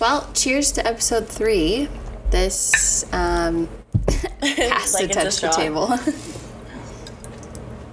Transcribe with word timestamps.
Well, 0.00 0.26
cheers 0.32 0.72
to 0.72 0.86
episode 0.86 1.28
three. 1.28 1.88
This 2.30 3.04
um, 3.12 3.68
has 4.42 4.94
Like 4.94 5.10
to 5.10 5.10
it's 5.10 5.16
a 5.16 5.22
touch 5.24 5.24
the 5.24 5.30
shot. 5.30 5.54
table. 5.54 5.98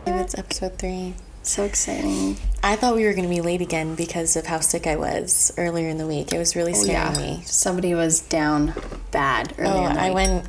It's 0.10 0.38
episode 0.38 0.80
three. 0.80 1.14
So 1.48 1.64
exciting. 1.64 2.38
I 2.64 2.76
thought 2.76 2.96
we 2.96 3.06
were 3.06 3.14
going 3.14 3.24
to 3.24 3.30
be 3.30 3.42
late 3.42 3.62
again 3.62 3.96
because 3.96 4.36
of 4.36 4.46
how 4.46 4.60
sick 4.60 4.88
I 4.88 4.96
was 4.96 5.54
earlier 5.58 5.88
in 5.88 5.98
the 5.98 6.08
week. 6.08 6.34
It 6.34 6.38
was 6.38 6.56
really 6.56 6.74
oh, 6.74 6.84
scaring 6.84 7.18
me. 7.18 7.42
Somebody 7.46 7.94
was 7.94 8.22
down 8.22 8.74
bad 9.12 9.54
earlier. 9.58 9.90
Oh, 9.90 9.98
I 9.98 10.12
went. 10.12 10.48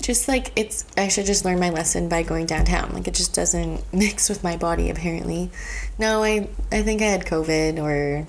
Just 0.00 0.28
like 0.28 0.52
it's, 0.56 0.86
I 0.96 1.08
should 1.08 1.26
just 1.26 1.44
learn 1.44 1.58
my 1.58 1.70
lesson 1.70 2.08
by 2.08 2.22
going 2.22 2.46
downtown. 2.46 2.92
Like 2.92 3.08
it 3.08 3.14
just 3.14 3.34
doesn't 3.34 3.82
mix 3.92 4.28
with 4.28 4.44
my 4.44 4.56
body. 4.56 4.90
Apparently, 4.90 5.50
no. 5.98 6.22
I 6.22 6.48
I 6.70 6.82
think 6.82 7.02
I 7.02 7.06
had 7.06 7.26
COVID 7.26 7.82
or 7.82 8.26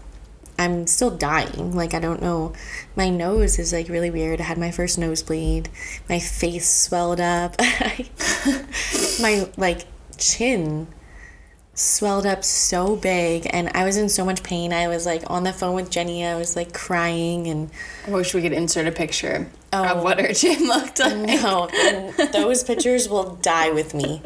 I'm 0.57 0.87
still 0.87 1.11
dying. 1.11 1.75
Like 1.75 1.93
I 1.93 1.99
don't 1.99 2.21
know. 2.21 2.53
My 2.95 3.09
nose 3.09 3.59
is 3.59 3.73
like 3.73 3.89
really 3.89 4.09
weird. 4.09 4.41
I 4.41 4.45
had 4.45 4.57
my 4.57 4.71
first 4.71 4.97
nosebleed. 4.97 5.69
My 6.09 6.19
face 6.19 6.69
swelled 6.69 7.21
up. 7.21 7.55
my 9.21 9.47
like 9.55 9.85
chin 10.17 10.87
swelled 11.77 12.25
up 12.25 12.43
so 12.43 12.95
big 12.95 13.47
and 13.51 13.69
I 13.75 13.85
was 13.85 13.97
in 13.97 14.09
so 14.09 14.25
much 14.25 14.41
pain. 14.41 14.73
I 14.73 14.87
was 14.87 15.05
like 15.05 15.23
on 15.27 15.43
the 15.43 15.53
phone 15.53 15.75
with 15.75 15.91
Jenny. 15.91 16.25
I 16.25 16.35
was 16.35 16.55
like 16.55 16.73
crying 16.73 17.47
and 17.47 17.69
I 18.07 18.11
wish 18.11 18.33
we 18.33 18.41
could 18.41 18.51
insert 18.53 18.87
a 18.87 18.91
picture 18.91 19.47
Oh. 19.73 19.97
of 19.97 20.03
what 20.03 20.19
her 20.19 20.33
chin 20.33 20.65
looked 20.67 20.99
like. 20.99 21.17
no, 21.17 21.67
those 22.31 22.63
pictures 22.63 23.09
will 23.09 23.35
die 23.35 23.69
with 23.69 23.93
me. 23.93 24.21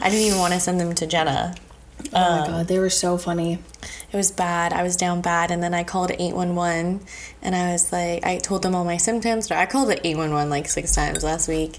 I 0.00 0.10
didn't 0.10 0.26
even 0.26 0.38
want 0.38 0.52
to 0.52 0.60
send 0.60 0.78
them 0.80 0.94
to 0.96 1.06
Jenna. 1.06 1.54
Oh 2.12 2.18
my 2.18 2.38
um, 2.40 2.46
god, 2.50 2.68
they 2.68 2.78
were 2.78 2.90
so 2.90 3.16
funny. 3.16 3.58
It 4.12 4.16
was 4.16 4.30
bad. 4.30 4.72
I 4.74 4.82
was 4.82 4.96
down 4.96 5.22
bad, 5.22 5.50
and 5.50 5.62
then 5.62 5.72
I 5.72 5.82
called 5.82 6.10
811, 6.10 7.00
and 7.40 7.54
I 7.54 7.72
was 7.72 7.90
like, 7.90 8.26
I 8.26 8.36
told 8.36 8.62
them 8.62 8.74
all 8.74 8.84
my 8.84 8.98
symptoms. 8.98 9.48
But 9.48 9.56
I 9.58 9.66
called 9.66 9.88
it 9.90 10.00
811 10.04 10.50
like 10.50 10.68
six 10.68 10.94
times 10.94 11.24
last 11.24 11.48
week, 11.48 11.78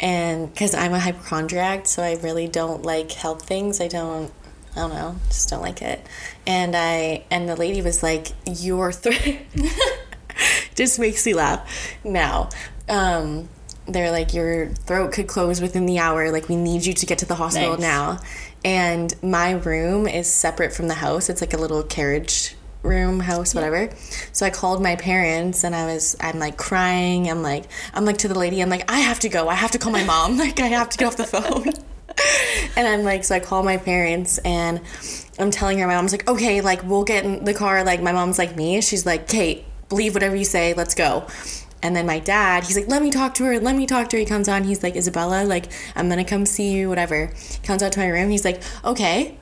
and 0.00 0.50
because 0.50 0.74
I'm 0.74 0.94
a 0.94 1.00
hypochondriac, 1.00 1.86
so 1.86 2.02
I 2.02 2.14
really 2.22 2.48
don't 2.48 2.84
like 2.84 3.12
help 3.12 3.42
things. 3.42 3.80
I 3.82 3.88
don't. 3.88 4.32
I 4.76 4.80
don't 4.80 4.90
know, 4.90 5.16
just 5.28 5.48
don't 5.48 5.62
like 5.62 5.80
it. 5.80 6.06
And 6.46 6.76
I 6.76 7.24
and 7.30 7.48
the 7.48 7.56
lady 7.56 7.80
was 7.80 8.02
like, 8.02 8.28
"Your 8.46 8.92
throat 8.92 9.38
just 10.74 10.98
makes 10.98 11.24
me 11.24 11.34
laugh." 11.34 11.68
Now, 12.04 12.50
um, 12.88 13.48
they're 13.86 14.10
like, 14.10 14.34
"Your 14.34 14.68
throat 14.68 15.12
could 15.12 15.28
close 15.28 15.62
within 15.62 15.86
the 15.86 15.98
hour. 15.98 16.30
Like, 16.30 16.48
we 16.48 16.56
need 16.56 16.84
you 16.84 16.92
to 16.92 17.06
get 17.06 17.18
to 17.18 17.26
the 17.26 17.36
hospital 17.36 17.72
Nice. 17.72 17.80
now." 17.80 18.18
And 18.64 19.14
my 19.22 19.52
room 19.52 20.06
is 20.06 20.26
separate 20.32 20.74
from 20.74 20.88
the 20.88 20.94
house. 20.94 21.30
It's 21.30 21.40
like 21.40 21.54
a 21.54 21.58
little 21.58 21.82
carriage 21.82 22.54
room 22.82 23.18
house 23.18 23.52
whatever 23.52 23.90
so 24.30 24.46
i 24.46 24.50
called 24.50 24.80
my 24.80 24.94
parents 24.94 25.64
and 25.64 25.74
i 25.74 25.86
was 25.86 26.16
i'm 26.20 26.38
like 26.38 26.56
crying 26.56 27.28
i'm 27.28 27.42
like 27.42 27.64
i'm 27.94 28.04
like 28.04 28.16
to 28.16 28.28
the 28.28 28.38
lady 28.38 28.62
i'm 28.62 28.68
like 28.68 28.88
i 28.88 29.00
have 29.00 29.18
to 29.18 29.28
go 29.28 29.48
i 29.48 29.54
have 29.54 29.72
to 29.72 29.78
call 29.78 29.90
my 29.90 30.04
mom 30.04 30.38
like 30.44 30.60
i 30.60 30.68
have 30.68 30.88
to 30.88 30.96
get 30.96 31.06
off 31.06 31.16
the 31.16 31.24
phone 31.24 31.64
and 32.76 32.86
I'm 32.86 33.02
like, 33.02 33.24
so 33.24 33.34
I 33.34 33.40
call 33.40 33.62
my 33.62 33.76
parents 33.76 34.38
and 34.38 34.80
I'm 35.38 35.50
telling 35.50 35.78
her, 35.78 35.86
my 35.86 35.94
mom's 35.96 36.12
like, 36.12 36.28
okay, 36.28 36.60
like 36.60 36.82
we'll 36.82 37.04
get 37.04 37.24
in 37.24 37.44
the 37.44 37.54
car. 37.54 37.84
Like 37.84 38.02
my 38.02 38.12
mom's 38.12 38.38
like 38.38 38.56
me. 38.56 38.80
She's 38.80 39.04
like, 39.06 39.28
Kate, 39.28 39.64
believe 39.88 40.14
whatever 40.14 40.34
you 40.36 40.44
say. 40.44 40.74
Let's 40.74 40.94
go. 40.94 41.26
And 41.82 41.94
then 41.94 42.06
my 42.06 42.18
dad, 42.18 42.64
he's 42.64 42.76
like, 42.76 42.88
let 42.88 43.02
me 43.02 43.10
talk 43.10 43.34
to 43.34 43.44
her. 43.44 43.60
Let 43.60 43.76
me 43.76 43.86
talk 43.86 44.08
to 44.08 44.16
her. 44.16 44.20
He 44.20 44.26
comes 44.26 44.48
on. 44.48 44.64
He's 44.64 44.82
like, 44.82 44.96
Isabella, 44.96 45.44
like 45.44 45.66
I'm 45.94 46.08
gonna 46.08 46.24
come 46.24 46.46
see 46.46 46.72
you. 46.72 46.88
Whatever. 46.88 47.26
He 47.36 47.58
Comes 47.66 47.82
out 47.82 47.92
to 47.92 48.00
my 48.00 48.08
room. 48.08 48.30
He's 48.30 48.44
like, 48.44 48.62
okay. 48.84 49.36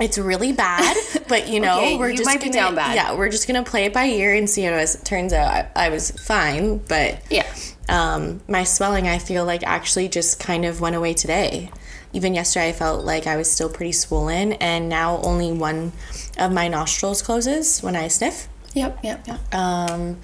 It's 0.00 0.16
really 0.16 0.52
bad, 0.52 0.96
but 1.28 1.46
you 1.48 1.60
know 1.60 1.76
Okay, 1.76 1.98
we're 1.98 2.08
you 2.08 2.16
just 2.16 2.26
might 2.26 2.40
gonna, 2.40 2.52
down 2.54 2.74
bad. 2.74 2.94
Yeah, 2.94 3.14
we're 3.14 3.28
just 3.28 3.46
gonna 3.46 3.62
play 3.62 3.84
it 3.84 3.92
by 3.92 4.06
ear 4.06 4.34
and 4.34 4.48
see 4.48 4.62
how 4.62 4.72
it. 4.72 4.96
Turns 5.04 5.34
out 5.34 5.46
I, 5.76 5.86
I 5.86 5.88
was 5.90 6.10
fine, 6.12 6.78
but 6.78 7.20
Yeah. 7.28 7.46
um, 7.90 8.40
my 8.48 8.64
swelling 8.64 9.06
I 9.06 9.18
feel 9.18 9.44
like 9.44 9.62
actually 9.62 10.08
just 10.08 10.40
kind 10.40 10.64
of 10.64 10.80
went 10.80 10.96
away 10.96 11.12
today. 11.12 11.70
Even 12.12 12.34
yesterday 12.34 12.70
I 12.70 12.72
felt 12.72 13.04
like 13.04 13.26
I 13.26 13.36
was 13.36 13.50
still 13.50 13.68
pretty 13.68 13.92
swollen 13.92 14.54
and 14.54 14.88
now 14.88 15.20
only 15.22 15.52
one 15.52 15.92
of 16.38 16.52
my 16.52 16.66
nostrils 16.68 17.22
closes 17.22 17.80
when 17.80 17.94
I 17.96 18.08
sniff. 18.08 18.48
Yep, 18.74 18.98
yep, 19.04 19.26
yep. 19.26 19.54
Um, 19.54 20.18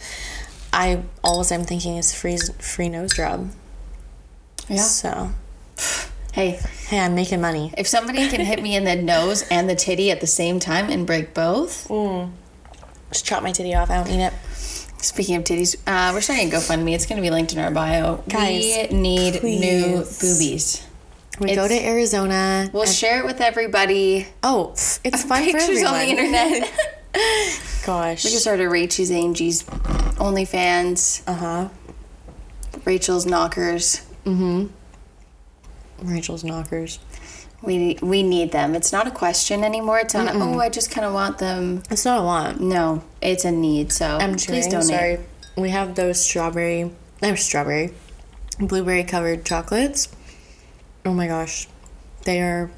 I 0.72 1.02
always 1.22 1.50
I'm 1.52 1.64
thinking 1.64 1.97
is 1.97 2.14
free 2.14 2.38
free 2.58 2.88
nose 2.88 3.14
job. 3.14 3.50
Yeah. 4.69 4.82
So 4.82 5.30
Hey, 6.32 6.60
hey, 6.88 6.98
I'm 7.00 7.14
making 7.14 7.41
money. 7.41 7.72
if 7.78 7.86
somebody 7.86 8.28
can 8.28 8.41
hit 8.41 8.62
me 8.62 8.76
in 8.76 8.84
the 8.84 8.94
nose 8.97 9.42
and 9.50 9.70
the 9.70 9.74
titty 9.74 10.10
at 10.10 10.20
the 10.20 10.26
same 10.26 10.60
time 10.60 10.91
and 10.91 11.06
break 11.06 11.32
both. 11.32 11.88
mm. 11.88 12.30
Just 13.10 13.24
chop 13.24 13.42
my 13.42 13.53
titty 13.53 13.74
off. 13.74 13.88
I 13.88 13.97
don't 13.97 14.08
need 14.10 14.22
it. 14.24 14.34
Speaking 14.98 15.36
of 15.36 15.44
titties, 15.44 15.76
uh, 15.86 16.12
we're 16.12 16.20
starting 16.20 16.48
a 16.48 16.50
GoFundMe. 16.50 16.94
It's 16.94 17.06
going 17.06 17.16
to 17.16 17.22
be 17.22 17.30
linked 17.30 17.53
in 17.53 17.58
our 17.58 17.70
bio. 17.70 18.16
Guys, 18.28 18.88
we 18.91 18.97
need 18.98 19.42
new 19.42 19.98
boobies. 20.20 20.85
We 21.38 21.54
go 21.54 21.69
to 21.69 21.86
Arizona. 21.86 22.70
We'll 22.72 22.86
share 22.86 23.20
it 23.20 23.26
with 23.26 23.41
everybody. 23.41 24.26
oh, 24.42 24.70
it's 24.72 25.22
fun 25.24 25.44
for 25.44 25.52
Pictures 25.52 25.82
everyone. 25.82 25.94
on 25.94 26.00
the 26.00 26.06
internet. 26.06 26.72
Gosh. 27.86 28.24
we 28.24 28.30
just 28.30 28.42
started 28.42 28.69
Rachel's 28.69 29.10
Angie's 29.10 29.62
OnlyFans. 29.62 31.22
uh 31.26 31.34
huh. 31.34 31.69
Rachel's 32.84 33.26
Knockers. 33.26 34.02
Mm 34.24 34.36
hmm. 34.36 34.66
Rachel's 36.02 36.44
knockers. 36.44 36.98
We 37.62 37.98
we 38.03 38.22
need 38.22 38.53
them. 38.53 38.74
It's 38.74 38.92
not 38.92 39.06
a 39.06 39.10
question 39.10 39.64
anymore. 39.64 39.98
It's 40.00 40.12
not. 40.14 40.34
A, 40.34 40.38
oh, 40.38 40.58
I 40.58 40.68
just 40.68 40.91
kind 40.91 41.06
of 41.06 41.14
want 41.14 41.38
them. 41.38 41.82
It's 41.91 42.04
not 42.04 42.20
a 42.20 42.22
want. 42.22 42.60
No, 42.60 43.03
it's 43.22 43.44
a 43.44 43.50
need. 43.50 43.92
So 43.92 44.18
I'm 44.18 44.34
please 44.36 44.66
donate. 44.66 44.86
Sorry. 44.86 45.18
We 45.56 45.70
have 45.70 45.94
those 45.94 46.22
strawberry, 46.22 46.91
no 47.22 47.34
strawberry, 47.34 47.94
blueberry 48.58 49.04
covered 49.04 49.47
chocolates. 49.47 50.08
Oh 51.06 51.14
my 51.14 51.26
gosh, 51.26 51.68
they 52.24 52.40
are 52.42 52.70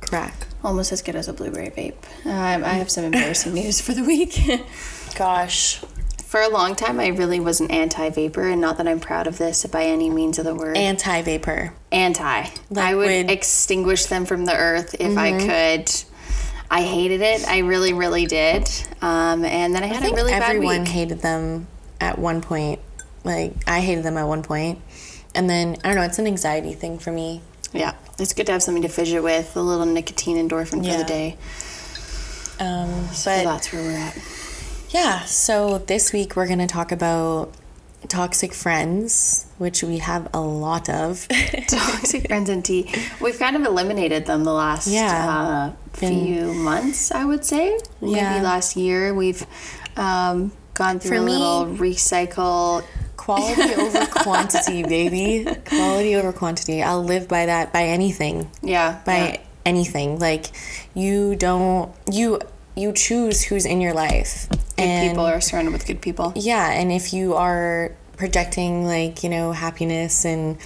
crack. 0.00 0.34
Almost 0.62 0.92
as 0.92 1.02
good 1.02 1.14
as 1.16 1.28
a 1.28 1.32
blueberry 1.32 1.70
vape. 1.70 2.26
Um, 2.26 2.64
I 2.64 2.70
have 2.74 2.90
some 2.90 3.04
embarrassing 3.04 3.54
news 3.60 3.80
for 3.80 3.92
the 3.92 4.02
week. 4.04 4.38
Gosh, 5.16 5.76
for 6.24 6.40
a 6.40 6.48
long 6.48 6.74
time, 6.74 6.98
I 6.98 7.08
really 7.08 7.38
was 7.38 7.60
an 7.60 7.70
anti-vapor, 7.70 8.48
and 8.48 8.60
not 8.60 8.78
that 8.78 8.88
I'm 8.88 8.98
proud 8.98 9.26
of 9.28 9.38
this 9.38 9.64
by 9.66 9.84
any 9.84 10.10
means 10.10 10.38
of 10.40 10.44
the 10.44 10.54
word. 10.54 10.76
anti 10.76 11.22
vapor. 11.22 11.72
anti. 11.92 12.46
I 12.76 12.94
would 12.94 13.30
extinguish 13.30 14.06
them 14.06 14.24
from 14.26 14.44
the 14.46 14.56
earth 14.56 14.96
if 14.98 15.16
I 15.16 15.32
Mm-hmm. 15.32 15.46
could. 15.84 16.04
I 16.70 16.82
hated 16.82 17.20
it. 17.20 17.46
I 17.46 17.58
really, 17.58 17.92
really 17.92 18.26
did. 18.26 18.68
Um, 19.00 19.44
and 19.44 19.72
then 19.74 19.84
I 19.84 19.86
had 19.86 20.02
I 20.02 20.08
a 20.08 20.12
really 20.14 20.32
bad 20.32 20.40
week. 20.58 20.68
everyone 20.70 20.86
hated 20.86 21.20
them 21.20 21.68
at 22.00 22.18
one 22.18 22.40
point. 22.40 22.80
Like 23.22 23.52
I 23.68 23.80
hated 23.80 24.02
them 24.02 24.16
at 24.16 24.24
one 24.26 24.42
point, 24.42 24.80
and 25.34 25.48
then 25.50 25.76
I 25.84 25.88
don't 25.88 25.96
know. 25.96 26.02
It's 26.02 26.18
an 26.18 26.26
anxiety 26.26 26.72
thing 26.72 26.98
for 26.98 27.10
me. 27.12 27.40
Yeah, 27.72 27.94
it's 28.18 28.32
good 28.32 28.46
to 28.46 28.52
have 28.52 28.62
something 28.62 28.82
to 28.82 28.88
fidget 28.88 29.22
with, 29.22 29.56
a 29.56 29.60
little 29.60 29.86
nicotine 29.86 30.36
endorphin 30.36 30.84
for 30.88 30.96
the 30.98 31.04
day. 31.04 31.36
Um, 32.60 33.08
So 33.12 33.34
but 33.36 33.44
that's 33.44 33.72
where 33.72 33.82
we're 33.82 33.96
at. 33.98 34.16
Yeah, 34.90 35.24
so 35.24 35.78
this 35.78 36.12
week 36.12 36.36
we're 36.36 36.46
going 36.46 36.60
to 36.60 36.68
talk 36.68 36.92
about 36.92 37.52
toxic 38.06 38.52
friends, 38.54 39.46
which 39.58 39.82
we 39.82 39.98
have 39.98 40.28
a 40.32 40.40
lot 40.40 40.88
of. 40.88 41.26
Toxic 41.68 42.28
friends 42.28 42.48
and 42.48 42.64
tea. 42.64 42.92
We've 43.20 43.38
kind 43.38 43.56
of 43.56 43.64
eliminated 43.64 44.26
them 44.26 44.44
the 44.44 44.52
last 44.52 44.86
Yeah. 44.86 45.72
uh, 45.72 45.72
few 45.94 46.52
months, 46.54 47.10
I 47.10 47.24
would 47.24 47.44
say. 47.44 47.76
Yeah. 48.00 48.34
Maybe 48.34 48.44
last 48.44 48.76
year 48.76 49.12
we've 49.14 49.44
um, 49.96 50.52
gone 50.74 51.00
through 51.00 51.08
For 51.10 51.16
a 51.16 51.26
me- 51.26 51.32
little 51.32 51.66
recycle. 51.66 52.84
Quality 53.24 53.74
over 53.74 54.06
quantity, 54.06 54.82
baby. 54.82 55.46
Quality 55.64 56.14
over 56.14 56.32
quantity. 56.32 56.82
I'll 56.82 57.02
live 57.02 57.26
by 57.26 57.46
that 57.46 57.72
by 57.72 57.84
anything. 57.84 58.50
Yeah. 58.62 59.00
By 59.06 59.16
yeah. 59.16 59.40
anything. 59.64 60.18
Like 60.18 60.46
you 60.94 61.34
don't 61.34 61.90
you 62.12 62.40
you 62.76 62.92
choose 62.92 63.44
who's 63.44 63.64
in 63.64 63.80
your 63.80 63.94
life. 63.94 64.46
Good 64.50 64.60
and 64.78 65.10
people 65.10 65.24
are 65.24 65.40
surrounded 65.40 65.72
with 65.72 65.86
good 65.86 66.02
people. 66.02 66.32
yeah, 66.36 66.70
and 66.72 66.92
if 66.92 67.12
you 67.12 67.34
are 67.34 67.92
projecting 68.16 68.84
like, 68.84 69.22
you 69.22 69.30
know, 69.30 69.52
happiness 69.52 70.24
and 70.24 70.58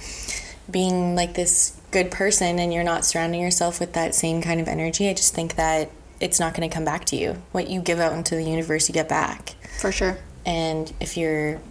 being 0.69 1.15
like 1.15 1.35
this 1.35 1.79
good 1.91 2.11
person 2.11 2.59
and 2.59 2.73
you're 2.73 2.83
not 2.83 3.05
surrounding 3.05 3.41
yourself 3.41 3.79
with 3.79 3.93
that 3.93 4.13
same 4.13 4.41
kind 4.41 4.59
of 4.59 4.67
energy, 4.67 5.09
I 5.09 5.13
just 5.13 5.33
think 5.33 5.55
that 5.55 5.89
it's 6.19 6.39
not 6.39 6.53
going 6.53 6.69
to 6.69 6.73
come 6.73 6.85
back 6.85 7.05
to 7.05 7.15
you. 7.15 7.41
What 7.51 7.69
you 7.69 7.81
give 7.81 7.99
out 7.99 8.13
into 8.13 8.35
the 8.35 8.43
universe, 8.43 8.89
you 8.89 8.93
get 8.93 9.07
back. 9.07 9.55
For 9.79 9.91
sure. 9.91 10.17
And 10.45 10.91
if 10.99 11.15
you're 11.15 11.61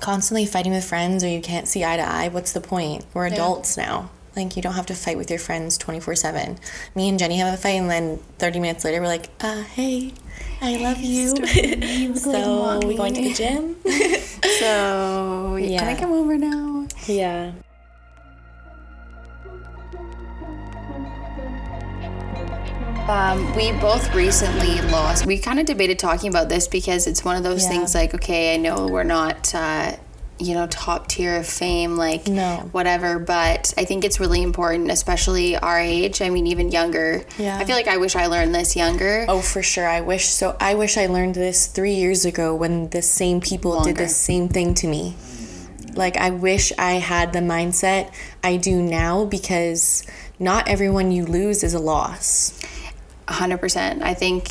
constantly 0.00 0.46
fighting 0.46 0.72
with 0.72 0.84
friends 0.84 1.24
or 1.24 1.28
you 1.28 1.40
can't 1.40 1.68
see 1.68 1.84
eye 1.84 1.96
to 1.96 2.02
eye, 2.02 2.28
what's 2.28 2.52
the 2.52 2.60
point? 2.60 3.04
We're 3.14 3.26
adults 3.26 3.76
now. 3.76 4.10
Like 4.36 4.56
you 4.56 4.62
don't 4.62 4.74
have 4.74 4.86
to 4.86 4.94
fight 4.94 5.16
with 5.16 5.30
your 5.30 5.38
friends 5.38 5.78
24/7. 5.78 6.58
Me 6.94 7.08
and 7.08 7.18
Jenny 7.18 7.36
have 7.38 7.54
a 7.54 7.56
fight 7.56 7.76
and 7.80 7.88
then 7.88 8.18
30 8.38 8.60
minutes 8.60 8.84
later 8.84 9.00
we're 9.00 9.06
like, 9.06 9.28
"Uh, 9.40 9.62
hey, 9.62 10.12
I 10.60 10.76
love 10.76 11.00
you." 11.00 11.28
so, 12.16 12.80
we 12.84 12.96
going 12.96 13.14
to 13.14 13.22
the 13.22 13.34
gym? 13.34 13.76
So, 14.60 15.56
yeah. 15.56 15.78
can 15.78 15.88
I 15.88 15.98
come 15.98 16.12
over 16.12 16.36
now? 16.36 16.86
yeah. 17.06 17.52
Um, 23.08 23.54
we 23.54 23.70
both 23.72 24.14
recently 24.14 24.80
lost. 24.90 25.26
We 25.26 25.38
kind 25.38 25.60
of 25.60 25.66
debated 25.66 25.98
talking 25.98 26.30
about 26.30 26.48
this 26.48 26.68
because 26.68 27.06
it's 27.06 27.22
one 27.22 27.36
of 27.36 27.42
those 27.42 27.62
Yeah. 27.64 27.68
things 27.68 27.94
like, 27.94 28.14
okay, 28.14 28.54
I 28.54 28.56
know 28.56 28.86
we're 28.86 29.02
not, 29.04 29.54
uh, 29.54 29.92
you 30.38 30.54
know, 30.54 30.66
top 30.66 31.06
tier 31.08 31.36
of 31.36 31.46
fame, 31.46 31.96
like 31.98 32.26
No. 32.28 32.66
whatever, 32.72 33.18
but 33.18 33.74
I 33.76 33.84
think 33.84 34.04
it's 34.06 34.18
really 34.18 34.42
important, 34.42 34.90
especially 34.90 35.54
our 35.54 35.78
age. 35.78 36.22
I 36.22 36.30
mean, 36.30 36.46
even 36.46 36.70
younger. 36.72 37.24
Yeah. 37.38 37.58
I 37.58 37.64
feel 37.66 37.76
like 37.76 37.88
I 37.88 37.98
wish 37.98 38.16
I 38.16 38.26
learned 38.26 38.54
this 38.54 38.74
younger. 38.74 39.26
Oh, 39.28 39.40
for 39.42 39.62
sure. 39.62 39.86
I 39.86 40.00
wish 40.00 40.28
so. 40.28 40.56
I 40.58 40.74
wish 40.74 40.96
I 40.96 41.04
learned 41.06 41.34
this 41.34 41.66
three 41.66 41.94
years 41.94 42.24
ago 42.24 42.54
when 42.54 42.88
the 42.88 43.02
same 43.02 43.40
people 43.42 43.82
did 43.82 43.96
the 43.96 44.08
same 44.08 44.48
thing 44.48 44.72
to 44.76 44.88
me. 44.88 45.14
Like, 45.94 46.16
I 46.16 46.30
wish 46.30 46.72
I 46.78 46.94
had 46.94 47.32
the 47.34 47.38
mindset 47.40 48.08
I 48.42 48.56
do 48.56 48.82
now 48.82 49.26
because 49.26 50.02
not 50.40 50.66
everyone 50.68 51.12
you 51.12 51.24
lose 51.26 51.62
is 51.62 51.74
a 51.74 51.78
loss. 51.78 52.52
100%. 53.26 54.02
I 54.02 54.14
think 54.14 54.48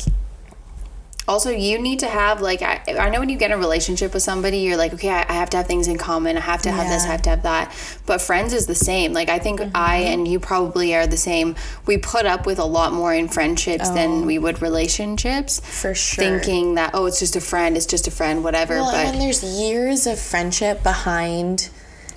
also 1.26 1.50
you 1.50 1.78
need 1.78 2.00
to 2.00 2.06
have 2.06 2.40
like 2.40 2.60
I, 2.62 2.82
I 2.98 3.08
know 3.08 3.20
when 3.20 3.28
you 3.28 3.36
get 3.36 3.50
in 3.50 3.56
a 3.56 3.60
relationship 3.60 4.12
with 4.12 4.22
somebody 4.22 4.58
you're 4.58 4.76
like 4.76 4.92
okay 4.94 5.08
I, 5.08 5.24
I 5.28 5.32
have 5.34 5.50
to 5.50 5.56
have 5.58 5.66
things 5.66 5.88
in 5.88 5.96
common. 5.96 6.36
I 6.36 6.40
have 6.40 6.62
to 6.62 6.70
have 6.70 6.88
this 6.88 7.04
i 7.04 7.06
have 7.06 7.22
to 7.22 7.30
have 7.30 7.42
that. 7.42 7.74
But 8.06 8.20
friends 8.20 8.52
is 8.52 8.66
the 8.66 8.74
same. 8.74 9.12
Like 9.12 9.28
i 9.28 9.38
think 9.38 9.60
mm-hmm. 9.60 9.70
i 9.74 9.96
and 9.96 10.28
you 10.28 10.38
probably 10.38 10.94
are 10.94 11.06
the 11.06 11.16
same. 11.16 11.56
We 11.86 11.98
put 11.98 12.26
up 12.26 12.46
with 12.46 12.58
a 12.58 12.64
lot 12.64 12.92
more 12.92 13.14
in 13.14 13.28
friendships 13.28 13.88
than 13.90 14.10
oh. 14.10 14.26
we 14.26 14.38
would 14.38 14.60
relationships. 14.60 15.60
For 15.60 15.94
sure. 15.94 16.24
thinking 16.24 16.74
that 16.74 16.90
oh 16.94 17.06
it's 17.06 17.20
just 17.20 17.36
a 17.36 17.40
friend 17.40 17.76
it's 17.76 17.86
just 17.86 18.06
a 18.06 18.10
friend 18.10 18.44
whatever 18.44 18.74
Well, 18.74 18.92
but 18.92 19.06
when 19.06 19.18
there's 19.18 19.42
years 19.42 20.06
of 20.06 20.18
friendship 20.18 20.82
behind, 20.82 21.70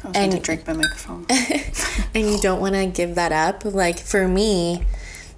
I 0.04 0.08
was 0.08 0.14
to 0.14 0.20
and- 0.20 0.44
drink 0.44 0.68
my 0.68 0.74
microphone. 0.74 1.26
and 1.30 2.30
you 2.30 2.40
don't 2.40 2.60
want 2.60 2.76
to 2.76 2.86
give 2.88 3.16
that 3.16 3.32
up. 3.32 3.64
Like 3.64 4.00
for 4.00 4.28
me, 4.28 4.84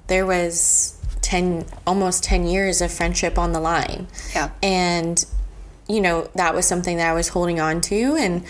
there 0.08 0.26
was 0.26 0.99
10 1.30 1.64
almost 1.86 2.24
10 2.24 2.48
years 2.48 2.82
of 2.82 2.92
friendship 2.92 3.38
on 3.38 3.54
the 3.54 3.60
line. 3.60 4.08
Yeah. 4.34 4.50
And 4.64 5.24
you 5.88 6.02
know, 6.02 6.28
that 6.36 6.56
was 6.56 6.68
something 6.68 6.98
that 6.98 7.08
I 7.08 7.14
was 7.14 7.30
holding 7.30 7.60
on 7.60 7.82
to 7.82 8.16
and 8.16 8.44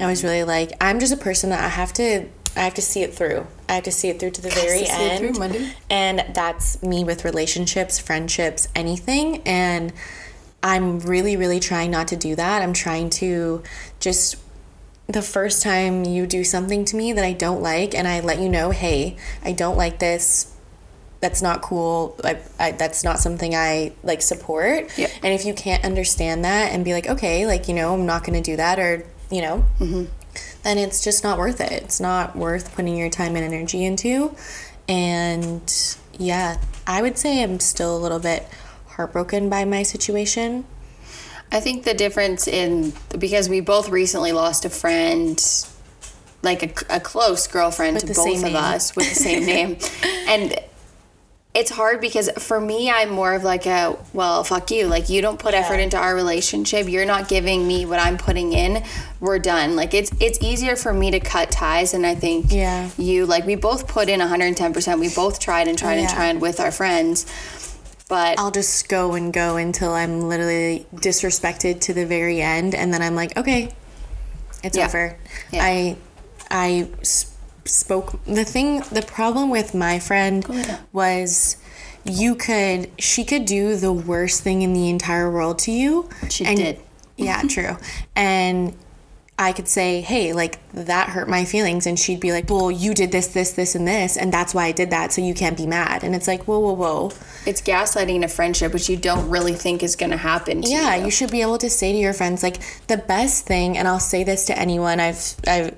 I 0.00 0.06
was 0.06 0.24
really 0.24 0.42
like 0.42 0.72
I'm 0.80 0.98
just 0.98 1.12
a 1.12 1.16
person 1.16 1.50
that 1.50 1.62
I 1.62 1.68
have 1.68 1.92
to 1.94 2.26
I 2.56 2.60
have 2.60 2.74
to 2.74 2.82
see 2.82 3.02
it 3.02 3.14
through. 3.14 3.46
I 3.68 3.74
have 3.74 3.84
to 3.84 3.92
see 3.92 4.08
it 4.08 4.18
through 4.18 4.32
to 4.32 4.42
the 4.42 4.50
very 4.50 4.80
to 4.80 4.86
see 4.86 4.92
it 4.92 5.12
end. 5.12 5.18
through, 5.20 5.38
Monday. 5.38 5.72
And 5.88 6.24
that's 6.34 6.82
me 6.82 7.04
with 7.04 7.24
relationships, 7.24 8.00
friendships, 8.00 8.66
anything 8.74 9.40
and 9.46 9.92
I'm 10.60 10.98
really 10.98 11.36
really 11.36 11.60
trying 11.60 11.92
not 11.92 12.08
to 12.08 12.16
do 12.16 12.34
that. 12.34 12.62
I'm 12.62 12.72
trying 12.72 13.10
to 13.10 13.62
just 14.00 14.36
the 15.06 15.22
first 15.22 15.62
time 15.62 16.04
you 16.04 16.26
do 16.26 16.42
something 16.42 16.84
to 16.86 16.96
me 16.96 17.12
that 17.12 17.24
I 17.24 17.32
don't 17.32 17.62
like 17.62 17.94
and 17.94 18.08
I 18.08 18.18
let 18.18 18.40
you 18.40 18.48
know, 18.48 18.70
hey, 18.70 19.16
I 19.44 19.52
don't 19.52 19.76
like 19.76 20.00
this. 20.00 20.53
That's 21.24 21.40
not 21.40 21.62
cool. 21.62 22.14
I, 22.22 22.38
I, 22.58 22.72
that's 22.72 23.02
not 23.02 23.18
something 23.18 23.54
I 23.54 23.92
like 24.02 24.20
support. 24.20 24.90
Yep. 24.98 25.10
And 25.22 25.32
if 25.32 25.46
you 25.46 25.54
can't 25.54 25.82
understand 25.82 26.44
that 26.44 26.70
and 26.70 26.84
be 26.84 26.92
like, 26.92 27.08
okay, 27.08 27.46
like, 27.46 27.66
you 27.66 27.72
know, 27.72 27.94
I'm 27.94 28.04
not 28.04 28.24
going 28.24 28.34
to 28.34 28.50
do 28.50 28.56
that 28.58 28.78
or, 28.78 29.06
you 29.30 29.40
know, 29.40 29.64
mm-hmm. 29.80 30.04
then 30.64 30.76
it's 30.76 31.02
just 31.02 31.24
not 31.24 31.38
worth 31.38 31.62
it. 31.62 31.72
It's 31.72 31.98
not 31.98 32.36
worth 32.36 32.74
putting 32.74 32.98
your 32.98 33.08
time 33.08 33.36
and 33.36 33.54
energy 33.54 33.86
into. 33.86 34.36
And 34.86 35.96
yeah, 36.18 36.58
I 36.86 37.00
would 37.00 37.16
say 37.16 37.42
I'm 37.42 37.58
still 37.58 37.96
a 37.96 38.00
little 38.00 38.18
bit 38.18 38.46
heartbroken 38.88 39.48
by 39.48 39.64
my 39.64 39.82
situation. 39.82 40.66
I 41.50 41.60
think 41.60 41.84
the 41.84 41.94
difference 41.94 42.46
in 42.46 42.92
because 43.18 43.48
we 43.48 43.60
both 43.60 43.88
recently 43.88 44.32
lost 44.32 44.66
a 44.66 44.68
friend, 44.68 45.42
like 46.42 46.62
a, 46.62 46.96
a 46.96 47.00
close 47.00 47.46
girlfriend 47.46 48.00
to 48.00 48.08
both 48.08 48.36
of 48.36 48.42
name. 48.42 48.56
us 48.56 48.94
with 48.94 49.08
the 49.08 49.14
same 49.14 49.46
name, 49.46 49.78
and 50.28 50.54
it's 51.54 51.70
hard 51.70 52.00
because 52.00 52.28
for 52.38 52.60
me, 52.60 52.90
I'm 52.90 53.10
more 53.10 53.32
of 53.34 53.44
like 53.44 53.64
a 53.66 53.96
well, 54.12 54.42
fuck 54.42 54.70
you. 54.72 54.86
Like 54.88 55.08
you 55.08 55.22
don't 55.22 55.38
put 55.38 55.54
effort 55.54 55.76
into 55.76 55.96
our 55.96 56.14
relationship. 56.14 56.88
You're 56.88 57.06
not 57.06 57.28
giving 57.28 57.66
me 57.66 57.86
what 57.86 58.00
I'm 58.00 58.18
putting 58.18 58.52
in. 58.52 58.82
We're 59.20 59.38
done. 59.38 59.76
Like 59.76 59.94
it's 59.94 60.10
it's 60.20 60.42
easier 60.42 60.74
for 60.74 60.92
me 60.92 61.12
to 61.12 61.20
cut 61.20 61.52
ties, 61.52 61.94
and 61.94 62.04
I 62.04 62.16
think 62.16 62.46
Yeah. 62.52 62.90
you 62.98 63.24
like 63.24 63.46
we 63.46 63.54
both 63.54 63.86
put 63.86 64.08
in 64.08 64.18
110. 64.18 64.72
percent 64.74 64.98
We 64.98 65.08
both 65.14 65.38
tried 65.38 65.68
and 65.68 65.78
tried 65.78 65.94
and 65.98 66.08
Yeah. 66.08 66.14
tried 66.14 66.40
with 66.40 66.58
our 66.58 66.72
friends, 66.72 67.24
but 68.08 68.36
I'll 68.38 68.50
just 68.50 68.88
go 68.88 69.12
and 69.14 69.32
go 69.32 69.56
until 69.56 69.92
I'm 69.92 70.22
literally 70.28 70.86
disrespected 70.96 71.80
to 71.82 71.94
the 71.94 72.04
very 72.04 72.42
end, 72.42 72.74
and 72.74 72.92
then 72.92 73.00
I'm 73.00 73.14
like, 73.14 73.36
okay, 73.38 73.70
it's 74.64 74.76
Yeah. 74.76 74.86
over. 74.86 75.16
Yeah. 75.52 75.64
I 75.64 75.96
I 76.50 76.88
spoke 77.64 78.22
the 78.24 78.44
thing. 78.44 78.80
The 78.92 79.02
problem 79.02 79.50
with 79.50 79.74
my 79.74 79.98
friend 79.98 80.46
was 80.92 81.56
you 82.04 82.34
could 82.34 82.90
she 82.98 83.24
could 83.24 83.44
do 83.46 83.76
the 83.76 83.92
worst 83.92 84.42
thing 84.42 84.62
in 84.62 84.72
the 84.74 84.88
entire 84.90 85.30
world 85.30 85.58
to 85.60 85.72
you. 85.72 86.08
She 86.30 86.44
and- 86.44 86.56
did. 86.56 86.80
Yeah, 87.16 87.42
true. 87.48 87.76
And 88.16 88.74
I 89.36 89.52
could 89.52 89.66
say, 89.66 90.00
hey, 90.00 90.32
like 90.32 90.58
that 90.72 91.08
hurt 91.08 91.28
my 91.28 91.44
feelings. 91.44 91.86
And 91.88 91.98
she'd 91.98 92.20
be 92.20 92.30
like, 92.30 92.48
well, 92.48 92.70
you 92.70 92.94
did 92.94 93.10
this, 93.10 93.26
this, 93.28 93.52
this, 93.52 93.74
and 93.74 93.86
this. 93.86 94.16
And 94.16 94.32
that's 94.32 94.54
why 94.54 94.66
I 94.66 94.72
did 94.72 94.90
that. 94.90 95.12
So 95.12 95.22
you 95.22 95.34
can't 95.34 95.56
be 95.56 95.66
mad. 95.66 96.04
And 96.04 96.14
it's 96.14 96.28
like, 96.28 96.44
whoa, 96.44 96.60
whoa, 96.60 96.72
whoa. 96.72 97.06
it's 97.44 97.60
gaslighting 97.60 98.22
a 98.24 98.28
friendship, 98.28 98.72
which 98.72 98.88
you 98.88 98.96
don't 98.96 99.28
really 99.28 99.54
think 99.54 99.82
is 99.82 99.96
going 99.96 100.10
to 100.10 100.16
happen. 100.16 100.62
To 100.62 100.68
Yeah, 100.68 100.94
you. 100.96 101.06
you 101.06 101.10
should 101.10 101.32
be 101.32 101.40
able 101.42 101.58
to 101.58 101.68
say 101.70 101.90
to 101.92 101.98
your 101.98 102.12
friends 102.12 102.44
like 102.44 102.58
the 102.86 102.96
best 102.96 103.44
thing, 103.44 103.76
and 103.76 103.88
I'll 103.88 103.98
say 103.98 104.22
this 104.22 104.46
to 104.46 104.56
anyone 104.58 105.00
I've, 105.00 105.34
I've 105.48 105.74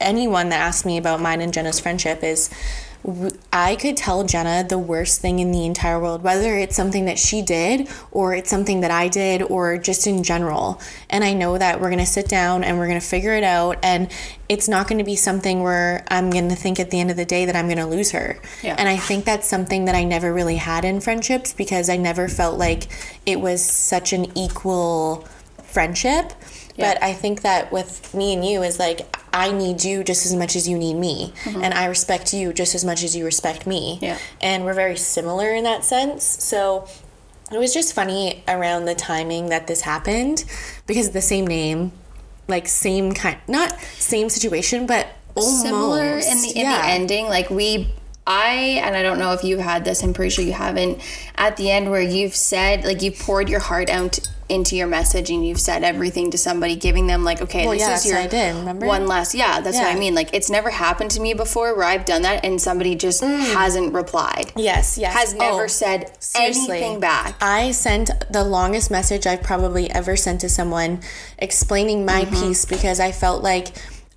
anyone 0.00 0.48
that 0.50 0.60
asks 0.60 0.84
me 0.84 0.98
about 0.98 1.20
mine 1.20 1.40
and 1.40 1.52
Jenna's 1.52 1.80
friendship 1.80 2.22
is. 2.22 2.50
I 3.52 3.76
could 3.76 3.96
tell 3.96 4.24
Jenna 4.24 4.66
the 4.68 4.76
worst 4.76 5.20
thing 5.20 5.38
in 5.38 5.52
the 5.52 5.64
entire 5.64 6.00
world, 6.00 6.24
whether 6.24 6.56
it's 6.56 6.74
something 6.74 7.04
that 7.04 7.16
she 7.16 7.42
did 7.42 7.88
or 8.10 8.34
it's 8.34 8.50
something 8.50 8.80
that 8.80 8.90
I 8.90 9.06
did 9.06 9.40
or 9.40 9.78
just 9.78 10.08
in 10.08 10.24
general. 10.24 10.80
And 11.08 11.22
I 11.22 11.32
know 11.32 11.56
that 11.56 11.80
we're 11.80 11.90
going 11.90 12.00
to 12.00 12.06
sit 12.06 12.28
down 12.28 12.64
and 12.64 12.76
we're 12.76 12.88
going 12.88 13.00
to 13.00 13.06
figure 13.06 13.34
it 13.34 13.44
out. 13.44 13.78
And 13.84 14.10
it's 14.48 14.68
not 14.68 14.88
going 14.88 14.98
to 14.98 15.04
be 15.04 15.14
something 15.14 15.62
where 15.62 16.04
I'm 16.08 16.28
going 16.30 16.48
to 16.48 16.56
think 16.56 16.80
at 16.80 16.90
the 16.90 16.98
end 16.98 17.12
of 17.12 17.16
the 17.16 17.24
day 17.24 17.44
that 17.44 17.54
I'm 17.54 17.66
going 17.66 17.78
to 17.78 17.86
lose 17.86 18.10
her. 18.10 18.40
Yeah. 18.64 18.74
And 18.76 18.88
I 18.88 18.96
think 18.96 19.24
that's 19.24 19.46
something 19.46 19.84
that 19.84 19.94
I 19.94 20.02
never 20.02 20.34
really 20.34 20.56
had 20.56 20.84
in 20.84 21.00
friendships 21.00 21.52
because 21.52 21.88
I 21.88 21.96
never 21.96 22.26
felt 22.28 22.58
like 22.58 22.88
it 23.24 23.40
was 23.40 23.64
such 23.64 24.12
an 24.12 24.36
equal 24.36 25.26
friendship. 25.62 26.32
Yeah. 26.76 26.94
But 26.94 27.02
I 27.02 27.12
think 27.12 27.42
that 27.42 27.70
with 27.72 28.12
me 28.12 28.34
and 28.34 28.44
you 28.44 28.64
is 28.64 28.80
like 28.80 29.16
I 29.38 29.52
need 29.52 29.84
you 29.84 30.02
just 30.02 30.26
as 30.26 30.34
much 30.34 30.56
as 30.56 30.68
you 30.68 30.76
need 30.76 30.94
me, 30.94 31.32
and 31.46 31.72
I 31.72 31.86
respect 31.86 32.34
you 32.34 32.52
just 32.52 32.74
as 32.74 32.84
much 32.84 33.04
as 33.04 33.14
you 33.14 33.24
respect 33.24 33.66
me. 33.66 33.94
Mm-hmm. 33.94 34.04
Yeah. 34.04 34.18
And 34.40 34.64
we're 34.64 34.74
very 34.74 34.96
similar 34.96 35.54
in 35.54 35.64
that 35.64 35.84
sense. 35.84 36.24
So 36.24 36.88
it 37.52 37.58
was 37.58 37.72
just 37.72 37.94
funny 37.94 38.42
around 38.48 38.86
the 38.86 38.94
timing 38.94 39.50
that 39.50 39.66
this 39.66 39.82
happened 39.82 40.44
because 40.86 41.10
the 41.10 41.22
same 41.22 41.46
name, 41.46 41.92
like 42.48 42.66
same 42.66 43.12
kind, 43.12 43.38
not 43.46 43.78
same 43.80 44.28
situation, 44.28 44.86
but 44.86 45.06
almost 45.34 45.62
similar 45.62 46.18
in 46.18 46.42
the 46.42 46.52
in 46.54 46.64
yeah. 46.64 46.82
the 46.82 46.88
ending. 46.88 47.26
Like 47.26 47.48
we, 47.48 47.94
I 48.26 48.80
and 48.82 48.96
I 48.96 49.02
don't 49.02 49.18
know 49.18 49.32
if 49.32 49.44
you've 49.44 49.60
had 49.60 49.84
this. 49.84 50.02
I'm 50.02 50.12
pretty 50.12 50.30
sure 50.30 50.44
you 50.44 50.52
haven't. 50.52 51.00
At 51.36 51.56
the 51.56 51.70
end, 51.70 51.90
where 51.90 52.02
you've 52.02 52.34
said 52.34 52.84
like 52.84 53.02
you 53.02 53.12
poured 53.12 53.48
your 53.48 53.60
heart 53.60 53.88
out 53.88 54.18
into 54.48 54.76
your 54.76 54.86
message 54.86 55.30
and 55.30 55.46
you've 55.46 55.60
said 55.60 55.84
everything 55.84 56.30
to 56.30 56.38
somebody, 56.38 56.74
giving 56.76 57.06
them 57.06 57.24
like, 57.24 57.42
okay, 57.42 57.64
Well, 57.66 57.72
this 57.74 57.82
yeah, 57.82 57.94
is 57.96 58.06
your 58.06 58.18
I 58.18 58.26
did, 58.26 58.56
remember? 58.56 58.86
one 58.86 59.06
last. 59.06 59.34
Yeah, 59.34 59.60
that's 59.60 59.76
what 59.76 59.86
I 59.94 59.98
mean. 59.98 60.14
Like 60.14 60.30
it's 60.32 60.48
never 60.50 60.70
happened 60.70 61.10
to 61.12 61.20
me 61.20 61.34
before 61.34 61.74
where 61.76 61.84
I've 61.86 62.04
done 62.04 62.22
that 62.22 62.44
and 62.44 62.60
somebody 62.60 62.94
just 62.94 63.22
hasn't 63.22 63.92
replied. 63.92 64.52
Yes, 64.56 64.96
yes. 64.98 65.14
Has 65.14 65.34
never 65.34 65.64
Oh, 65.64 65.66
said 65.66 66.10
seriously. 66.22 66.78
anything 66.78 67.00
back. 67.00 67.36
I 67.40 67.72
sent 67.72 68.10
the 68.32 68.44
longest 68.44 68.90
message 68.90 69.26
I've 69.26 69.42
probably 69.42 69.90
ever 69.90 70.16
sent 70.16 70.40
to 70.42 70.48
someone 70.48 71.00
explaining 71.38 72.04
my 72.04 72.18
Mm-hmm. 72.24 72.34
piece 72.48 72.64
because 72.64 73.00
I 73.00 73.12
felt 73.12 73.42
like 73.42 73.68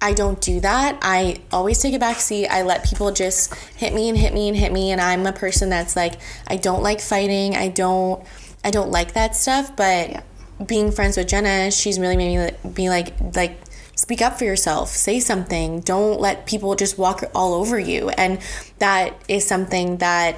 I 0.02 0.14
don't 0.14 0.42
do 0.42 0.60
that. 0.62 0.98
I 1.04 1.38
always 1.52 1.80
take 1.80 1.94
a 1.94 2.00
back 2.00 2.18
seat. 2.18 2.48
I 2.48 2.64
let 2.64 2.84
people 2.84 3.12
just 3.12 3.54
hit 3.76 3.94
me 3.94 4.10
and 4.10 4.18
hit 4.18 4.34
me 4.34 4.48
and 4.48 4.58
hit 4.58 4.72
me 4.72 4.92
and 4.92 5.00
I'm 5.00 5.28
a 5.28 5.32
person 5.32 5.70
that's 5.70 5.96
like 5.96 6.16
I 6.48 6.56
don't 6.58 6.82
like 6.82 7.00
fighting. 7.00 7.56
I 7.56 7.68
don't 7.68 8.24
I 8.63 8.72
don't 8.72 8.91
like 8.91 9.13
that 9.13 9.36
stuff, 9.36 9.75
but 9.75 10.10
Yeah. 10.10 10.22
being 10.65 10.91
friends 10.91 11.18
with 11.18 11.27
Jenna, 11.27 11.72
she's 11.72 12.00
really 12.00 12.15
made 12.18 12.38
me 12.38 12.70
be 12.74 12.89
like 12.89 13.13
like 13.36 13.58
speak 13.96 14.22
up 14.22 14.38
for 14.38 14.46
yourself, 14.46 14.89
say 14.89 15.20
something. 15.20 15.80
Don't 15.82 16.20
let 16.20 16.46
people 16.46 16.75
just 16.75 16.98
walk 16.98 17.24
all 17.36 17.53
over 17.53 17.77
you. 17.80 18.10
And 18.10 18.39
that 18.80 19.13
is 19.27 19.46
something 19.48 19.98
that 19.98 20.36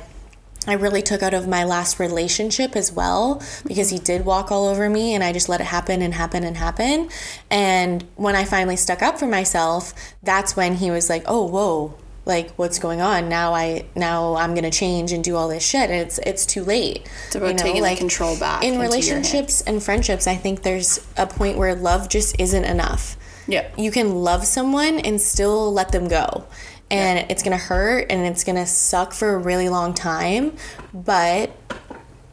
I 0.66 0.74
really 0.74 1.02
took 1.02 1.22
out 1.22 1.34
of 1.34 1.46
my 1.48 1.66
last 1.66 2.00
relationship 2.00 2.76
as 2.78 2.92
well 2.92 3.42
because 3.68 3.90
he 3.90 4.00
did 4.00 4.24
walk 4.26 4.50
all 4.52 4.68
over 4.68 4.90
me 4.90 5.14
and 5.14 5.22
I 5.24 5.34
just 5.34 5.50
let 5.50 5.60
it 5.60 5.66
happen 5.66 6.02
and 6.02 6.14
happen 6.14 6.44
and 6.46 6.56
happen. 6.56 7.10
And 7.50 8.06
when 8.16 8.36
I 8.36 8.46
finally 8.46 8.78
stuck 8.78 9.02
up 9.02 9.20
for 9.20 9.28
myself, 9.28 9.94
that's 10.24 10.56
when 10.56 10.76
he 10.76 10.90
was 10.90 11.10
like, 11.10 11.24
"Oh, 11.26 11.44
whoa. 11.48 11.96
Like 12.26 12.52
what's 12.52 12.80
going 12.80 13.02
on? 13.02 13.28
Now 13.30 13.54
i 13.54 13.86
now 13.96 14.36
i'm 14.36 14.56
gonna 14.56 14.72
change 14.72 15.12
and 15.12 15.24
do 15.24 15.36
all 15.36 15.48
this 15.48 15.66
shit 15.66 15.90
and 15.90 16.00
it's 16.00 16.18
it's 16.20 16.46
too 16.46 16.64
late. 16.64 17.10
It's 17.28 17.36
about 17.36 17.58
taking 17.58 17.84
the 17.84 17.96
control 17.96 18.38
back 18.38 18.64
in 18.64 18.80
relationships 18.80 19.62
and 19.62 19.84
friendships 19.84 20.28
i 20.28 20.36
think 20.36 20.64
there's 20.64 21.06
a 21.18 21.28
point 21.28 21.58
where 21.58 21.76
love 21.76 22.10
just 22.10 22.40
isn't 22.40 22.64
enough. 22.64 23.18
Yeah. 23.46 23.70
you 23.78 23.92
can 23.92 24.16
love 24.16 24.46
someone 24.46 25.00
and 25.00 25.20
still 25.20 25.74
let 25.74 25.92
them 25.92 26.08
go. 26.08 26.46
And 26.90 27.30
it's 27.30 27.44
gonna 27.44 27.58
hurt 27.58 28.08
and 28.10 28.26
it's 28.26 28.44
gonna 28.44 28.68
suck 28.68 29.14
for 29.14 29.34
a 29.34 29.38
really 29.38 29.68
long 29.68 29.94
time 29.94 30.56
but 30.94 31.52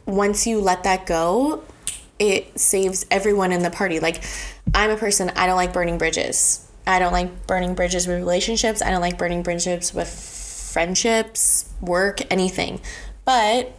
once 0.05 0.47
you 0.47 0.61
let 0.61 0.83
that 0.83 1.05
go 1.05 1.63
it 2.19 2.57
saves 2.59 3.05
everyone 3.09 3.51
in 3.51 3.63
the 3.63 3.71
party. 3.71 3.99
Like 3.99 4.23
i'm 4.73 4.89
a 4.89 4.95
person 4.95 5.31
i 5.35 5.47
don't 5.47 5.57
like 5.57 5.73
burning 5.73 5.97
bridges 5.97 6.70
i 6.87 6.99
don't 6.99 7.13
like 7.13 7.47
burning 7.47 7.75
bridges 7.75 8.07
with 8.07 8.17
relationships. 8.17 8.81
I 8.81 8.89
don't 8.89 9.01
like 9.01 9.17
burning 9.17 9.43
bridges 9.43 9.93
with 9.93 10.09
friendships 10.71 11.69
work 11.81 12.21
anything. 12.31 12.81
But 13.25 13.71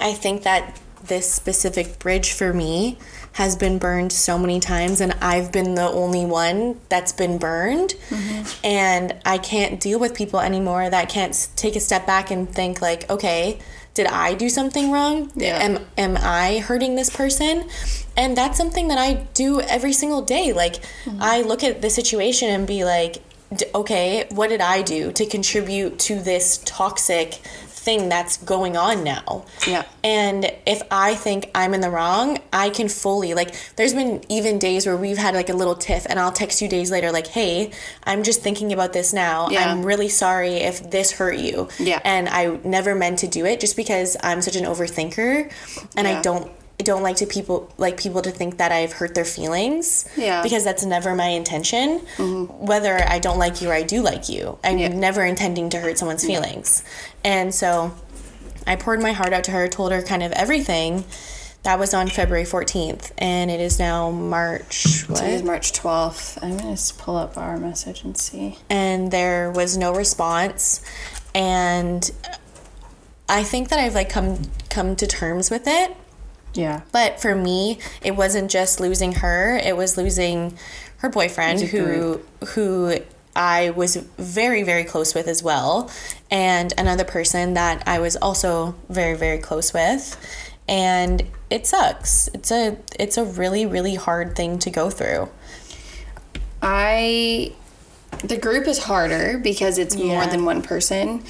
I 0.00 0.12
think 0.12 0.42
that 0.42 0.80
this 1.04 1.32
specific 1.32 1.98
bridge 1.98 2.32
for 2.32 2.52
me 2.52 2.98
has 3.32 3.56
been 3.56 3.78
burned 3.78 4.12
so 4.12 4.38
many 4.38 4.60
times, 4.60 5.00
and 5.00 5.12
I've 5.20 5.52
been 5.52 5.74
the 5.74 5.88
only 5.88 6.24
one 6.24 6.80
that's 6.88 7.12
been 7.12 7.36
burned. 7.36 7.94
Mm-hmm. 8.08 8.66
And 8.66 9.16
I 9.24 9.38
can't 9.38 9.80
deal 9.80 9.98
with 9.98 10.14
people 10.14 10.40
anymore 10.40 10.88
that 10.88 11.08
can't 11.08 11.48
take 11.56 11.76
a 11.76 11.80
step 11.80 12.06
back 12.06 12.30
and 12.30 12.48
think, 12.48 12.80
like, 12.80 13.10
okay, 13.10 13.58
did 13.94 14.08
I 14.08 14.34
do 14.34 14.48
something 14.48 14.90
wrong? 14.90 15.30
Yeah. 15.36 15.58
Am, 15.58 15.86
am 15.96 16.16
I 16.20 16.58
hurting 16.58 16.96
this 16.96 17.10
person? 17.10 17.68
And 18.16 18.36
that's 18.36 18.58
something 18.58 18.88
that 18.88 18.98
I 18.98 19.14
do 19.34 19.60
every 19.60 19.92
single 19.92 20.22
day. 20.22 20.52
Like, 20.52 20.82
mm-hmm. 21.04 21.18
I 21.20 21.42
look 21.42 21.62
at 21.62 21.80
the 21.80 21.90
situation 21.90 22.50
and 22.50 22.66
be 22.66 22.84
like, 22.84 23.22
d- 23.54 23.66
okay, 23.74 24.26
what 24.30 24.48
did 24.48 24.60
I 24.60 24.82
do 24.82 25.12
to 25.12 25.26
contribute 25.26 25.98
to 26.00 26.20
this 26.20 26.60
toxic 26.64 27.40
thing 27.84 28.08
that's 28.08 28.36
going 28.38 28.76
on 28.76 29.04
now? 29.04 29.44
Yeah. 29.66 29.84
And 30.02 30.50
if 30.66 30.82
I 30.90 31.14
think 31.14 31.50
I'm 31.54 31.74
in 31.74 31.80
the 31.80 31.90
wrong, 31.90 32.38
I 32.52 32.70
can 32.70 32.88
fully 32.88 33.34
like 33.34 33.54
there's 33.76 33.94
been 33.94 34.22
even 34.28 34.58
days 34.58 34.86
where 34.86 34.96
we've 34.96 35.18
had 35.18 35.34
like 35.34 35.50
a 35.50 35.54
little 35.54 35.74
tiff 35.74 36.06
and 36.08 36.18
I'll 36.18 36.32
text 36.32 36.62
you 36.62 36.68
days 36.68 36.90
later 36.90 37.12
like, 37.12 37.26
"Hey, 37.28 37.70
I'm 38.04 38.22
just 38.22 38.40
thinking 38.42 38.72
about 38.72 38.92
this 38.92 39.12
now. 39.12 39.48
Yeah. 39.50 39.70
I'm 39.70 39.84
really 39.84 40.08
sorry 40.08 40.54
if 40.54 40.90
this 40.90 41.12
hurt 41.12 41.38
you." 41.38 41.68
Yeah. 41.78 42.00
And 42.04 42.28
I 42.28 42.58
never 42.64 42.94
meant 42.94 43.18
to 43.20 43.28
do 43.28 43.44
it 43.44 43.60
just 43.60 43.76
because 43.76 44.16
I'm 44.22 44.40
such 44.42 44.56
an 44.56 44.64
overthinker 44.64 45.50
and 45.96 46.06
Yeah. 46.06 46.18
I 46.18 46.22
don't 46.22 46.50
like 46.86 47.16
to 47.16 47.26
people 47.26 47.72
like 47.78 47.96
people 47.98 48.20
to 48.22 48.30
think 48.30 48.58
that 48.58 48.72
I've 48.72 48.92
hurt 48.92 49.14
their 49.14 49.24
feelings. 49.24 50.06
Yeah. 50.16 50.42
Because 50.42 50.64
that's 50.64 50.84
never 50.84 51.14
my 51.14 51.28
intention. 51.28 52.00
Mm-hmm. 52.16 52.66
Whether 52.66 52.96
I 53.08 53.18
don't 53.18 53.38
like 53.38 53.62
you 53.62 53.70
or 53.70 53.72
I 53.74 53.82
do 53.82 54.02
like 54.02 54.28
you. 54.28 54.58
I'm 54.64 54.78
Yeah. 54.78 54.88
never 54.88 55.24
intending 55.24 55.70
to 55.70 55.78
hurt 55.80 55.98
someone's 55.98 56.24
feelings. 56.24 56.82
And 57.24 57.54
so 57.54 57.94
I 58.66 58.76
poured 58.76 59.00
my 59.00 59.12
heart 59.12 59.32
out 59.32 59.44
to 59.44 59.50
her, 59.52 59.68
told 59.68 59.92
her 59.92 60.02
kind 60.02 60.22
of 60.22 60.32
everything. 60.32 61.04
That 61.62 61.78
was 61.78 61.94
on 61.94 62.08
February 62.08 62.44
14th, 62.44 63.12
and 63.16 63.50
it 63.50 63.58
is 63.58 63.78
now 63.78 64.10
March. 64.10 65.04
What? 65.08 65.20
Today 65.20 65.34
is 65.34 65.42
March 65.42 65.72
12th. 65.72 66.36
I'm 66.42 66.50
going 66.58 66.60
to 66.64 66.70
just 66.72 66.98
pull 66.98 67.16
up 67.16 67.38
our 67.38 67.56
message 67.56 68.04
and 68.04 68.14
see. 68.18 68.58
and 68.68 69.10
there 69.10 69.50
was 69.50 69.74
no 69.78 69.94
response. 69.94 70.84
And 71.34 72.10
I 73.30 73.42
think 73.44 73.70
that 73.70 73.78
I've 73.78 73.94
like 73.94 74.10
come 74.10 74.42
come 74.68 74.94
to 74.96 75.06
terms 75.06 75.50
with 75.50 75.62
it. 75.66 75.96
Yeah. 76.54 76.82
But 76.92 77.20
for 77.20 77.34
me, 77.34 77.78
it 78.02 78.16
wasn't 78.16 78.50
just 78.50 78.80
losing 78.80 79.12
her; 79.14 79.56
it 79.56 79.76
was 79.76 79.96
losing 79.96 80.56
her 80.98 81.08
boyfriend, 81.08 81.60
who 81.60 82.20
who 82.48 82.98
I 83.36 83.70
was 83.70 83.96
very 84.18 84.62
very 84.62 84.84
close 84.84 85.14
with 85.14 85.28
as 85.28 85.42
well, 85.42 85.90
and 86.30 86.72
another 86.78 87.04
person 87.04 87.54
that 87.54 87.82
I 87.86 87.98
was 87.98 88.16
also 88.16 88.74
very 88.88 89.16
very 89.16 89.38
close 89.38 89.72
with, 89.72 90.16
and 90.68 91.22
it 91.50 91.66
sucks. 91.66 92.28
It's 92.28 92.50
a 92.50 92.78
it's 92.98 93.16
a 93.16 93.24
really 93.24 93.66
really 93.66 93.96
hard 93.96 94.36
thing 94.36 94.58
to 94.60 94.70
go 94.70 94.90
through. 94.90 95.28
I 96.62 97.52
the 98.22 98.36
group 98.36 98.66
is 98.66 98.78
harder 98.84 99.38
because 99.38 99.78
it's 99.78 99.96
more 99.96 100.26
than 100.26 100.44
one 100.44 100.62
person. 100.62 101.22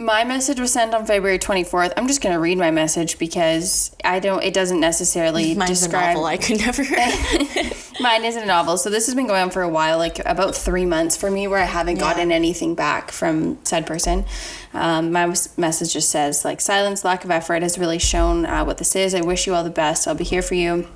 My 0.00 0.24
message 0.24 0.58
was 0.58 0.72
sent 0.72 0.94
on 0.94 1.04
February 1.04 1.38
24th. 1.38 1.92
I'm 1.94 2.06
just 2.06 2.22
going 2.22 2.32
to 2.32 2.40
read 2.40 2.56
my 2.56 2.70
message 2.70 3.18
because 3.18 3.94
I 4.02 4.18
don't 4.18 4.42
it 4.42 4.54
doesn't 4.54 4.80
necessarily 4.80 5.54
Mine's 5.54 5.78
describe 5.78 6.02
a 6.02 6.14
novel. 6.14 6.24
I 6.24 6.38
could 6.38 6.58
never. 6.58 6.82
Mine 8.00 8.24
isn't 8.24 8.42
a 8.42 8.46
novel. 8.46 8.78
So 8.78 8.88
this 8.88 9.04
has 9.04 9.14
been 9.14 9.26
going 9.26 9.42
on 9.42 9.50
for 9.50 9.60
a 9.60 9.68
while, 9.68 9.98
like 9.98 10.18
about 10.20 10.56
three 10.56 10.86
months 10.86 11.18
for 11.18 11.30
me, 11.30 11.46
where 11.48 11.58
I 11.58 11.66
haven't 11.66 11.98
gotten 11.98 12.32
anything 12.32 12.74
back 12.74 13.10
from 13.10 13.62
said 13.62 13.86
person. 13.86 14.24
Um, 14.72 15.12
my 15.12 15.26
message 15.58 15.92
just 15.92 16.08
says 16.08 16.46
like 16.46 16.62
silence, 16.62 17.04
lack 17.04 17.26
of 17.26 17.30
effort 17.30 17.62
has 17.62 17.76
really 17.76 17.98
shown 17.98 18.46
uh, 18.46 18.64
what 18.64 18.78
this 18.78 18.96
is. 18.96 19.14
I 19.14 19.20
wish 19.20 19.46
you 19.46 19.54
all 19.54 19.64
the 19.64 19.68
best. 19.68 20.08
I'll 20.08 20.14
be 20.14 20.24
here 20.24 20.40
for 20.40 20.54
you. 20.54 20.88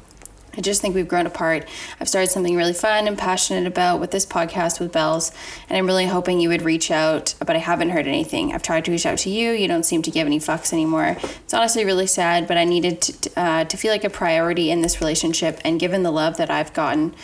I 0.57 0.61
just 0.61 0.81
think 0.81 0.95
we've 0.95 1.09
grown 1.09 1.27
apart. 1.27 1.69
I've 2.01 2.09
started 2.09 2.31
something 2.31 2.57
really 2.57 2.73
fun 2.73 3.07
and 3.09 3.19
passionate 3.19 3.67
about 3.67 4.01
with 4.01 4.11
this 4.11 4.27
podcast 4.27 4.81
with 4.81 4.93
Bells, 4.93 5.33
and 5.69 5.77
I'm 5.77 5.87
really 5.87 6.07
hoping 6.07 6.41
you 6.41 6.49
would 6.49 6.63
reach 6.63 6.91
out, 6.91 7.35
but 7.41 7.57
I 7.57 7.59
haven't 7.59 7.91
heard 7.91 8.07
anything. 8.07 8.53
I've 8.53 8.63
tried 8.63 8.85
to 8.87 8.91
reach 8.91 9.07
out 9.07 9.19
to 9.19 9.31
you. 9.31 9.53
You 9.53 9.69
don't 9.69 9.85
seem 9.85 10.03
to 10.03 10.11
give 10.11 10.27
any 10.27 10.39
fucks 10.39 10.73
anymore. 10.73 11.17
It's 11.23 11.55
honestly 11.55 11.85
really 11.85 12.07
sad, 12.07 12.47
but 12.47 12.57
I 12.57 12.65
needed 12.65 13.03
to, 13.03 13.31
uh, 13.41 13.65
to 13.65 13.77
feel 13.77 13.91
like 13.93 14.05
a 14.05 14.11
priority 14.11 14.71
in 14.71 14.81
this 14.81 15.01
relationship, 15.01 15.61
and 15.65 15.81
given 15.81 16.03
the 16.03 16.13
love 16.13 16.37
that 16.37 16.51
I've 16.51 16.73
gotten, 16.73 17.15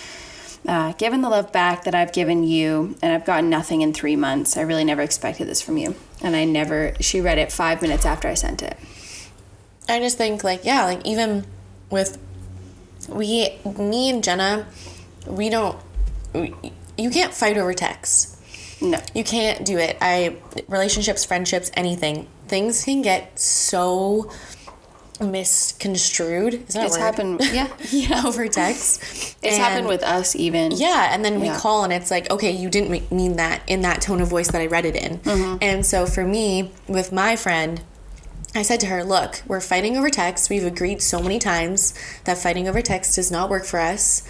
uh, 0.66 0.92
given 0.92 1.22
the 1.22 1.30
love 1.30 1.52
back 1.52 1.84
that 1.84 1.94
I've 1.94 2.12
given 2.12 2.44
you, 2.44 2.96
and 3.00 3.12
I've 3.12 3.24
gotten 3.24 3.48
nothing 3.48 3.80
in 3.80 3.92
three 3.92 4.16
months, 4.16 4.56
I 4.56 4.62
really 4.62 4.84
never 4.84 5.02
expected 5.02 5.46
this 5.48 5.62
from 5.62 5.78
you. 5.78 5.94
And 6.22 6.36
I 6.36 6.44
never, 6.44 6.94
she 7.00 7.20
read 7.20 7.38
it 7.38 7.50
five 7.50 7.80
minutes 7.80 8.04
after 8.04 8.28
I 8.28 8.34
sent 8.34 8.62
it. 8.62 8.76
I 9.88 9.98
just 9.98 10.16
think 10.16 10.44
like 10.44 10.64
yeah, 10.64 10.84
like 10.84 11.04
even 11.04 11.44
with 11.90 12.16
we 13.10 13.58
me 13.78 14.10
and 14.10 14.22
Jenna, 14.24 14.66
we 15.26 15.48
don't 15.50 15.76
we, 16.32 16.54
you 16.96 17.10
can't 17.10 17.34
fight 17.34 17.56
over 17.58 17.74
text. 17.74 18.36
No. 18.82 18.98
You 19.14 19.24
can't 19.24 19.64
do 19.66 19.76
it. 19.78 19.98
I 20.00 20.36
relationships, 20.68 21.24
friendships, 21.24 21.70
anything. 21.74 22.26
Things 22.48 22.84
can 22.84 23.02
get 23.02 23.38
so 23.38 24.30
misconstrued. 25.20 26.54
Is 26.54 26.74
that 26.74 26.86
It's 26.86 26.96
word? 26.96 27.02
happened, 27.02 27.40
yeah. 27.52 27.68
yeah, 27.90 28.22
over 28.26 28.48
text. 28.48 29.02
It's 29.42 29.54
And- 29.54 29.62
happened 29.62 29.86
with 29.88 30.02
us 30.02 30.34
even. 30.34 30.72
yeah, 30.72 31.12
and 31.14 31.24
then 31.24 31.40
we 31.40 31.50
call 31.50 31.84
and 31.84 31.92
it's 31.92 32.10
like, 32.10 32.30
okay, 32.30 32.50
you 32.50 32.68
didn't 32.70 33.10
mean 33.12 33.36
that 33.36 33.62
in 33.66 33.82
that 33.82 34.00
tone 34.00 34.20
of 34.20 34.28
voice 34.28 34.48
that 34.50 34.60
I 34.60 34.66
read 34.66 34.86
it 34.86 34.96
in. 34.96 35.18
Mm-hmm. 35.18 35.56
And 35.60 35.84
so 35.86 36.06
for 36.06 36.24
me, 36.24 36.70
with 36.88 37.12
my 37.12 37.36
friend, 37.36 37.82
I 38.54 38.62
said 38.62 38.80
to 38.80 38.86
her, 38.86 39.04
look, 39.04 39.42
we're 39.46 39.60
fighting 39.60 39.96
over 39.96 40.10
text. 40.10 40.50
We've 40.50 40.64
agreed 40.66 41.02
so 41.02 41.20
many 41.22 41.38
times 41.38 41.94
that 42.24 42.36
fighting 42.38 42.66
over 42.68 42.82
text 42.82 43.14
does 43.16 43.30
not 43.30 43.48
work 43.48 43.64
for 43.64 43.78
us. 43.78 44.22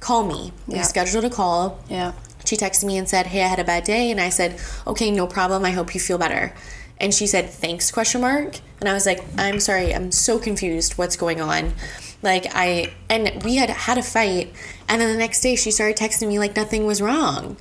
Call 0.00 0.24
me. 0.24 0.52
We 0.66 0.76
Yeah. 0.76 0.82
scheduled 0.82 1.24
a 1.24 1.30
call. 1.30 1.78
Yeah. 1.88 2.12
She 2.44 2.56
texted 2.56 2.84
me 2.84 2.96
and 2.96 3.08
said, 3.08 3.26
"Hey, 3.26 3.42
I 3.44 3.46
had 3.48 3.58
a 3.58 3.64
bad 3.64 3.84
day." 3.84 4.10
And 4.10 4.20
I 4.20 4.30
said, 4.30 4.58
"Okay, 4.86 5.10
no 5.10 5.26
problem. 5.26 5.64
I 5.64 5.70
hope 5.72 5.94
you 5.94 6.00
feel 6.00 6.18
better." 6.18 6.54
And 7.00 7.14
she 7.14 7.26
said, 7.26 7.50
"Thanks?" 7.50 7.90
question 7.90 8.20
mark. 8.20 8.56
And 8.80 8.88
I 8.88 8.94
was 8.94 9.06
like, 9.06 9.22
"I'm 9.36 9.60
sorry. 9.60 9.94
I'm 9.94 10.10
so 10.12 10.38
confused. 10.38 10.94
What's 10.98 11.16
going 11.16 11.40
on?" 11.40 11.74
Like 12.22 12.46
I 12.54 12.92
and 13.08 13.42
we 13.44 13.56
had 13.56 13.70
had 13.70 13.98
a 13.98 14.02
fight, 14.02 14.52
and 14.88 15.00
then 15.00 15.08
the 15.12 15.18
next 15.18 15.40
day 15.40 15.54
she 15.56 15.70
started 15.70 15.96
texting 15.96 16.26
me 16.28 16.38
like 16.38 16.56
nothing 16.56 16.86
was 16.86 17.00
wrong. 17.02 17.56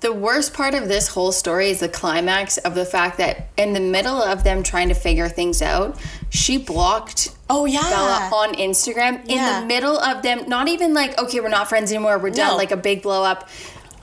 The 0.00 0.12
worst 0.14 0.54
part 0.54 0.72
of 0.74 0.88
this 0.88 1.08
whole 1.08 1.30
story 1.30 1.68
is 1.68 1.80
the 1.80 1.88
climax 1.88 2.56
of 2.58 2.74
the 2.74 2.86
fact 2.86 3.18
that 3.18 3.48
in 3.58 3.74
the 3.74 3.80
middle 3.80 4.22
of 4.22 4.44
them 4.44 4.62
trying 4.62 4.88
to 4.88 4.94
figure 4.94 5.28
things 5.28 5.60
out, 5.60 5.98
she 6.30 6.56
blocked 6.56 7.34
Oh 7.50 7.66
yeah. 7.66 7.80
Bella 7.82 8.30
on 8.32 8.54
Instagram 8.54 9.26
in 9.28 9.36
the 9.60 9.66
middle 9.66 9.98
of 9.98 10.22
them. 10.22 10.48
Not 10.48 10.68
even 10.68 10.94
like, 10.94 11.20
okay, 11.20 11.40
we're 11.40 11.48
not 11.48 11.68
friends 11.68 11.92
anymore. 11.92 12.16
We're 12.18 12.30
done. 12.30 12.52
No. 12.52 12.56
Like 12.56 12.70
a 12.70 12.76
big 12.78 13.02
blow 13.02 13.22
up. 13.24 13.48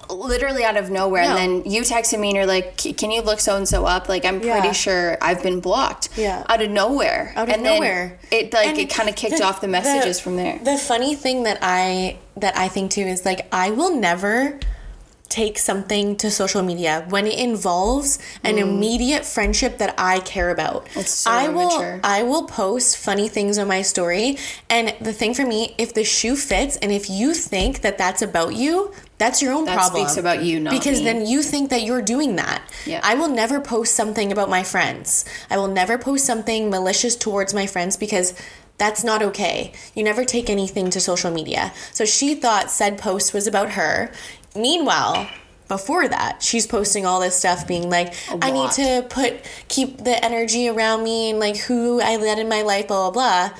Literally 0.10 0.64
out 0.64 0.78
of 0.78 0.90
nowhere, 0.90 1.24
No. 1.24 1.36
and 1.36 1.64
then 1.66 1.70
you 1.72 1.82
texted 1.82 2.18
me 2.18 2.30
and 2.30 2.38
you're 2.38 2.46
like, 2.46 2.78
"Can 2.78 3.12
you 3.12 3.22
look 3.22 3.42
so 3.42 3.58
and 3.58 3.68
so 3.68 3.86
up?" 3.86 4.08
Like 4.08 4.24
I'm 4.24 4.40
pretty 4.40 4.72
sure 4.72 5.18
I've 5.22 5.44
been 5.44 5.60
blocked. 5.60 6.08
Yeah. 6.16 6.46
out 6.48 6.62
of 6.62 6.70
nowhere. 6.70 7.34
out 7.36 7.50
of 7.50 7.54
and 7.56 7.66
then 7.66 7.74
nowhere. 7.82 8.18
it 8.32 8.54
like 8.54 8.68
And 8.70 8.78
it 8.78 8.90
kind 8.90 9.10
of 9.10 9.18
kicked 9.18 9.42
off 9.42 9.60
the 9.60 9.68
messages 9.68 10.18
from 10.18 10.38
there. 10.38 10.60
The 10.64 10.78
funny 10.78 11.14
thing 11.14 11.44
that 11.44 11.58
I 11.62 12.20
that 12.38 12.58
I 12.58 12.70
think 12.70 12.92
too 12.92 13.02
is 13.02 13.26
like 13.26 13.48
I 13.52 13.72
will 13.72 13.94
never 13.98 14.58
take 15.30 15.58
something 15.60 16.16
to 16.16 16.32
social 16.32 16.64
media 16.64 17.06
when 17.10 17.28
it 17.28 17.38
involves 17.38 18.18
an 18.44 18.58
immediate 18.58 19.26
friendship 19.26 19.78
that 19.78 19.94
I 19.98 20.20
care 20.22 20.50
about. 20.52 20.86
Mm. 20.88 21.02
It's 21.02 21.12
so 21.12 21.32
I 21.32 21.50
will. 21.50 22.00
I 22.04 22.24
will 22.24 22.44
post 22.46 22.98
funny 22.98 23.28
things 23.28 23.58
on 23.58 23.68
my 23.68 23.82
story 23.82 24.38
and 24.70 24.96
the 25.02 25.14
thing 25.14 25.34
for 25.34 25.46
me 25.46 25.76
if 25.78 25.94
the 25.94 26.04
shoe 26.04 26.36
fits 26.36 26.78
and 26.78 26.92
if 26.92 27.10
you 27.10 27.34
think 27.34 27.82
that 27.82 27.98
that's 27.98 28.22
about 28.22 28.56
you, 28.56 28.94
that's 29.18 29.42
your 29.42 29.52
own 29.54 29.66
That 29.66 29.76
problem. 29.78 30.06
speaks 30.06 30.18
about 30.18 30.44
you, 30.44 30.60
not 30.60 30.72
Because 30.72 31.00
me. 31.00 31.06
then 31.06 31.26
you 31.26 31.42
think 31.42 31.70
that 31.72 31.82
you're 31.82 32.02
doing 32.04 32.36
that. 32.38 32.62
Yeah. 32.86 33.02
I 33.04 33.16
will 33.16 33.30
never 33.30 33.60
post 33.60 33.96
something 33.96 34.32
about 34.32 34.50
my 34.50 34.64
friends. 34.64 35.26
I 35.50 35.58
will 35.58 35.68
never 35.68 35.98
post 35.98 36.24
something 36.26 36.70
malicious 36.70 37.16
towards 37.16 37.54
my 37.54 37.66
friends 37.66 37.98
because 37.98 38.34
that's 38.78 39.04
not 39.04 39.24
okay. 39.24 39.74
You 39.96 40.04
never 40.04 40.24
take 40.24 40.52
anything 40.52 40.92
to 40.92 41.02
social 41.02 41.32
media. 41.32 41.74
So 41.92 42.06
she 42.06 42.36
thought 42.36 42.70
said 42.70 43.00
post 43.00 43.34
was 43.34 43.48
about 43.48 43.72
her. 43.72 44.12
Meanwhile, 44.58 45.30
before 45.68 46.08
that, 46.08 46.42
she's 46.42 46.66
posting 46.66 47.06
all 47.06 47.20
this 47.20 47.38
stuff 47.38 47.68
being 47.68 47.90
like, 47.90 48.14
I 48.42 48.52
need 48.52 48.72
to 48.72 49.06
put 49.10 49.36
keep 49.68 50.04
the 50.04 50.24
energy 50.24 50.68
around 50.70 51.04
me 51.04 51.30
and 51.30 51.40
like 51.40 51.58
who 51.58 52.02
I 52.02 52.16
let 52.16 52.40
in 52.40 52.50
my 52.50 52.62
life, 52.62 52.88
blah 52.88 53.10
blah 53.10 53.50
blah. 53.50 53.58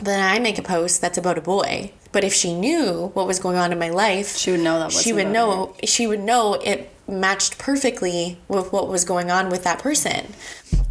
Then 0.00 0.20
I 0.20 0.38
make 0.38 0.58
a 0.58 0.62
post 0.62 1.00
that's 1.00 1.18
about 1.18 1.38
a 1.38 1.40
boy. 1.40 1.92
But 2.10 2.24
if 2.24 2.32
she 2.32 2.54
knew 2.54 3.10
what 3.14 3.26
was 3.26 3.38
going 3.38 3.56
on 3.56 3.72
in 3.72 3.78
my 3.78 3.90
life, 3.90 4.36
She 4.36 4.50
would 4.52 4.60
know 4.60 4.78
that 4.78 4.92
she 4.92 5.12
would 5.12 5.28
know 5.28 5.74
she 5.84 6.06
would 6.06 6.20
know 6.20 6.54
it 6.54 6.90
matched 7.06 7.58
perfectly 7.58 8.38
with 8.48 8.72
what 8.72 8.88
was 8.88 9.04
going 9.04 9.30
on 9.30 9.48
with 9.48 9.64
that 9.64 9.78
person. 9.78 10.34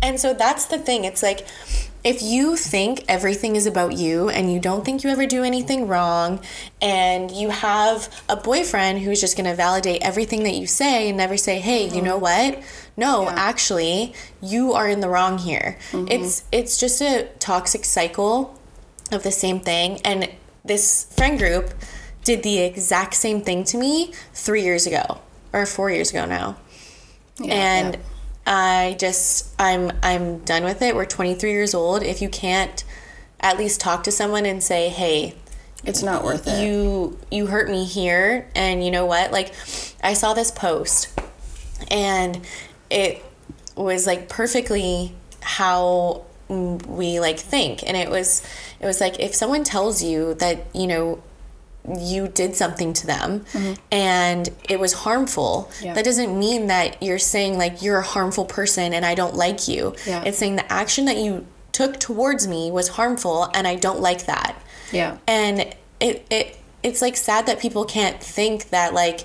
And 0.02 0.20
so 0.20 0.34
that's 0.34 0.66
the 0.66 0.78
thing. 0.78 1.06
It's 1.06 1.24
like 1.24 1.48
if 2.04 2.22
you 2.22 2.56
think 2.56 3.04
everything 3.08 3.56
is 3.56 3.66
about 3.66 3.94
you 3.98 4.30
and 4.30 4.52
you 4.52 4.60
don't 4.60 4.86
think 4.86 5.04
you 5.04 5.10
ever 5.10 5.26
do 5.26 5.44
anything 5.44 5.88
wrong 5.88 6.40
and 6.82 7.32
you 7.32 7.50
have 7.50 8.24
a 8.30 8.36
boyfriend 8.36 9.00
who's 9.00 9.20
just 9.20 9.36
going 9.36 9.50
to 9.50 9.56
validate 9.56 10.02
everything 10.02 10.44
that 10.44 10.54
you 10.54 10.68
say 10.68 11.10
and 11.10 11.18
never 11.18 11.38
say, 11.38 11.60
"Hey, 11.60 11.90
you 11.90 12.02
know 12.02 12.18
what? 12.18 12.62
No, 12.96 13.30
actually, 13.30 14.14
you 14.42 14.74
are 14.74 14.88
in 14.88 15.00
the 15.00 15.10
wrong 15.10 15.38
here." 15.38 15.78
Mm-hmm. 15.92 16.08
It's 16.10 16.44
it's 16.52 16.78
just 16.78 17.02
a 17.02 17.28
toxic 17.40 17.84
cycle 17.86 18.58
of 19.12 19.24
the 19.24 19.32
same 19.32 19.60
thing 19.60 20.02
and 20.04 20.30
this 20.66 21.08
friend 21.16 21.40
group 21.40 21.74
did 22.26 22.44
the 22.44 22.60
exact 22.60 23.14
same 23.14 23.42
thing 23.42 23.64
to 23.64 23.78
me 23.78 24.12
3 24.34 24.62
years 24.62 24.86
ago 24.86 25.20
or 25.54 25.66
4 25.66 25.90
years 25.92 26.12
ago 26.12 26.26
now 26.26 26.58
and 27.40 27.94
yeah. 27.94 28.02
I 28.48 28.96
just 28.98 29.54
I'm 29.60 29.92
I'm 30.02 30.40
done 30.40 30.64
with 30.64 30.82
it. 30.82 30.96
We're 30.96 31.06
23 31.06 31.52
years 31.52 31.74
old. 31.76 32.02
If 32.02 32.22
you 32.22 32.30
can't 32.30 32.84
at 33.42 33.58
least 33.58 33.82
talk 33.82 34.04
to 34.06 34.12
someone 34.12 34.46
and 34.46 34.64
say, 34.64 34.90
"Hey, 34.90 35.36
It's 35.84 36.02
not 36.02 36.24
worth 36.24 36.48
it. 36.48 36.64
you 36.64 37.20
you 37.30 37.48
hurt 37.48 37.70
me 37.70 37.84
here 37.84 38.48
and 38.56 38.84
you 38.84 38.90
know 38.90 39.06
what? 39.06 39.32
Like 39.32 39.54
I 40.02 40.14
saw 40.14 40.34
this 40.34 40.50
post 40.50 41.10
and 41.92 42.40
it 42.90 43.24
was 43.76 44.08
like 44.08 44.30
perfectly 44.30 45.14
how 45.42 46.24
we 46.50 47.20
like 47.20 47.38
think 47.40 47.84
and 47.86 47.98
it 47.98 48.10
was 48.10 48.42
it 48.80 48.86
was 48.86 49.02
like 49.02 49.20
if 49.20 49.36
someone 49.36 49.66
tells 49.66 50.02
you 50.02 50.34
that, 50.36 50.66
you 50.74 50.88
know, 50.88 51.22
you 51.88 52.28
did 52.28 52.56
something 52.56 52.92
to 52.94 53.08
them 53.08 53.42
mm-hmm. 53.54 53.74
and 53.92 54.50
it 54.70 54.80
was 54.80 54.94
harmful 54.94 55.72
Yeah. 55.82 55.94
that 55.94 56.04
doesn't 56.04 56.38
mean 56.38 56.68
that 56.68 57.02
you're 57.02 57.20
saying 57.20 57.58
like 57.58 57.82
you're 57.82 58.00
a 58.00 58.04
harmful 58.06 58.46
person 58.46 58.94
and 58.94 59.06
i 59.06 59.16
don't 59.16 59.36
like 59.36 59.68
you 59.68 59.96
Yeah. 60.06 60.24
it's 60.26 60.38
saying 60.38 60.58
the 60.58 60.72
action 60.72 61.06
that 61.06 61.18
you 61.18 61.46
took 61.72 62.00
towards 62.00 62.48
me 62.48 62.72
was 62.72 62.90
harmful 62.90 63.50
and 63.54 63.68
i 63.68 63.76
don't 63.76 64.02
like 64.02 64.26
that 64.26 64.62
yeah. 64.92 65.18
and 65.28 65.62
it, 66.00 66.26
it 66.30 66.58
it's 66.84 67.02
like 67.02 67.16
sad 67.16 67.46
that 67.46 67.60
people 67.60 67.86
can't 67.86 68.22
think 68.22 68.70
that 68.70 68.94
like 68.94 69.22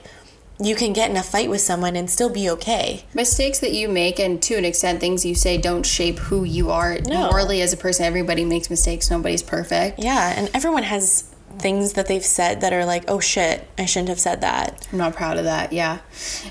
you 0.60 0.76
can 0.76 0.92
get 0.92 1.10
in 1.10 1.16
a 1.16 1.22
fight 1.22 1.50
with 1.50 1.60
someone 1.60 1.96
and 1.96 2.08
still 2.08 2.30
be 2.30 2.48
okay 2.48 3.04
Mistakes 3.14 3.58
that 3.60 3.72
you 3.72 3.88
make, 3.88 4.20
and 4.20 4.40
to 4.42 4.54
an 4.54 4.64
extent, 4.64 5.00
things 5.00 5.24
you 5.24 5.34
say 5.34 5.56
don't 5.58 5.84
shape 5.84 6.18
who 6.20 6.44
you 6.44 6.70
are 6.70 6.98
No. 7.04 7.30
morally 7.30 7.60
as 7.62 7.72
a 7.72 7.76
person. 7.76 8.04
Everybody 8.04 8.44
makes 8.44 8.70
mistakes. 8.70 9.10
Nobody's 9.10 9.42
perfect. 9.42 9.98
yeah 9.98 10.32
and 10.36 10.50
everyone 10.54 10.84
has 10.84 11.24
things 11.58 11.92
that 11.94 12.06
they've 12.06 12.24
said 12.24 12.60
that 12.60 12.72
are 12.72 12.84
like 12.84 13.04
oh 13.08 13.20
shit 13.20 13.68
i 13.78 13.84
shouldn't 13.84 14.08
have 14.08 14.20
said 14.20 14.40
that 14.40 14.86
I'm 14.92 14.98
not 14.98 15.14
proud 15.14 15.38
of 15.38 15.44
that. 15.44 15.72
Yeah. 15.72 15.98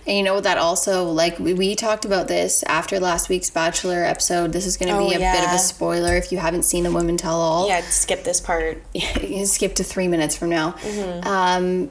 And 0.07 0.17
you 0.17 0.23
know 0.23 0.33
what? 0.33 0.43
That 0.45 0.57
also, 0.57 1.05
like, 1.05 1.37
we, 1.37 1.53
we 1.53 1.75
talked 1.75 2.05
about 2.05 2.27
this 2.27 2.63
after 2.63 2.99
last 2.99 3.29
week's 3.29 3.51
Bachelor 3.51 4.03
episode. 4.03 4.51
This 4.51 4.65
is 4.65 4.77
going 4.77 4.89
to 4.89 4.97
Oh, 4.97 5.07
be 5.07 5.13
a 5.13 5.19
bit 5.19 5.43
of 5.43 5.53
a 5.53 5.59
spoiler 5.59 6.15
if 6.15 6.31
you 6.31 6.39
haven't 6.39 6.63
seen 6.63 6.83
the 6.83 6.91
Women 6.91 7.17
Tell 7.17 7.39
All. 7.39 7.67
yeah 7.67 7.81
skip 7.81 8.23
this 8.23 8.41
part 8.41 8.81
skip 9.45 9.75
to 9.75 9.83
three 9.83 10.07
minutes 10.07 10.35
from 10.35 10.49
now. 10.49 10.71
Mm-hmm. 10.71 11.27
Um, 11.27 11.89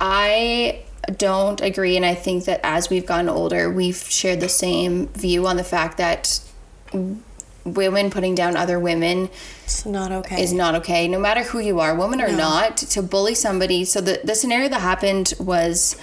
I 0.00 0.82
don't 1.16 1.60
agree, 1.60 1.96
and 1.96 2.04
I 2.04 2.14
think 2.14 2.44
that 2.46 2.60
as 2.64 2.90
we've 2.90 3.06
gotten 3.06 3.28
older, 3.28 3.70
we've 3.70 3.96
shared 3.96 4.40
the 4.40 4.48
same 4.48 5.08
view 5.08 5.46
on 5.46 5.56
the 5.56 5.64
fact 5.64 5.98
that 5.98 6.40
women 7.64 8.10
putting 8.10 8.34
down 8.34 8.56
other 8.56 8.78
women 8.78 9.28
it's 9.64 9.84
not 9.84 10.10
okay. 10.10 10.42
is 10.42 10.52
not 10.52 10.74
okay, 10.76 11.08
no 11.08 11.18
matter 11.18 11.42
who 11.42 11.58
you 11.58 11.80
are, 11.80 11.94
woman 11.94 12.20
or 12.20 12.32
not, 12.32 12.76
to 12.78 13.02
bully 13.02 13.34
somebody. 13.34 13.84
So 13.84 14.00
the, 14.00 14.20
the 14.24 14.34
scenario 14.34 14.68
that 14.68 14.80
happened 14.80 15.34
was 15.38 15.96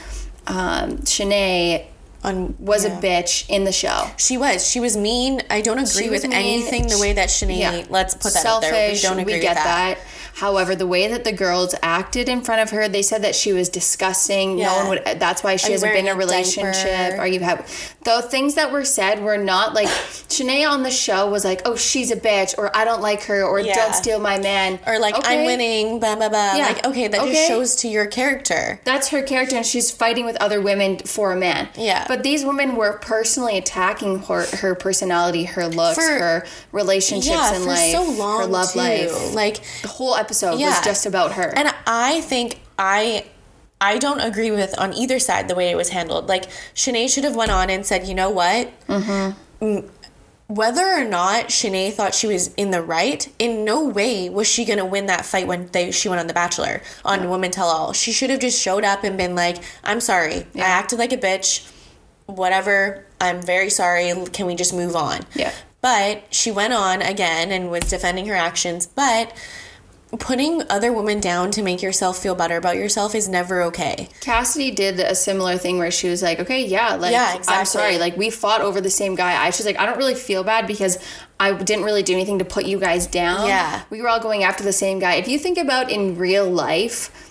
um, 0.48 0.98
Shanae 1.00 1.88
on 2.26 2.56
was 2.60 2.86
yeah. 2.86 2.98
a 2.98 3.02
bitch 3.02 3.50
in 3.50 3.64
the 3.64 3.72
show. 3.72 4.10
She 4.18 4.38
was. 4.38 4.68
She 4.68 4.80
was 4.80 4.98
mean. 4.98 5.42
I 5.50 5.62
don't 5.62 5.80
agree 5.80 6.10
with 6.10 6.24
mean. 6.24 6.34
anything 6.34 6.88
the 6.88 7.00
way 7.00 7.14
that 7.14 7.30
Shanae. 7.30 7.90
Let's 7.90 8.16
put 8.16 8.34
that 8.34 8.46
out 8.46 8.62
there. 8.62 8.92
We 8.92 9.00
don't 9.00 9.20
agree 9.20 9.36
we 9.36 9.40
get 9.40 9.56
with 9.56 9.64
that. 9.64 10.00
However, 10.36 10.76
the 10.76 10.86
way 10.86 11.08
that 11.08 11.24
the 11.24 11.32
girls 11.32 11.76
acted 11.82 12.28
in 12.28 12.42
front 12.42 12.62
of 12.62 12.72
her, 12.72 12.90
they 12.90 13.02
said 13.02 13.24
that 13.24 13.36
she 13.36 13.54
was 13.54 13.70
disgusting. 13.70 14.58
No 14.58 14.76
one 14.76 14.90
would. 14.90 15.04
That's 15.18 15.44
why 15.44 15.56
she 15.56 15.70
Are 15.70 15.72
hasn't 15.72 15.94
been 15.94 16.08
in 16.08 16.14
a 16.14 16.18
relationship. 16.18 16.84
diaper? 16.84 17.18
Are 17.20 17.28
you 17.28 17.40
have? 17.40 17.96
The 18.04 18.22
things 18.22 18.56
that 18.56 18.70
were 18.72 18.84
said 18.84 19.24
were 19.24 19.38
not 19.38 19.74
like 19.74 19.88
Shanae 19.88 20.70
on 20.70 20.84
the 20.84 20.92
show 20.92 21.30
was 21.30 21.46
like, 21.46 21.62
"Oh, 21.64 21.78
she's 21.78 22.12
a 22.12 22.18
bitch," 22.18 22.54
or 22.58 22.76
"I 22.76 22.84
don't 22.84 23.02
like 23.02 23.24
her," 23.24 23.44
or 23.44 23.60
Yeah. 23.60 23.76
"Don't 23.76 23.96
steal 23.96 24.20
my 24.20 24.38
man," 24.38 24.80
Or 24.86 25.00
like 25.00 25.16
Okay. 25.18 25.40
I'm 25.40 25.46
winning, 25.46 26.00
blah 26.00 26.16
blah 26.18 26.28
blah. 26.30 26.56
Yeah. 26.56 26.66
Like 26.68 26.86
okay, 26.86 27.08
that 27.08 27.22
Okay. 27.22 27.32
just 27.34 27.48
shows 27.48 27.76
to 27.78 27.88
your 27.88 28.06
character. 28.06 28.82
That's 28.84 29.10
her 29.10 29.22
character, 29.22 29.56
and 29.56 29.66
she's 29.66 29.90
fighting 29.90 30.26
with 30.26 30.36
other 30.42 30.62
women 30.62 30.98
for 31.00 31.32
a 31.32 31.38
man. 31.38 31.70
Yeah. 31.76 32.06
But 32.10 32.15
these 32.24 32.46
women 32.46 32.76
were 32.76 32.94
personally 33.00 33.58
attacking 33.58 34.20
her, 34.24 34.46
her 34.58 34.76
personality, 34.76 35.44
her 35.46 35.68
looks, 35.68 35.96
For- 35.96 36.20
her 36.20 36.46
relationships 36.72 37.28
Yeah, 37.36 37.56
in 37.56 37.66
life, 37.66 37.92
so 37.92 38.04
long 38.04 38.42
her 38.42 38.46
love 38.48 38.72
too. 38.74 38.80
life. 38.80 39.34
Like 39.34 39.62
the 39.82 39.88
whole 39.88 40.16
episode 40.16 40.60
Yeah. 40.60 40.70
was 40.70 40.80
just 40.86 41.06
about 41.06 41.34
her. 41.34 41.54
And 41.56 41.74
I 41.88 42.22
think 42.22 42.60
I 42.78 43.26
I 43.82 43.98
don't 43.98 44.22
agree 44.22 44.52
with 44.52 44.74
on 44.80 44.94
either 44.94 45.20
side 45.20 45.48
the 45.50 45.56
way 45.56 45.70
it 45.70 45.76
was 45.76 45.90
handled. 45.90 46.28
Like 46.30 46.46
Shanae 46.74 47.10
should 47.14 47.26
have 47.26 47.36
went 47.36 47.52
on 47.52 47.70
and 47.70 47.86
said, 47.86 48.08
you 48.08 48.16
know 48.16 48.30
what? 48.30 48.72
Mm-hmm. 48.88 49.88
Whether 50.48 50.86
or 50.86 51.04
not 51.04 51.48
Shanae 51.48 51.92
thought 51.92 52.14
she 52.14 52.28
was 52.28 52.54
in 52.54 52.70
the 52.70 52.82
right, 52.82 53.28
in 53.40 53.66
no 53.66 53.84
way 53.84 54.30
was 54.30 54.48
she 54.48 54.64
gonna 54.64 54.86
win 54.86 55.08
that 55.08 55.26
fight 55.26 55.48
when 55.48 55.70
they 55.72 55.90
she 55.90 56.08
went 56.08 56.20
on 56.20 56.28
The 56.28 56.34
Bachelor 56.36 56.82
on 57.04 57.30
Women 57.32 57.50
Tell 57.50 57.66
All. 57.68 57.94
She 57.94 58.12
should 58.12 58.30
have 58.30 58.40
just 58.40 58.62
showed 58.62 58.84
up 58.84 59.04
and 59.04 59.18
been 59.18 59.34
like, 59.34 59.58
"I'm 59.84 60.00
sorry, 60.00 60.46
I 60.56 60.60
acted 60.60 61.00
like 61.00 61.12
a 61.12 61.18
bitch. 61.18 61.68
Whatever. 62.26 63.06
I'm 63.22 63.42
very 63.42 63.70
sorry. 63.70 64.14
Can 64.34 64.46
we 64.46 64.56
just 64.56 64.74
move 64.74 64.96
on?" 64.96 65.22
Yeah. 65.34 65.52
But 65.82 66.24
she 66.32 66.52
went 66.52 66.74
on 66.74 67.02
again 67.02 67.52
and 67.52 67.70
was 67.70 67.84
defending 67.84 68.26
her 68.28 68.36
actions. 68.36 68.88
But 68.88 69.32
putting 70.20 70.64
other 70.70 70.94
women 70.94 71.20
down 71.20 71.52
to 71.52 71.62
make 71.62 71.82
yourself 71.82 72.18
feel 72.18 72.36
better 72.36 72.58
about 72.58 72.76
yourself 72.76 73.16
is 73.16 73.28
never 73.28 73.62
okay. 73.64 74.10
Cassidy 74.22 74.72
did 74.72 75.00
a 75.00 75.16
similar 75.16 75.58
thing 75.58 75.78
where 75.78 75.92
she 75.92 76.10
was 76.10 76.22
like, 76.22 76.40
"Okay, 76.40 76.66
yeah, 76.66 76.96
like 76.96 77.12
Yeah, 77.12 77.42
I'm 77.48 77.66
sorry, 77.66 77.98
like 77.98 78.16
we 78.18 78.30
fought 78.30 78.62
over 78.62 78.82
the 78.82 78.90
same 78.90 79.16
guy." 79.16 79.44
I 79.46 79.50
she's 79.50 79.66
like, 79.66 79.80
"I 79.80 79.86
don't 79.86 79.98
really 79.98 80.16
feel 80.16 80.44
bad 80.44 80.68
because 80.68 80.98
I 81.40 81.54
didn't 81.54 81.84
really 81.84 82.04
do 82.04 82.14
anything 82.14 82.40
to 82.40 82.46
put 82.46 82.66
you 82.66 82.80
guys 82.80 83.08
down. 83.08 83.48
Yeah. 83.48 83.82
we 83.90 84.02
were 84.02 84.08
all 84.08 84.20
going 84.20 84.44
after 84.44 84.64
the 84.64 84.74
same 84.74 85.00
guy. 85.00 85.16
If 85.16 85.28
you 85.28 85.38
think 85.38 85.58
about 85.58 85.92
in 85.92 86.18
real 86.18 86.50
life." 86.50 87.25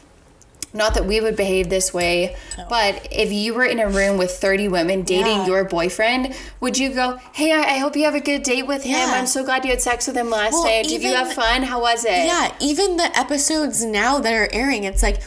Not 0.74 0.94
that 0.94 1.06
we 1.06 1.20
would 1.20 1.36
behave 1.36 1.70
this 1.70 1.94
way, 1.94 2.34
but 2.68 3.06
if 3.12 3.32
you 3.32 3.54
were 3.54 3.64
in 3.64 3.78
a 3.78 3.88
room 3.88 4.18
with 4.18 4.32
30 4.32 4.66
women 4.68 5.02
dating 5.02 5.26
Yeah. 5.38 5.46
your 5.46 5.64
boyfriend, 5.64 6.34
would 6.60 6.76
you 6.76 6.92
go, 6.92 7.20
Hey, 7.32 7.52
I, 7.52 7.74
I 7.74 7.78
hope 7.78 7.94
you 7.96 8.04
have 8.04 8.16
a 8.16 8.20
good 8.20 8.42
date 8.42 8.66
with 8.66 8.82
him. 8.82 8.96
Yeah. 8.98 9.12
I'm 9.14 9.28
so 9.28 9.44
glad 9.44 9.64
you 9.64 9.70
had 9.70 9.80
sex 9.80 10.08
with 10.08 10.16
him 10.16 10.30
last 10.30 10.52
Well, 10.52 10.64
night. 10.64 10.86
Did 10.86 11.00
you 11.02 11.14
have 11.14 11.32
fun? 11.32 11.62
How 11.62 11.80
was 11.80 12.04
it? 12.04 12.10
Yeah, 12.26 12.52
even 12.60 12.96
the 12.96 13.16
episodes 13.16 13.84
now 13.84 14.18
that 14.18 14.32
are 14.32 14.48
airing, 14.52 14.82
it's 14.82 15.02
like, 15.02 15.22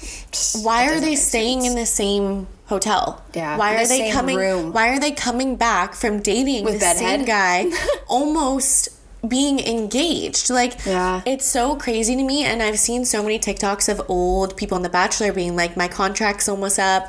why 0.64 0.90
are 0.90 1.00
they 1.00 1.16
staying 1.16 1.64
in 1.64 1.76
the 1.76 1.86
same 1.86 2.48
hotel? 2.66 3.24
Yeah, 3.34 3.56
Why 3.58 3.76
the 3.78 3.84
are 3.84 3.88
they 3.88 4.12
coming? 4.12 4.36
room. 4.36 4.74
Why 4.74 4.90
are 4.90 5.00
they 5.00 5.12
coming 5.12 5.56
back 5.56 5.94
from 5.94 6.20
dating 6.22 6.66
With 6.66 6.82
the 6.82 6.94
same 6.94 7.24
guy, 7.24 7.72
almost 8.10 8.90
being 9.26 9.60
engaged? 9.60 10.50
Like, 10.50 10.74
Yeah. 10.86 11.22
it's 11.26 11.46
so 11.46 11.76
crazy 11.76 12.16
to 12.16 12.24
me. 12.24 12.44
And 12.44 12.62
I've 12.62 12.80
seen 12.80 13.06
so 13.06 13.22
many 13.24 13.40
TikToks 13.40 13.88
of 13.90 14.02
old 14.10 14.58
people 14.58 14.76
on 14.76 14.82
The 14.84 14.90
Bachelor 14.90 15.32
being 15.34 15.56
like, 15.56 15.78
my 15.78 15.88
contract's 15.88 16.48
almost 16.50 16.80
up. 16.80 17.08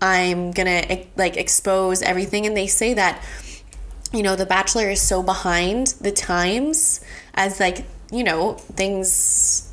I'm 0.00 0.50
gonna 0.50 0.82
like 1.16 1.36
expose 1.36 2.02
everything, 2.02 2.44
and 2.46 2.56
they 2.56 2.66
say 2.66 2.94
that 2.94 3.22
you 4.12 4.22
know, 4.22 4.36
The 4.36 4.44
Bachelor 4.44 4.90
is 4.90 5.00
so 5.00 5.22
behind 5.22 5.94
the 6.00 6.12
times 6.12 7.00
as 7.34 7.58
like, 7.58 7.86
you 8.10 8.22
know, 8.22 8.54
things 8.76 9.70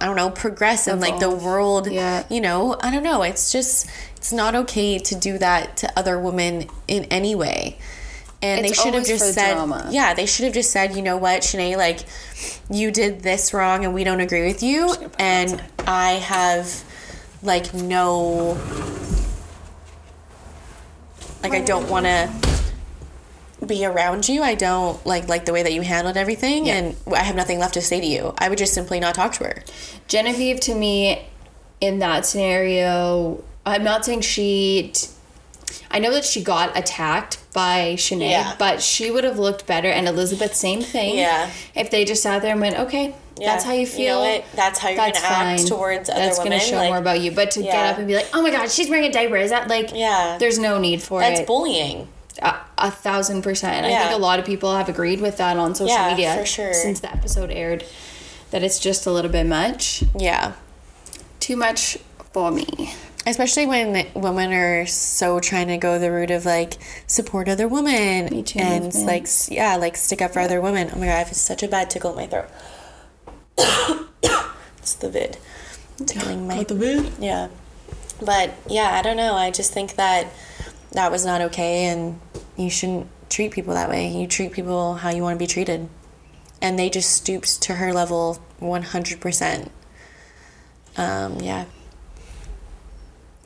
I 0.00 0.04
don't 0.06 0.14
know, 0.16 0.28
progress 0.30 0.86
and 0.86 1.00
like 1.00 1.18
the 1.20 1.30
world, 1.30 1.90
Yeah. 1.90 2.24
you 2.28 2.40
know, 2.40 2.76
I 2.82 2.90
don't 2.92 3.02
know. 3.02 3.22
It's 3.22 3.50
just 3.50 3.86
it's 4.16 4.30
not 4.32 4.54
okay 4.54 4.98
to 4.98 5.14
do 5.14 5.38
that 5.38 5.76
to 5.78 5.98
other 5.98 6.18
women 6.20 6.68
in 6.86 7.04
any 7.06 7.34
way. 7.34 7.78
And 8.44 8.66
It's 8.66 8.76
they 8.76 8.82
should 8.84 8.94
have 8.94 9.06
just 9.06 9.32
said, 9.32 9.54
drama. 9.54 9.88
yeah, 9.90 10.12
they 10.12 10.26
should 10.26 10.44
have 10.44 10.52
just 10.52 10.70
said, 10.70 10.94
you 10.94 11.00
know 11.00 11.16
what, 11.16 11.40
Shanae, 11.40 11.78
like, 11.78 12.00
you 12.70 12.90
did 12.90 13.20
this 13.20 13.54
wrong 13.54 13.84
and 13.86 13.94
we 13.94 14.04
don't 14.04 14.20
agree 14.20 14.46
with 14.46 14.62
you. 14.62 14.94
And 15.18 15.62
I 15.86 16.12
have, 16.12 16.84
like, 17.42 17.72
no, 17.72 18.58
like, 21.42 21.54
I 21.54 21.60
don't 21.60 21.88
want 21.88 22.04
to 22.04 22.30
be 23.66 23.86
around 23.86 24.28
you. 24.28 24.42
I 24.42 24.54
don't 24.54 25.04
like 25.06 25.26
like 25.28 25.46
the 25.46 25.52
way 25.54 25.62
that 25.62 25.72
you 25.72 25.80
handled 25.80 26.18
everything, 26.18 26.68
and 26.68 26.96
I 27.10 27.22
have 27.22 27.36
nothing 27.36 27.58
left 27.58 27.72
to 27.74 27.80
say 27.80 27.98
to 27.98 28.06
you. 28.06 28.34
I 28.36 28.50
would 28.50 28.58
just 28.58 28.74
simply 28.74 29.00
not 29.00 29.14
talk 29.14 29.32
to 29.34 29.44
her. 29.44 29.62
Genevieve 30.06 30.60
to 30.60 30.74
me 30.74 31.26
in 31.80 31.98
that 32.00 32.26
scenario 32.26 33.42
I'm 33.64 33.82
not 33.84 34.04
saying 34.04 34.20
she. 34.20 34.90
T- 34.92 35.08
I 35.94 36.00
know 36.00 36.12
that 36.12 36.24
she 36.24 36.42
got 36.42 36.76
attacked 36.76 37.38
by 37.54 37.94
Shanae, 37.96 38.30
Yeah. 38.30 38.54
but 38.58 38.82
she 38.82 39.10
would 39.12 39.22
have 39.24 39.38
looked 39.38 39.66
better. 39.66 39.88
And 39.88 40.08
Elizabeth, 40.08 40.54
same 40.54 40.82
thing. 40.82 41.16
Yeah. 41.16 41.48
If 41.74 41.90
they 41.90 42.04
just 42.04 42.22
sat 42.22 42.42
there 42.42 42.50
and 42.52 42.60
went, 42.60 42.76
okay, 42.78 43.14
that's 43.36 43.64
how 43.64 43.72
you 43.72 43.86
feel. 43.86 44.16
know 44.22 44.30
what? 44.32 44.44
That's 44.54 44.78
how 44.80 44.88
you're 44.88 44.96
that's 44.98 45.22
gonna 45.22 45.34
act 45.34 45.66
towards 45.68 46.10
other 46.10 46.20
That's 46.20 46.38
women. 46.38 46.52
gonna 46.58 46.62
show 46.62 46.76
like, 46.76 46.88
more 46.90 46.98
about 46.98 47.20
you. 47.20 47.30
But 47.30 47.52
to 47.52 47.62
get 47.62 47.86
up 47.92 47.98
and 47.98 48.06
be 48.08 48.14
like, 48.16 48.28
oh 48.34 48.42
my 48.42 48.50
god, 48.50 48.70
she's 48.70 48.90
wearing 48.90 49.04
a 49.08 49.12
diaper. 49.12 49.36
Is 49.36 49.50
that 49.50 49.68
like? 49.68 49.92
Yeah. 49.94 50.36
There's 50.38 50.58
no 50.58 50.78
need 50.78 51.00
for 51.02 51.20
That's 51.20 51.32
it. 51.34 51.36
That's 51.42 51.46
bullying. 51.46 52.08
a, 52.42 52.56
a 52.78 52.90
thousand 52.90 53.42
percent. 53.42 53.86
I 53.86 53.96
think 53.96 54.12
a 54.12 54.20
lot 54.20 54.38
of 54.40 54.44
people 54.44 54.74
have 54.74 54.88
agreed 54.88 55.20
with 55.20 55.36
that 55.38 55.56
on 55.56 55.74
social 55.76 55.94
Yeah, 55.96 56.10
media 56.10 56.36
for 56.36 56.44
sure. 56.46 56.74
since 56.74 56.98
the 57.00 57.10
episode 57.12 57.50
aired. 57.52 57.84
That 58.50 58.62
it's 58.64 58.78
just 58.80 59.06
a 59.06 59.10
little 59.12 59.30
bit 59.30 59.46
much. 59.46 60.02
Yeah. 60.18 60.52
Too 61.40 61.56
much 61.56 61.98
for 62.32 62.50
me. 62.50 62.94
Especially 63.26 63.66
when 63.66 64.06
women 64.14 64.52
are 64.52 64.84
so 64.86 65.40
trying 65.40 65.68
to 65.68 65.78
go 65.78 65.98
the 65.98 66.10
route 66.10 66.30
of 66.30 66.44
like 66.44 66.74
support 67.06 67.48
other 67.48 67.66
women 67.66 68.26
Me 68.26 68.42
too 68.42 68.58
and 68.58 68.94
like 69.06 69.26
yeah, 69.48 69.76
like 69.76 69.96
stick 69.96 70.20
up 70.20 70.32
for 70.32 70.40
other 70.40 70.60
women. 70.60 70.90
Oh 70.92 70.98
my 70.98 71.06
god, 71.06 71.12
I 71.12 71.18
have 71.18 71.32
such 71.34 71.62
a 71.62 71.68
bad 71.68 71.88
tickle 71.88 72.10
in 72.10 72.16
my 72.16 72.26
throat. 72.26 72.48
it's 74.78 74.94
the 74.94 75.08
vid. 75.08 75.38
Tickling 76.04 76.46
my 76.46 76.64
the 76.64 76.74
vid. 76.74 77.12
Yeah. 77.18 77.48
But 78.20 78.52
yeah, 78.68 78.90
I 78.92 79.02
don't 79.02 79.16
know. 79.16 79.34
I 79.34 79.50
just 79.50 79.72
think 79.72 79.96
that 79.96 80.26
that 80.92 81.10
was 81.10 81.24
not 81.24 81.40
okay 81.40 81.86
and 81.86 82.20
you 82.56 82.70
shouldn't 82.70 83.08
treat 83.28 83.52
people 83.52 83.74
that 83.74 83.88
way. 83.88 84.08
You 84.08 84.26
treat 84.26 84.52
people 84.52 84.94
how 84.94 85.10
you 85.10 85.22
want 85.22 85.38
to 85.38 85.42
be 85.42 85.46
treated. 85.46 85.88
And 86.62 86.78
they 86.78 86.88
just 86.88 87.12
stooped 87.12 87.60
to 87.62 87.74
her 87.74 87.92
level 87.92 88.38
100%. 88.60 89.68
Um, 90.96 91.40
yeah. 91.40 91.64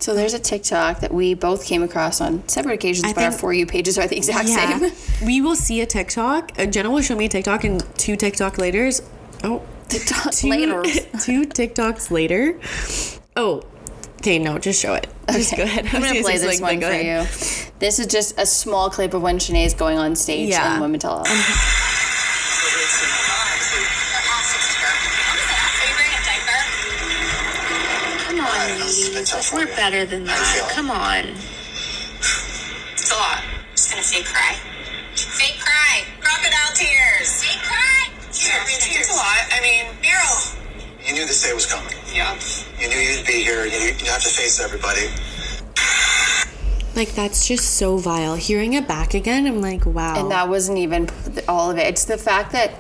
So 0.09 0.15
there's 0.15 0.33
a 0.33 0.39
TikTok 0.39 1.01
that 1.01 1.13
we 1.13 1.35
both 1.35 1.67
came 1.67 1.83
across 1.83 2.23
on 2.23 2.49
separate 2.49 2.73
occasions, 2.77 3.05
I 3.05 3.13
but 3.13 3.25
our 3.25 3.31
think- 3.31 3.41
for 3.43 3.53
you 3.53 3.67
pages 3.67 3.99
are 3.99 4.07
the 4.07 4.17
exact 4.17 4.49
Yeah. 4.49 4.79
same. 4.79 4.93
We 5.27 5.43
will 5.43 5.55
see 5.55 5.83
a 5.83 5.87
TikTok. 5.87 6.53
Uh, 6.59 6.65
Jenna 6.65 6.91
will 6.91 7.03
show 7.03 7.15
me 7.15 7.27
a 7.27 7.29
TikTok 7.29 7.63
and 7.65 7.85
two 7.99 8.17
TikTok 8.17 8.57
laters. 8.57 9.03
Oh, 9.45 9.61
TikTok 9.91 10.33
two, 10.33 10.47
laters. 10.47 11.23
two 11.27 11.43
TikToks 11.43 12.11
later. 12.11 12.59
Oh, 13.37 13.65
okay, 14.21 14.39
no, 14.39 14.59
just 14.59 14.81
show 14.81 14.95
it. 14.95 15.09
Just 15.31 15.55
go 15.55 15.65
ahead. 15.65 15.85
I'm 15.89 15.97
I 15.97 15.99
was 16.01 16.09
gonna 16.09 16.23
play 16.23 16.39
this 16.39 16.59
one 16.63 16.81
for 16.81 16.87
ahead. 16.87 17.27
you. 17.27 17.71
This 17.79 17.99
is 17.99 18.07
just 18.07 18.39
a 18.41 18.47
small 18.47 18.89
clip 18.89 19.13
of 19.13 19.21
when 19.21 19.39
Shanae's 19.39 19.75
going 19.75 19.99
on 19.99 20.17
stage 20.17 20.49
Yeah. 20.49 20.73
and 20.73 20.81
Women 20.81 21.01
Tell 21.01 21.19
Us. 21.27 21.29
We're 29.53 29.67
better 29.77 30.05
than 30.05 30.25
that. 30.25 30.71
Come 30.73 30.91
on. 30.91 31.25
It's 32.93 33.11
a 33.11 33.15
lot. 33.15 33.43
Just 33.73 33.91
gonna 33.91 34.03
fake 34.03 34.27
cry. 34.27 34.55
Fake 35.17 35.59
cry. 35.59 36.05
Crocodile 36.21 36.75
tears. 36.75 37.43
Fake 37.43 37.63
cry. 37.63 38.11
Yeah, 38.33 38.63
it's 38.67 39.11
a 39.11 39.17
lot. 39.17 39.39
I 39.51 39.61
mean, 39.63 39.87
Meryl. 40.03 40.55
You 41.07 41.15
knew 41.15 41.27
this 41.27 41.43
day 41.43 41.55
was 41.55 41.67
coming. 41.67 41.95
Yeah. 42.13 42.39
You 42.79 42.89
knew 42.89 42.99
you'd 42.99 43.27
be 43.27 43.43
here. 43.43 43.65
You 43.65 43.79
you'd 43.79 44.01
have 44.03 44.23
to 44.23 44.29
face 44.29 44.61
everybody. 44.61 45.09
Like 46.95 47.15
that's 47.15 47.47
just 47.47 47.77
so 47.77 47.97
vile. 47.97 48.35
Hearing 48.35 48.75
it 48.75 48.87
back 48.87 49.15
again, 49.15 49.47
I'm 49.47 49.61
like, 49.63 49.87
wow. 49.87 50.21
And 50.21 50.31
that 50.31 50.49
wasn't 50.49 50.79
even 50.79 51.09
all 51.49 51.71
of 51.71 51.79
it. 51.79 51.87
It's 51.87 52.05
the 52.05 52.19
fact 52.19 52.53
that 52.53 52.75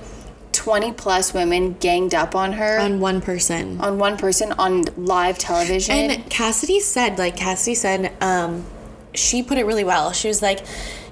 20 0.59 0.92
plus 0.94 1.33
women 1.33 1.75
ganged 1.75 2.16
up 2.16 2.35
on 2.35 2.53
her 2.55 2.81
on, 2.81 2.94
on 2.94 3.01
one 3.01 3.21
person. 3.21 3.81
On 3.81 3.97
one 3.97 4.16
person 4.16 4.51
on 4.59 4.87
live 4.97 5.38
television. 5.38 5.94
And 5.94 6.29
Cassidy 6.29 6.81
said, 6.81 7.16
like 7.16 7.37
Cassidy 7.37 7.77
said, 7.77 8.12
um, 8.21 8.64
she 9.14 9.44
put 9.44 9.57
it 9.57 9.66
really 9.66 9.85
well. 9.85 10.12
She 10.12 10.27
was 10.27 10.42
like, 10.42 10.66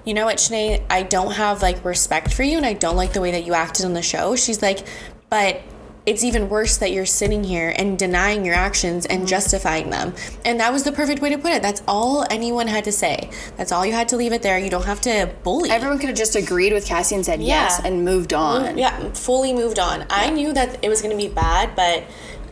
you 0.05 0.15
know 0.15 0.25
what, 0.25 0.39
Shanae, 0.39 0.85
I 0.91 1.05
don't 1.05 1.31
have 1.35 1.63
like 1.63 1.85
respect 1.85 2.35
for 2.35 2.43
you 2.43 2.57
and 2.57 2.67
I 2.67 2.73
don't 2.73 2.97
like 2.97 3.13
the 3.13 3.21
way 3.21 3.31
that 3.31 3.45
you 3.45 3.55
acted 3.55 3.85
on 3.85 3.93
the 3.93 4.03
show. 4.03 4.35
She's 4.35 4.63
like, 4.63 4.85
but 5.31 5.63
it's 6.07 6.23
even 6.23 6.49
worse 6.49 6.77
that 6.77 6.93
you're 6.93 7.05
sitting 7.05 7.43
here 7.43 7.75
and 7.77 7.99
denying 7.99 8.45
your 8.45 8.55
actions 8.55 9.07
and 9.07 9.21
mm-hmm. 9.21 9.27
justifying 9.27 9.91
them. 9.91 10.15
And 10.45 10.61
that 10.61 10.73
was 10.73 10.85
the 10.85 10.93
perfect 10.93 11.21
way 11.21 11.31
to 11.31 11.39
put 11.39 11.51
it. 11.51 11.63
That's 11.63 11.83
all 11.89 12.25
anyone 12.31 12.69
had 12.69 12.85
to 12.85 12.93
say. 12.93 13.29
That's 13.57 13.73
all 13.73 13.85
you 13.85 13.93
had 13.93 14.09
to 14.11 14.17
leave 14.17 14.33
it 14.33 14.41
there. 14.41 14.57
You 14.57 14.71
don't 14.71 14.85
have 14.85 15.01
to 15.03 15.35
bully. 15.43 15.69
Everyone 15.69 15.99
could 15.99 16.09
have 16.09 16.17
just 16.17 16.37
agreed 16.37 16.73
with 16.73 16.87
Cassie 16.87 17.17
and 17.17 17.27
said 17.27 17.43
yes 17.43 17.81
and 17.85 18.05
moved 18.05 18.33
on. 18.33 18.79
yeah, 18.79 19.13
fully 19.13 19.53
moved 19.53 19.81
on. 19.81 20.07
I 20.09 20.31
knew 20.31 20.53
that 20.53 20.79
it 20.85 20.89
was 20.89 21.03
going 21.03 21.17
to 21.17 21.23
be 21.23 21.33
bad, 21.33 21.75
but 21.75 22.05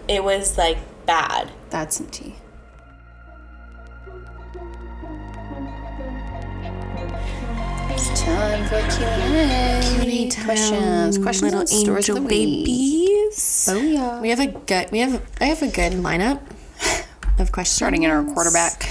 it 0.08 0.24
was 0.24 0.58
like 0.58 0.78
bad. 1.06 1.52
That's 1.70 1.96
some 1.96 2.08
tea. 2.08 2.34
It's 7.90 8.20
time 8.20 8.64
for 8.64 8.80
Q&A. 8.96 10.28
Questions. 10.44 11.18
Questions 11.18 11.52
little 11.54 11.64
angel 11.72 12.16
of 12.16 12.28
the 13.34 13.72
Oh, 13.72 13.80
yeah. 13.80 14.20
We 14.20 14.30
have 14.30 14.40
a 14.40 14.46
good. 14.46 14.90
We 14.90 14.98
have. 15.00 15.22
I 15.40 15.44
have 15.46 15.62
a 15.62 15.68
good 15.68 15.92
lineup 15.94 16.40
of 17.38 17.52
questions. 17.52 17.76
Starting 17.76 18.02
in 18.02 18.10
our 18.10 18.24
quarterback. 18.24 18.82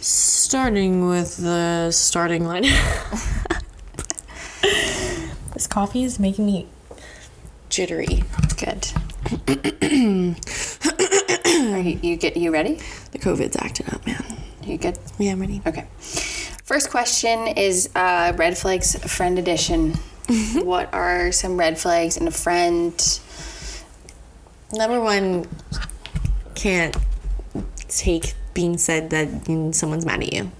Starting 0.00 1.08
with 1.08 1.36
the 1.38 1.90
starting 1.90 2.44
line. 2.44 2.62
this 5.54 5.66
coffee 5.66 6.04
is 6.04 6.18
making 6.18 6.46
me 6.46 6.66
jittery. 7.68 8.24
Good. 8.56 8.88
Are 11.72 11.78
you, 11.78 11.98
you 12.02 12.16
get 12.16 12.36
you 12.36 12.52
ready? 12.52 12.80
The 13.12 13.18
COVID's 13.18 13.56
acting 13.56 13.86
up, 13.92 14.06
man. 14.06 14.24
You 14.64 14.78
good? 14.78 14.98
Yeah, 15.18 15.32
I'm 15.32 15.40
ready. 15.40 15.62
Okay. 15.66 15.86
First 15.98 16.90
question 16.90 17.48
is 17.48 17.88
uh, 17.94 18.32
red 18.36 18.56
flags 18.56 18.94
friend 19.10 19.38
edition. 19.38 19.94
what 20.62 20.92
are 20.92 21.32
some 21.32 21.56
red 21.56 21.78
flags 21.78 22.16
in 22.16 22.26
a 22.28 22.30
friend? 22.30 23.20
Number 24.72 25.00
one, 25.00 25.46
can't 26.54 26.96
take 27.88 28.34
being 28.54 28.78
said 28.78 29.10
that 29.10 29.28
someone's 29.74 30.06
mad 30.06 30.22
at 30.22 30.32
you. 30.32 30.50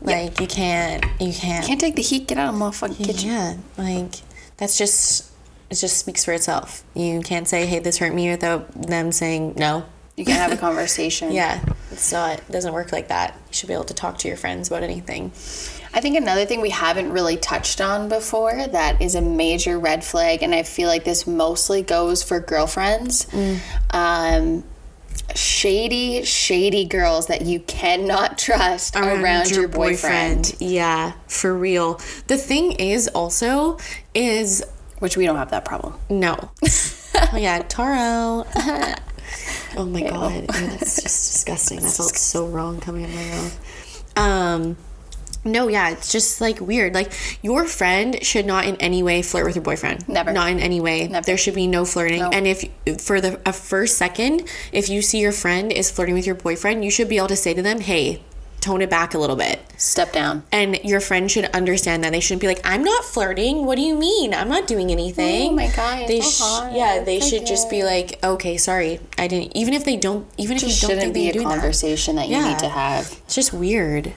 Like 0.00 0.40
you 0.40 0.46
can't. 0.46 1.04
You 1.20 1.32
can't. 1.32 1.66
Can't 1.66 1.80
take 1.80 1.96
the 1.96 2.02
heat. 2.02 2.28
Get 2.28 2.38
out 2.38 2.52
of 2.52 2.58
my 2.60 2.70
fucking 2.70 3.04
kitchen. 3.04 3.30
Yeah, 3.30 3.56
like 3.78 4.16
that's 4.58 4.76
just 4.76 5.30
it 5.70 5.76
just 5.76 5.96
speaks 5.96 6.24
for 6.24 6.32
itself. 6.32 6.84
You 6.94 7.20
can't 7.20 7.48
say, 7.48 7.66
"Hey, 7.66 7.78
this 7.78 7.98
hurt 7.98 8.14
me," 8.14 8.30
without 8.30 8.70
them 8.72 9.12
saying 9.12 9.54
no. 9.56 9.84
You 10.16 10.24
can't 10.24 10.38
have 10.38 10.52
a 10.52 10.56
conversation. 10.60 11.32
Yeah, 11.32 11.64
it's 11.90 12.12
not. 12.12 12.38
It 12.38 12.52
doesn't 12.52 12.72
work 12.74 12.92
like 12.92 13.08
that. 13.08 13.34
You 13.48 13.54
should 13.54 13.68
be 13.68 13.74
able 13.74 13.84
to 13.84 13.94
talk 13.94 14.18
to 14.18 14.28
your 14.28 14.36
friends 14.36 14.68
about 14.68 14.82
anything. 14.82 15.32
I 15.94 16.00
think 16.00 16.16
another 16.16 16.44
thing 16.44 16.60
we 16.60 16.70
haven't 16.70 17.12
really 17.12 17.36
touched 17.36 17.80
on 17.80 18.08
before 18.08 18.66
that 18.66 19.00
is 19.00 19.14
a 19.14 19.22
major 19.22 19.78
red 19.78 20.02
flag, 20.02 20.42
and 20.42 20.52
I 20.52 20.64
feel 20.64 20.88
like 20.88 21.04
this 21.04 21.24
mostly 21.24 21.82
goes 21.82 22.20
for 22.20 22.40
girlfriends. 22.40 23.28
Um, 23.92 24.64
shady, 25.36 26.24
shady 26.24 26.84
girls 26.84 27.28
that 27.28 27.42
you 27.42 27.60
cannot 27.60 28.38
trust 28.46 28.96
around, 28.96 29.52
your, 29.52 29.68
boyfriend. 29.68 30.56
Yeah, 30.58 31.12
for 31.28 31.54
real. 31.56 32.00
The 32.26 32.38
thing 32.38 32.72
is 32.72 33.06
also 33.06 33.78
is 34.14 34.64
Which 34.98 35.16
we 35.16 35.26
don't 35.26 35.36
have 35.36 35.52
that 35.52 35.64
problem. 35.64 35.94
no. 36.10 36.36
oh 36.40 37.28
yeah, 37.36 37.62
Taro. 37.68 38.44
oh 39.76 39.84
my 39.86 40.02
god, 40.02 40.34
Ew, 40.34 40.46
that's 40.48 41.02
just 41.02 41.32
disgusting. 41.32 41.78
That 41.80 41.92
felt 41.92 42.16
so 42.16 42.48
wrong 42.48 42.80
coming 42.80 43.04
out 43.04 43.10
of 43.10 43.14
my 43.14 43.26
mouth. 43.26 44.16
Um. 44.16 44.76
No, 45.44 45.68
yeah, 45.68 45.90
it's 45.90 46.10
just 46.10 46.40
like 46.40 46.60
weird. 46.60 46.94
Like 46.94 47.12
your 47.42 47.64
friend 47.66 48.18
should 48.24 48.46
not 48.46 48.64
in 48.66 48.76
any 48.76 49.02
way 49.02 49.20
flirt 49.22 49.44
with 49.44 49.54
your 49.56 49.64
boyfriend. 49.64 50.08
Never. 50.08 50.32
Not 50.32 50.50
in 50.50 50.58
any 50.60 50.80
way. 50.80 51.06
Never. 51.08 51.24
There 51.24 51.36
should 51.36 51.54
be 51.54 51.66
no 51.66 51.84
flirting. 51.84 52.20
No. 52.20 52.30
And 52.30 52.46
if 52.46 52.64
for 53.02 53.20
the 53.20 53.40
a 53.46 53.52
first 53.52 53.98
second, 53.98 54.48
if 54.72 54.88
you 54.88 55.02
see 55.02 55.18
your 55.20 55.32
friend 55.32 55.70
is 55.70 55.90
flirting 55.90 56.14
with 56.14 56.26
your 56.26 56.34
boyfriend, 56.34 56.84
you 56.84 56.90
should 56.90 57.08
be 57.08 57.18
able 57.18 57.28
to 57.28 57.36
say 57.36 57.52
to 57.52 57.60
them, 57.62 57.80
"Hey, 57.80 58.22
tone 58.60 58.80
it 58.80 58.88
back 58.88 59.12
a 59.12 59.18
little 59.18 59.36
bit." 59.36 59.60
Step 59.76 60.12
down. 60.12 60.44
And 60.50 60.78
your 60.82 61.00
friend 61.00 61.30
should 61.30 61.44
understand 61.46 62.02
that. 62.04 62.12
They 62.12 62.20
shouldn't 62.20 62.40
be 62.40 62.46
like, 62.46 62.60
"I'm 62.64 62.82
not 62.82 63.04
flirting. 63.04 63.66
What 63.66 63.76
do 63.76 63.82
you 63.82 63.96
mean? 63.96 64.32
I'm 64.32 64.48
not 64.48 64.66
doing 64.66 64.90
anything." 64.90 65.50
Oh 65.50 65.52
my 65.54 65.66
God, 65.76 66.08
They 66.08 66.22
so 66.22 66.70
sh- 66.70 66.74
yeah, 66.74 67.02
they 67.04 67.20
should 67.20 67.44
just 67.44 67.68
be 67.68 67.82
like, 67.84 68.18
"Okay, 68.24 68.56
sorry, 68.56 68.98
I 69.18 69.26
didn't." 69.26 69.54
Even 69.54 69.74
if 69.74 69.84
they 69.84 69.96
don't, 69.96 70.26
even 70.38 70.56
if 70.56 70.62
Just 70.62 70.80
you 70.82 70.88
don't 70.88 70.96
shouldn't 70.96 71.14
think 71.14 71.26
be 71.26 71.28
a 71.28 71.32
doing 71.34 71.48
that, 71.48 71.58
conversation 71.58 72.16
that, 72.16 72.28
you 72.28 72.36
Yeah. 72.36 72.48
need 72.48 72.58
to 72.60 72.68
have. 72.70 73.12
it's 73.26 73.34
just 73.34 73.52
weird. 73.52 74.14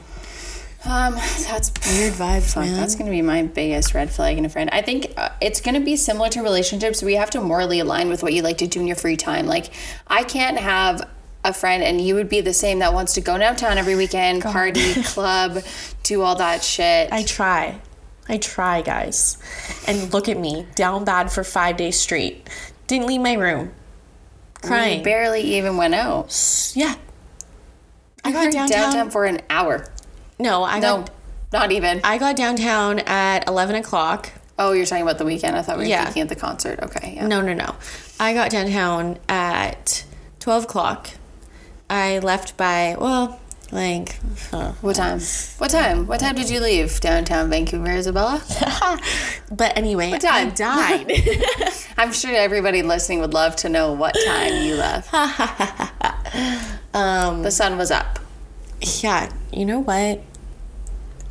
Um, 0.88 1.16
that's 1.16 1.72
Weird 2.00 2.14
vibes, 2.14 2.54
Fuck, 2.54 2.64
man. 2.64 2.76
That's 2.76 2.96
going 2.96 3.08
to 3.08 3.12
be 3.12 3.22
my 3.22 3.44
biggest 3.44 3.94
red 3.94 4.10
flag 4.10 4.38
in 4.38 4.46
a 4.46 4.50
friend. 4.50 4.70
I 4.72 4.82
think 4.82 5.14
uh, 5.18 5.30
it's 5.42 5.60
going 5.60 5.76
to 5.76 5.82
be 5.82 5.98
similar 5.98 6.30
to 6.30 6.42
relationships. 6.42 7.04
We 7.04 7.16
have 7.16 7.30
to 7.32 7.42
morally 7.42 7.80
align 7.80 8.08
with 8.10 8.24
what 8.24 8.32
you 8.34 8.42
like 8.42 8.58
to 8.60 8.68
do 8.68 8.80
in 8.80 8.88
your 8.88 8.96
free 8.96 9.18
time. 9.18 9.48
Like, 9.48 9.72
I 10.08 10.24
can't 10.24 10.58
have 10.58 11.08
a 11.44 11.54
friend, 11.54 11.84
and 11.84 12.00
you 12.00 12.16
would 12.16 12.30
be 12.30 12.40
the 12.40 12.54
same 12.54 12.80
that 12.80 12.94
wants 12.94 13.14
to 13.16 13.22
go 13.22 13.38
downtown 13.38 13.78
every 13.78 13.96
weekend, 13.96 14.44
party, 14.44 14.94
club, 15.04 15.60
do 16.04 16.22
all 16.22 16.36
that 16.36 16.64
shit. 16.64 17.12
I 17.12 17.24
try. 17.24 17.82
I 18.30 18.38
try, 18.38 18.82
guys. 18.82 19.38
And 19.88 20.14
look 20.14 20.30
at 20.30 20.38
me, 20.38 20.68
down 20.76 21.04
bad 21.04 21.32
for 21.32 21.44
five 21.44 21.76
days 21.78 22.00
straight. 22.00 22.50
Didn't 22.88 23.08
leave 23.08 23.22
my 23.22 23.34
room. 23.34 23.74
Crying. 24.62 25.04
barely 25.04 25.42
even 25.42 25.78
went 25.78 25.94
out. 25.96 26.72
yeah. 26.76 26.96
I 28.24 28.30
You 28.30 28.34
got 28.34 28.52
downtown. 28.52 28.68
downtown 28.70 29.12
for 29.12 29.26
an 29.26 29.42
hour. 29.50 29.86
No, 30.40 30.64
I 30.64 30.80
No, 30.80 30.98
got 31.00 31.10
not 31.54 31.72
even. 31.72 32.02
I 32.04 32.18
got 32.18 32.36
downtown 32.36 33.00
at 33.00 33.48
eleven 33.48 33.76
o'clock. 33.76 34.32
oh, 34.60 34.72
you're 34.74 34.86
talking 34.86 35.04
about 35.04 35.18
the 35.18 35.26
weekend. 35.26 35.56
I 35.56 35.62
thought 35.62 35.78
we 35.78 35.84
were 35.86 35.90
Yeah. 35.90 36.04
thinking 36.06 36.24
at 36.24 36.30
the 36.30 36.36
concert. 36.36 36.80
Okay, 36.82 37.14
yeah. 37.16 37.28
No, 37.28 37.42
no, 37.42 37.54
no. 37.54 37.76
I 38.20 38.34
got 38.34 38.50
downtown 38.52 39.18
at 39.30 40.04
twelve 40.40 40.64
o'clock. 40.66 41.10
I 41.90 42.20
left 42.20 42.58
by 42.58 42.96
well, 43.00 43.40
like 43.72 44.18
uh, 44.52 44.74
What 44.82 44.96
time? 44.98 45.22
What 45.58 45.70
time? 45.72 46.06
What 46.08 46.20
time 46.20 46.36
did 46.36 46.50
you 46.50 46.60
leave 46.60 47.00
downtown 47.00 47.50
Vancouver, 47.50 47.92
Isabella? 47.92 48.42
but 49.52 49.78
anyway, 49.78 50.12
What 50.12 50.22
time? 50.22 50.48
I 50.48 50.52
died. 50.52 51.12
I'm 51.98 52.12
sure 52.12 52.36
everybody 52.36 52.82
listening 52.84 53.20
would 53.22 53.34
love 53.34 53.56
to 53.58 53.70
know 53.70 53.94
what 53.94 54.16
time 54.26 54.64
you 54.64 54.76
left. 54.76 55.14
um, 56.94 57.44
The 57.44 57.52
sun 57.52 57.78
was 57.78 57.92
up. 57.92 58.17
Yeah, 58.82 59.32
you 59.52 59.66
know 59.66 59.80
what? 59.80 60.22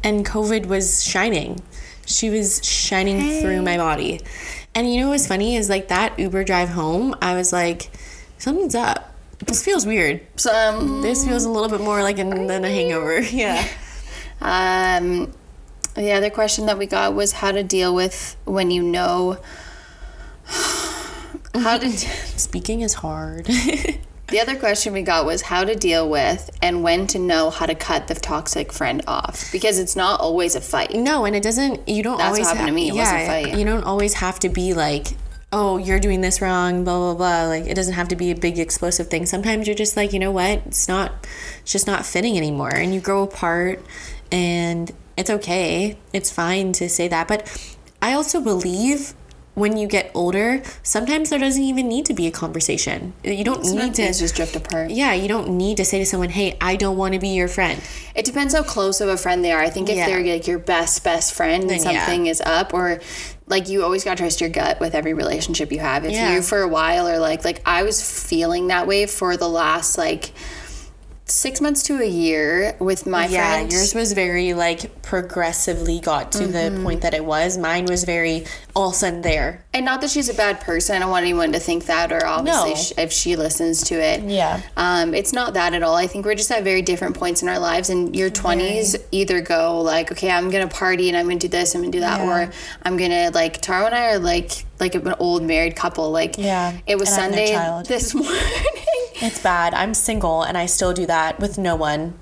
And 0.03 0.25
COVID 0.25 0.67
was 0.67 1.05
shining. 1.05 1.61
She 2.07 2.31
was 2.31 2.65
shining 2.65 3.41
through 3.41 3.63
my 3.63 3.77
body. 3.77 4.21
And 4.75 4.93
you 4.93 5.01
know 5.01 5.09
what's 5.09 5.27
funny 5.27 5.57
is 5.57 5.69
like 5.69 5.89
that 5.89 6.19
Uber 6.19 6.45
drive 6.45 6.69
home, 6.69 7.15
I 7.21 7.35
was 7.35 7.53
like, 7.53 7.91
something's 8.39 8.75
up. 8.75 9.15
This 9.45 9.65
feels 9.65 9.87
weird. 9.87 10.21
Some 10.37 11.03
This 11.03 11.25
feels 11.25 11.45
a 11.45 11.51
little 11.51 11.69
bit 11.69 11.81
more 11.81 12.03
like 12.03 12.19
an, 12.19 12.47
than 12.47 12.65
a 12.65 12.71
hangover. 12.71 13.21
Yeah. 13.31 13.67
Um, 14.39 15.33
the 15.95 16.13
other 16.13 16.29
question 16.29 16.67
that 16.67 16.77
we 16.77 16.85
got 16.85 17.15
was 17.15 17.33
how 17.33 17.53
to 17.53 17.63
deal 17.63 17.95
with 17.95 18.37
when 18.45 18.71
you 18.71 18.83
know. 18.83 19.39
How 21.55 21.79
to. 21.79 21.91
Speaking 22.39 22.83
is 22.83 22.93
hard. 22.93 23.49
The 24.29 24.41
other 24.41 24.57
question 24.57 24.93
we 24.93 25.03
got 25.03 25.25
was 25.25 25.43
how 25.43 25.65
to 25.65 25.77
deal 25.77 26.11
with 26.11 26.51
and 26.61 26.83
when 26.83 27.07
to 27.09 27.19
know 27.19 27.51
how 27.51 27.65
to 27.67 27.77
cut 27.77 28.09
the 28.09 28.15
toxic 28.15 28.73
friend 28.73 29.03
off 29.07 29.53
because 29.53 29.79
it's 29.79 29.95
not 29.95 30.21
always 30.21 30.57
a 30.57 30.61
fight. 30.61 30.93
no, 30.95 31.25
and 31.25 31.37
it 31.37 31.45
doesn't. 31.45 31.89
You 31.89 32.03
don't 32.03 32.19
That's 32.19 32.31
always. 32.31 32.49
happened 32.49 32.67
to 32.67 32.73
me. 32.73 32.89
It 32.89 32.95
yeah, 32.95 33.27
fight. 33.27 33.57
You 33.57 33.65
don't 33.65 33.85
always 33.85 34.15
have 34.15 34.41
to 34.41 34.49
be 34.49 34.75
like, 34.75 35.07
oh, 35.53 35.79
you're 35.79 36.01
doing 36.01 36.23
this 36.23 36.41
wrong. 36.41 36.83
Blah 36.83 36.99
blah 36.99 37.15
blah. 37.15 37.47
Like 37.47 37.67
it 37.67 37.75
doesn't 37.75 37.95
have 37.95 38.09
to 38.09 38.17
be 38.17 38.33
a 38.33 38.35
big 38.35 38.59
explosive 38.59 39.07
thing. 39.07 39.27
Sometimes 39.27 39.69
you're 39.69 39.77
just 39.77 39.97
like, 39.97 40.13
you 40.13 40.19
know 40.19 40.33
what? 40.33 40.63
It's 40.67 40.89
not. 40.89 41.13
It's 41.61 41.71
just 41.71 41.87
not 41.87 42.05
fitting 42.05 42.37
anymore, 42.37 42.75
and 42.75 42.93
you 42.93 43.01
grow 43.01 43.23
apart, 43.23 43.81
and 44.33 44.91
it's 45.17 45.31
okay. 45.31 45.99
It's 46.13 46.33
fine 46.33 46.73
to 46.73 46.89
say 46.89 47.07
that, 47.09 47.29
but 47.29 47.77
I 48.03 48.13
also 48.15 48.41
believe. 48.41 49.15
When 49.57 49.79
you 49.79 49.89
get 49.89 50.11
older, 50.13 50.63
sometimes 50.83 51.31
there 51.31 51.39
doesn't 51.39 51.63
even 51.63 51.89
need 51.89 52.05
to 52.07 52.13
be 52.15 52.27
a 52.27 52.31
conversation. 52.31 53.15
You 53.25 53.43
don't 53.43 53.65
need 53.65 53.95
to 53.95 54.13
just 54.13 54.35
drift 54.37 54.55
apart. 54.55 54.91
yeah, 54.91 55.15
you 55.15 55.29
don't 55.29 55.49
need 55.57 55.79
to 55.79 55.85
say 55.87 55.99
to 55.99 56.05
someone, 56.05 56.29
"Hey, 56.29 56.59
I 56.61 56.77
don't 56.77 56.99
want 56.99 57.15
to 57.15 57.19
be 57.19 57.29
your 57.29 57.49
friend." 57.49 57.81
It 58.15 58.27
depends 58.27 58.53
how 58.53 58.63
close 58.63 59.01
of 59.01 59.09
a 59.09 59.17
friend 59.17 59.43
they 59.43 59.53
are. 59.53 59.61
I 59.63 59.71
think 59.71 59.89
if 59.89 59.97
Yeah. 59.97 60.07
they're 60.09 60.23
like 60.23 60.47
your 60.47 60.59
best 60.59 61.03
best 61.05 61.33
friend 61.33 61.63
and 61.63 61.71
Then, 61.71 61.81
yeah. 61.95 62.05
something 62.05 62.27
is 62.27 62.43
up, 62.45 62.75
or 62.75 63.01
like 63.47 63.71
you 63.71 63.83
always 63.83 64.05
gotta 64.05 64.19
trust 64.19 64.43
your 64.43 64.51
gut 64.51 64.79
with 64.79 64.95
every 64.95 65.15
relationship 65.15 65.73
you 65.73 65.79
have. 65.81 66.05
If 66.05 66.13
Yeah. 66.13 66.35
you 66.35 66.43
for 66.43 66.61
a 66.61 66.69
while 66.69 67.09
or 67.09 67.19
like 67.19 67.43
like 67.43 67.63
I 67.65 67.83
was 67.83 68.03
feeling 68.03 68.67
that 68.67 68.87
way 68.87 69.07
for 69.07 69.39
the 69.39 69.49
last 69.49 69.97
like 69.97 70.33
six 71.29 71.61
months 71.61 71.83
to 71.83 72.01
a 72.01 72.07
year 72.07 72.77
with 72.79 73.05
my 73.05 73.23
friends. 73.23 73.33
yeah, 73.33 73.53
friends. 73.57 73.75
yours 73.75 73.95
was 73.95 74.13
very 74.13 74.55
like 74.55 75.03
progressively 75.03 75.99
got 75.99 76.31
to 76.33 76.39
Mm-hmm. 76.47 76.77
the 76.77 76.83
point 76.85 77.01
that 77.03 77.15
it 77.15 77.25
was. 77.25 77.59
Mine 77.59 77.87
was 77.87 78.05
very 78.05 78.45
all 78.77 78.93
sudden 78.93 79.23
there. 79.23 79.65
and 79.75 79.85
not 79.85 80.01
that 80.03 80.11
she's 80.11 80.29
a 80.29 80.35
bad 80.35 80.61
person. 80.61 80.95
I 80.95 80.99
don't 81.01 81.11
want 81.11 81.25
anyone 81.25 81.53
to 81.53 81.59
think 81.59 81.87
that, 81.87 82.13
or 82.13 82.25
obviously 82.25 82.71
No. 82.71 82.77
sh 82.77 82.93
if 82.97 83.13
she 83.13 83.35
listens 83.37 83.83
to 83.85 83.95
it. 83.95 84.23
Yeah. 84.23 84.61
Um, 84.77 85.15
it's 85.15 85.33
not 85.33 85.55
that 85.55 85.75
at 85.75 85.83
all. 85.83 85.97
I 85.97 86.07
think 86.07 86.25
we're 86.27 86.35
just 86.37 86.51
at 86.53 86.63
very 86.63 86.83
different 86.83 87.17
points 87.17 87.43
in 87.43 87.49
our 87.49 87.59
lives. 87.59 87.91
And 87.91 88.15
your 88.15 88.31
20s, 88.31 88.97
either 89.11 89.41
go 89.41 89.81
like, 89.81 90.13
okay, 90.13 90.31
I'm 90.31 90.51
going 90.51 90.67
to 90.69 90.73
party 90.75 91.09
and 91.09 91.17
I'm 91.17 91.27
going 91.27 91.39
to 91.41 91.49
do 91.49 91.51
this, 91.51 91.75
I'm 91.75 91.81
going 91.81 91.91
to 91.93 91.97
do 91.99 92.03
that, 92.03 92.21
or 92.21 92.53
I'm 92.83 92.97
going 92.97 93.11
to, 93.11 93.31
like, 93.35 93.61
Taro 93.61 93.87
and 93.87 93.95
I 93.95 94.07
are 94.13 94.19
like, 94.19 94.65
like 94.79 94.95
an 94.95 95.15
old 95.19 95.43
married 95.43 95.75
couple. 95.75 96.11
Like, 96.13 96.39
Yeah, 96.39 96.77
it 96.87 96.97
was 96.99 97.09
and 97.17 97.35
I 97.35 97.39
have 97.41 97.69
no 97.69 97.83
Sunday 97.83 97.89
this 97.89 98.15
morning. 98.21 98.43
It's 99.21 99.41
bad. 99.41 99.75
I'm 99.75 99.95
single 99.95 100.43
and 100.43 100.57
I 100.59 100.67
still 100.67 100.93
do 100.93 101.07
that 101.07 101.39
with 101.41 101.59
no 101.59 101.77
one. 101.77 102.15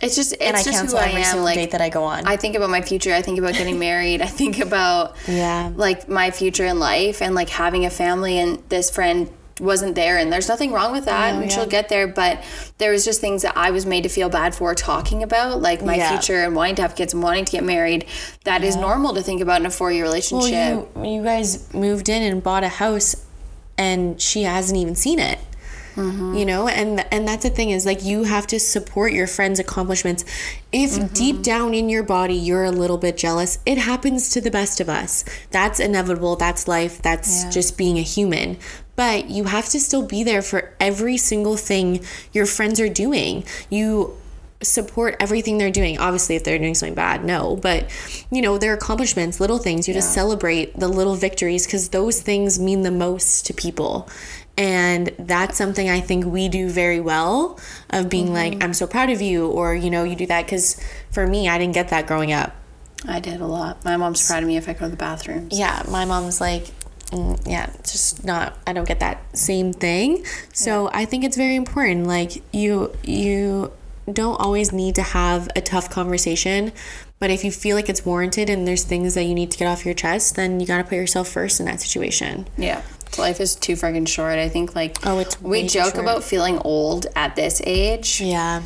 It's 0.00 0.14
just, 0.14 0.32
it's 0.34 0.42
And 0.42 0.56
I 0.56 0.62
just 0.62 0.78
cancel 0.78 0.98
every 0.98 1.24
single 1.24 1.44
Like, 1.44 1.56
date 1.56 1.70
that 1.72 1.80
I 1.80 1.88
go 1.88 2.04
on. 2.04 2.24
I 2.26 2.36
think 2.36 2.54
about 2.54 2.70
my 2.70 2.82
future. 2.82 3.12
I 3.12 3.20
think 3.22 3.38
about 3.38 3.54
getting 3.54 3.78
married. 3.88 4.22
I 4.22 4.26
think 4.26 4.60
about 4.60 5.16
Yeah. 5.26 5.72
like 5.74 6.08
my 6.08 6.30
future 6.30 6.64
in 6.66 6.78
life 6.78 7.20
and 7.20 7.34
like 7.34 7.48
having 7.48 7.84
a 7.84 7.90
family. 7.90 8.38
And 8.38 8.62
this 8.68 8.90
friend 8.90 9.28
wasn't 9.60 9.96
there, 9.96 10.18
and 10.18 10.32
there's 10.32 10.46
nothing 10.48 10.70
wrong 10.70 10.92
with 10.92 11.06
that. 11.06 11.34
Oh, 11.34 11.40
and 11.40 11.50
she'll 11.50 11.66
get 11.66 11.88
there, 11.88 12.06
but 12.06 12.44
there 12.78 12.92
was 12.92 13.04
just 13.04 13.20
things 13.20 13.42
that 13.42 13.56
I 13.56 13.72
was 13.72 13.84
made 13.86 14.04
to 14.04 14.08
feel 14.08 14.28
bad 14.28 14.54
for 14.54 14.72
talking 14.72 15.20
about, 15.24 15.60
like 15.60 15.82
my 15.84 15.96
Yeah. 15.96 16.10
future 16.10 16.44
and 16.44 16.54
wanting 16.54 16.76
to 16.76 16.82
have 16.82 16.94
kids 16.94 17.12
and 17.12 17.24
wanting 17.24 17.44
to 17.44 17.50
get 17.50 17.64
married. 17.64 18.04
That 18.44 18.62
is 18.62 18.76
normal 18.76 19.14
to 19.14 19.20
think 19.20 19.40
about 19.40 19.58
in 19.60 19.66
a 19.66 19.70
four 19.70 19.90
year 19.90 20.04
relationship. 20.04 20.88
Well, 20.94 21.04
you 21.04 21.16
you 21.16 21.22
guys 21.24 21.74
moved 21.74 22.08
in 22.08 22.22
and 22.22 22.40
bought 22.40 22.62
a 22.62 22.68
house, 22.68 23.16
and 23.76 24.20
she 24.22 24.44
hasn't 24.44 24.78
even 24.78 24.94
seen 24.94 25.18
it. 25.18 25.40
Mm-hmm. 25.98 26.34
You 26.34 26.44
know, 26.46 26.68
and 26.68 27.04
and 27.12 27.26
that's 27.26 27.42
the 27.42 27.50
thing 27.50 27.70
is 27.70 27.84
like 27.84 28.04
you 28.04 28.24
have 28.24 28.46
to 28.48 28.60
support 28.60 29.12
your 29.12 29.26
friends' 29.26 29.58
accomplishments. 29.58 30.24
If 30.72 30.92
Mm-hmm. 30.92 31.12
deep 31.12 31.42
down 31.42 31.74
in 31.74 31.88
your 31.88 32.02
body 32.02 32.34
you're 32.34 32.64
a 32.64 32.70
little 32.70 32.98
bit 32.98 33.16
jealous, 33.16 33.58
it 33.66 33.78
happens 33.78 34.30
to 34.30 34.40
the 34.40 34.50
best 34.50 34.80
of 34.80 34.88
us. 34.88 35.24
That's 35.50 35.80
inevitable. 35.80 36.36
That's 36.36 36.68
life. 36.68 37.02
That's 37.02 37.44
just 37.52 37.76
being 37.76 37.98
a 37.98 38.02
human. 38.02 38.58
But 38.96 39.28
you 39.30 39.44
have 39.44 39.68
to 39.70 39.80
still 39.80 40.04
be 40.06 40.24
there 40.24 40.42
for 40.42 40.74
every 40.80 41.16
single 41.18 41.56
thing 41.56 42.04
your 42.32 42.46
friends 42.46 42.80
are 42.80 42.88
doing. 42.88 43.44
You 43.70 44.16
support 44.60 45.14
everything 45.20 45.56
they're 45.58 45.70
doing. 45.70 45.98
Obviously, 45.98 46.34
if 46.34 46.42
they're 46.42 46.58
doing 46.58 46.74
something 46.74 46.94
bad, 46.96 47.24
no. 47.24 47.54
But 47.54 47.90
you 48.30 48.42
know, 48.42 48.58
their 48.58 48.74
accomplishments, 48.74 49.38
little 49.38 49.58
things. 49.58 49.86
You 49.86 49.94
just 49.94 50.12
celebrate 50.12 50.76
the 50.78 50.88
little 50.88 51.14
victories 51.14 51.64
because 51.64 51.90
those 51.90 52.20
things 52.20 52.58
mean 52.58 52.82
the 52.82 52.90
most 52.90 53.46
to 53.46 53.54
people. 53.54 54.08
And 54.58 55.14
that's 55.20 55.56
something 55.56 55.88
I 55.88 56.00
think 56.00 56.26
we 56.26 56.48
do 56.48 56.68
very 56.68 57.00
well 57.00 57.60
of 57.90 58.10
being 58.10 58.32
like, 58.32 58.62
I'm 58.62 58.74
so 58.74 58.88
proud 58.88 59.08
of 59.08 59.22
you, 59.22 59.46
or 59.46 59.72
you 59.72 59.88
know, 59.88 60.02
you 60.02 60.16
do 60.16 60.26
that 60.26 60.46
because 60.46 60.82
for 61.12 61.28
me, 61.28 61.48
I 61.48 61.58
didn't 61.58 61.74
get 61.74 61.90
that 61.90 62.08
growing 62.08 62.32
up. 62.32 62.56
I 63.06 63.20
did 63.20 63.40
a 63.40 63.46
lot. 63.46 63.84
My 63.84 63.96
mom's 63.96 64.26
proud 64.26 64.42
of 64.42 64.48
me 64.48 64.56
if 64.56 64.68
I 64.68 64.72
go 64.72 64.86
to 64.86 64.88
the 64.88 64.96
bathroom. 64.96 65.48
Yeah, 65.52 65.84
my 65.88 66.04
mom's 66.04 66.40
like, 66.40 66.64
mm, 67.12 67.40
yeah, 67.46 67.70
just 67.84 68.24
not. 68.24 68.58
I 68.66 68.72
don't 68.72 68.88
get 68.88 68.98
that 68.98 69.38
same 69.38 69.72
thing. 69.72 70.24
So 70.52 70.90
I 70.92 71.04
think 71.04 71.22
it's 71.22 71.36
very 71.36 71.54
important. 71.54 72.08
Like 72.08 72.42
you, 72.52 72.92
you 73.04 73.72
don't 74.12 74.40
always 74.40 74.72
need 74.72 74.96
to 74.96 75.02
have 75.02 75.48
a 75.54 75.60
tough 75.60 75.88
conversation, 75.88 76.72
but 77.20 77.30
if 77.30 77.44
you 77.44 77.52
feel 77.52 77.76
like 77.76 77.88
it's 77.88 78.04
warranted 78.04 78.50
and 78.50 78.66
there's 78.66 78.82
things 78.82 79.14
that 79.14 79.24
you 79.24 79.34
need 79.34 79.52
to 79.52 79.58
get 79.58 79.68
off 79.68 79.84
your 79.84 79.94
chest, 79.94 80.34
then 80.34 80.58
you 80.58 80.66
got 80.66 80.78
to 80.78 80.84
put 80.84 80.94
yourself 80.94 81.28
first 81.28 81.60
in 81.60 81.66
that 81.66 81.80
situation. 81.80 82.48
Yeah. 82.56 82.82
Life 83.16 83.40
is 83.40 83.54
too 83.56 83.74
freaking 83.74 84.06
short. 84.06 84.38
I 84.38 84.48
think 84.48 84.74
like 84.74 84.98
Oh, 85.06 85.18
it's 85.18 85.40
we 85.40 85.66
joke 85.66 85.94
short. 85.94 86.04
about 86.04 86.24
feeling 86.24 86.58
old 86.58 87.06
at 87.16 87.36
this 87.36 87.60
age. 87.64 88.20
Yeah, 88.20 88.62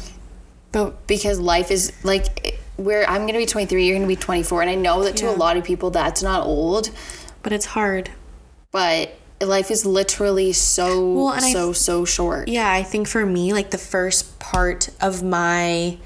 but 0.73 1.07
because 1.07 1.39
life 1.39 1.71
is 1.71 1.93
like 2.05 2.59
we're 2.77 3.05
I'm 3.05 3.27
gonna 3.27 3.39
be 3.39 3.47
23, 3.47 3.87
you're 3.87 3.97
gonna 3.97 4.09
be 4.09 4.17
24, 4.17 4.63
and 4.63 4.71
I 4.71 4.75
know 4.75 5.05
that 5.05 5.17
to 5.19 5.31
a 5.31 5.37
lot 5.37 5.57
of 5.57 5.65
people 5.65 5.91
that's 5.91 6.23
not 6.23 6.45
old, 6.47 6.91
but 7.43 7.53
it's 7.53 7.67
hard. 7.67 8.11
but 8.73 9.15
life 9.41 9.71
is 9.73 9.85
literally 9.85 10.53
so 10.53 11.13
Well, 11.15 11.27
I- 11.29 11.53
so 11.53 11.73
so 11.73 12.05
short. 12.05 12.49
Yeah, 12.49 12.71
I 12.73 12.83
think 12.83 13.07
for 13.09 13.27
me, 13.27 13.53
like 13.53 13.71
the 13.71 13.79
first 13.79 14.39
part 14.39 14.89
of 15.01 15.23
my 15.23 15.99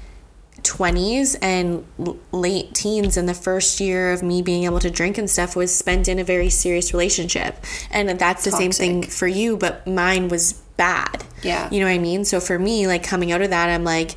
20s 0.67 1.37
and 1.41 1.85
l- 1.99 2.17
late 2.31 2.73
teens 2.73 3.17
and 3.17 3.27
the 3.27 3.33
first 3.33 3.79
year 3.79 4.11
of 4.11 4.21
me 4.21 4.41
being 4.41 4.65
able 4.65 4.79
to 4.79 4.89
drink 4.89 5.17
and 5.17 5.29
stuff 5.29 5.55
was 5.55 5.75
spent 5.75 6.07
in 6.07 6.19
a 6.19 6.23
very 6.23 6.49
serious 6.49 6.93
relationship. 6.93 7.63
And 7.89 8.09
that's 8.19 8.43
the 8.43 8.51
same 8.51 8.71
thing 8.71 9.03
for 9.03 9.27
you, 9.27 9.57
but 9.57 9.87
mine 9.87 10.27
was 10.27 10.53
bad. 10.77 11.23
Yeah. 11.43 11.69
You 11.71 11.79
know 11.79 11.87
what 11.87 11.93
I 11.93 11.99
mean? 11.99 12.25
So 12.25 12.39
for 12.39 12.57
me, 12.59 12.87
like 12.87 13.03
coming 13.03 13.31
out 13.31 13.41
of 13.41 13.49
that, 13.49 13.69
I'm 13.69 13.83
like, 13.83 14.15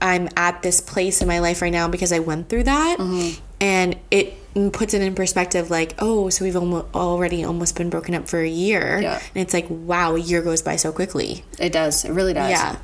I'm 0.00 0.28
at 0.36 0.62
this 0.62 0.80
place 0.80 1.22
in 1.22 1.28
my 1.28 1.38
life 1.38 1.62
right 1.62 1.72
now 1.72 1.88
because 1.88 2.12
I 2.12 2.18
went 2.18 2.48
through 2.48 2.64
that. 2.64 2.98
Mm-hmm. 2.98 3.40
And 3.60 3.96
it 4.10 4.34
puts 4.72 4.94
it 4.94 5.00
in 5.00 5.14
perspective 5.14 5.70
like, 5.70 5.94
oh, 5.98 6.28
so 6.28 6.44
we've 6.44 6.56
almo- 6.56 6.88
already 6.94 7.42
almost 7.44 7.76
been 7.76 7.90
broken 7.90 8.14
up 8.14 8.28
for 8.28 8.40
a 8.40 8.48
year. 8.48 9.00
Yeah. 9.00 9.20
And 9.34 9.42
it's 9.42 9.54
like, 9.54 9.66
wow, 9.68 10.14
a 10.14 10.18
year 10.18 10.42
goes 10.42 10.62
by 10.62 10.76
so 10.76 10.92
quickly. 10.92 11.44
It 11.58 11.72
does. 11.72 12.04
It 12.04 12.12
really 12.12 12.34
does. 12.34 12.50
Yeah. 12.50 12.76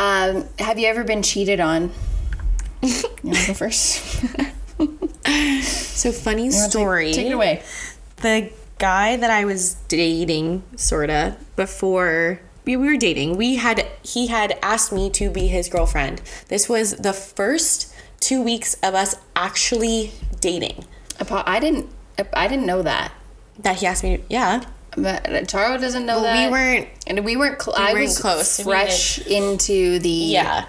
Um, 0.00 0.48
have 0.58 0.78
you 0.78 0.88
ever 0.88 1.04
been 1.04 1.22
cheated 1.22 1.60
on? 1.60 1.92
you 2.82 3.02
want 3.22 3.36
to 3.36 3.46
go 3.48 3.54
first? 3.54 4.24
So 6.00 6.12
funny 6.12 6.50
story. 6.50 7.12
Take 7.12 7.26
it 7.26 7.32
away. 7.32 7.62
The 8.16 8.50
guy 8.78 9.16
that 9.16 9.30
I 9.30 9.44
was 9.44 9.74
dating, 9.88 10.62
sorta, 10.74 11.36
before 11.56 12.40
we 12.64 12.74
we 12.74 12.88
were 12.88 12.96
dating, 12.96 13.36
we 13.36 13.56
had 13.56 13.86
he 14.02 14.28
had 14.28 14.58
asked 14.62 14.92
me 14.92 15.10
to 15.10 15.28
be 15.28 15.48
his 15.48 15.68
girlfriend. 15.68 16.22
This 16.48 16.70
was 16.70 16.92
the 16.92 17.12
first 17.12 17.94
two 18.18 18.40
weeks 18.40 18.74
of 18.82 18.94
us 18.94 19.14
actually 19.36 20.12
dating. 20.40 20.86
I 21.20 21.60
didn't. 21.60 21.90
I 22.32 22.48
didn't 22.48 22.64
know 22.64 22.80
that. 22.80 23.12
That 23.58 23.76
he 23.76 23.86
asked 23.86 24.02
me 24.02 24.16
to, 24.16 24.22
yeah. 24.30 24.64
But 24.96 25.48
Taro 25.48 25.78
doesn't 25.78 26.04
know 26.06 26.20
that. 26.22 26.46
we 26.46 26.50
weren't. 26.50 26.88
and 27.06 27.24
we 27.24 27.36
weren't. 27.36 27.62
Cl- 27.62 27.76
I 27.76 27.92
weren't 27.92 28.06
was 28.06 28.18
close. 28.18 28.60
Fresh 28.60 29.18
into 29.26 29.98
the 30.00 30.08
Yeah. 30.08 30.64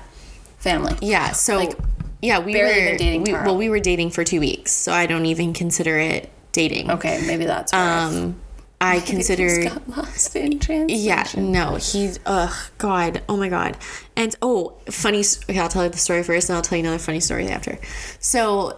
family. 0.59 0.95
Yeah. 1.01 1.31
So 1.31 1.57
Like, 1.57 1.77
yeah, 2.21 2.39
we 2.39 2.53
were 2.55 2.97
dating 2.97 3.23
we, 3.23 3.33
well, 3.33 3.57
we 3.57 3.69
were 3.69 3.79
dating 3.79 4.11
for 4.11 4.23
two 4.23 4.39
weeks, 4.39 4.71
so 4.71 4.91
I 4.93 5.07
don't 5.07 5.25
even 5.25 5.53
consider 5.53 5.97
it 5.97 6.29
dating. 6.51 6.91
Okay, 6.91 7.23
maybe 7.25 7.45
that's. 7.45 7.73
Um, 7.73 8.35
I 8.79 8.99
consider. 8.99 9.63
got 9.65 9.89
lost 9.89 10.35
in 10.35 10.59
translation. 10.59 11.03
Yeah, 11.03 11.25
no, 11.35 11.75
he's 11.75 12.19
ugh, 12.25 12.53
God, 12.77 13.23
oh 13.29 13.37
my 13.37 13.49
God, 13.49 13.75
and 14.15 14.35
oh, 14.41 14.73
funny. 14.89 15.23
Okay, 15.49 15.59
I'll 15.59 15.69
tell 15.69 15.83
you 15.83 15.89
the 15.89 15.97
story 15.97 16.21
first, 16.23 16.49
and 16.49 16.55
I'll 16.57 16.61
tell 16.63 16.77
you 16.77 16.83
another 16.83 16.99
funny 16.99 17.19
story 17.19 17.47
after. 17.47 17.79
So, 18.19 18.77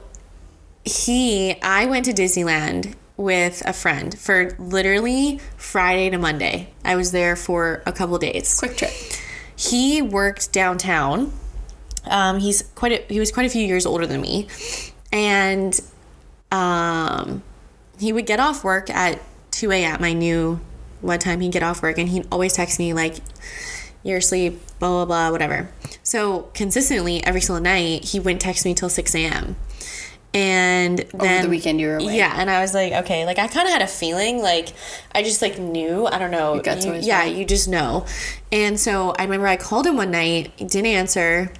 he, 0.85 1.55
I 1.61 1.85
went 1.85 2.05
to 2.05 2.13
Disneyland 2.13 2.95
with 3.17 3.61
a 3.65 3.73
friend 3.73 4.17
for 4.17 4.55
literally 4.57 5.39
Friday 5.57 6.09
to 6.09 6.17
Monday. 6.17 6.73
I 6.83 6.95
was 6.95 7.11
there 7.11 7.35
for 7.35 7.83
a 7.85 7.91
couple 7.91 8.17
days. 8.17 8.57
Quick 8.57 8.77
trip. 8.77 8.91
He 9.55 10.01
worked 10.01 10.51
downtown. 10.51 11.31
Um, 12.05 12.39
he's 12.39 12.63
quite 12.75 12.91
a, 12.91 13.13
he 13.13 13.19
was 13.19 13.31
quite 13.31 13.45
a 13.45 13.49
few 13.49 13.65
years 13.65 13.85
older 13.85 14.05
than 14.05 14.21
me, 14.21 14.47
and 15.11 15.79
um, 16.51 17.43
he 17.99 18.11
would 18.11 18.25
get 18.25 18.39
off 18.39 18.63
work 18.63 18.89
at 18.89 19.21
2 19.51 19.71
a.m. 19.71 20.03
I 20.03 20.13
knew 20.13 20.59
what 20.99 21.21
time 21.21 21.39
he'd 21.39 21.51
get 21.51 21.63
off 21.63 21.81
work, 21.81 21.97
and 21.97 22.09
he'd 22.09 22.27
always 22.31 22.53
text 22.53 22.77
me 22.77 22.93
like, 22.93 23.15
"You're 24.03 24.17
asleep," 24.17 24.59
blah 24.79 24.89
blah 24.89 25.05
blah, 25.05 25.31
whatever. 25.31 25.69
So 26.03 26.49
consistently 26.53 27.23
every 27.23 27.39
single 27.39 27.63
night, 27.63 28.05
he 28.05 28.19
wouldn't 28.19 28.41
text 28.41 28.65
me 28.65 28.73
till 28.73 28.89
6 28.89 29.15
a.m. 29.15 29.55
And 30.33 30.99
then 31.13 31.43
the 31.43 31.49
weekend 31.49 31.79
you 31.79 31.87
were 31.87 31.97
away. 31.97 32.17
Yeah, 32.17 32.33
And 32.35 32.49
I 32.49 32.59
was 32.61 32.73
like, 32.73 32.91
okay, 32.91 33.25
like 33.25 33.37
I 33.37 33.47
kind 33.47 33.67
of 33.67 33.73
had 33.73 33.83
a 33.83 33.87
feeling, 33.87 34.41
like 34.41 34.69
I 35.13 35.21
just 35.21 35.41
like 35.43 35.59
knew. 35.59 36.07
I 36.07 36.17
don't 36.17 36.31
know. 36.31 36.59
gut's 36.59 36.85
you- 36.85 36.93
yeah, 36.95 37.19
right. 37.19 37.35
you 37.35 37.45
just 37.45 37.67
know. 37.67 38.05
And 38.51 38.79
so 38.79 39.13
I 39.19 39.23
remember 39.25 39.45
I 39.47 39.57
called 39.57 39.85
him 39.85 39.95
one 39.97 40.09
night, 40.11 40.55
didn't 40.57 40.87
answer. 40.87 41.53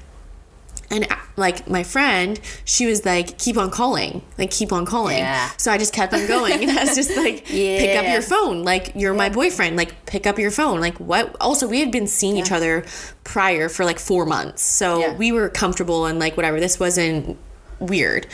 And 0.90 1.06
uh, 1.12 1.16
like 1.38 1.68
my 1.70 1.84
friend, 1.84 2.40
she 2.66 2.86
was 2.88 3.06
like, 3.06 3.38
keep 3.38 3.58
on 3.58 3.70
calling, 3.72 4.22
like 4.40 4.50
keep 4.52 4.72
on 4.74 4.86
calling. 4.88 5.18
Yeah. 5.20 5.50
So 5.58 5.72
I 5.72 5.78
just 5.78 5.94
kept 5.94 6.14
on 6.14 6.26
going. 6.28 6.62
And 6.64 6.72
I 6.78 6.84
was 6.84 6.96
just 6.96 7.16
like, 7.16 7.46
pick 7.46 7.96
up 7.98 8.12
your 8.12 8.22
phone. 8.24 8.64
Like, 8.64 8.92
you're 8.96 9.14
my 9.14 9.30
boyfriend. 9.30 9.76
Like, 9.78 10.06
pick 10.08 10.26
up 10.28 10.38
your 10.40 10.52
phone. 10.52 10.80
Like, 10.82 11.00
what? 11.00 11.36
Also, 11.40 11.68
we 11.68 11.80
had 11.80 11.92
been 11.92 12.08
seeing 12.08 12.38
each 12.38 12.52
other 12.52 12.86
prior 13.24 13.70
for 13.70 13.86
like 13.86 13.98
four 14.00 14.26
months. 14.26 14.62
So 14.64 15.00
Yeah. 15.00 15.16
we 15.16 15.32
were 15.32 15.50
comfortable 15.50 16.06
and 16.06 16.18
like 16.20 16.36
whatever. 16.38 16.60
This 16.60 16.80
wasn't 16.80 17.38
weird. 17.88 18.28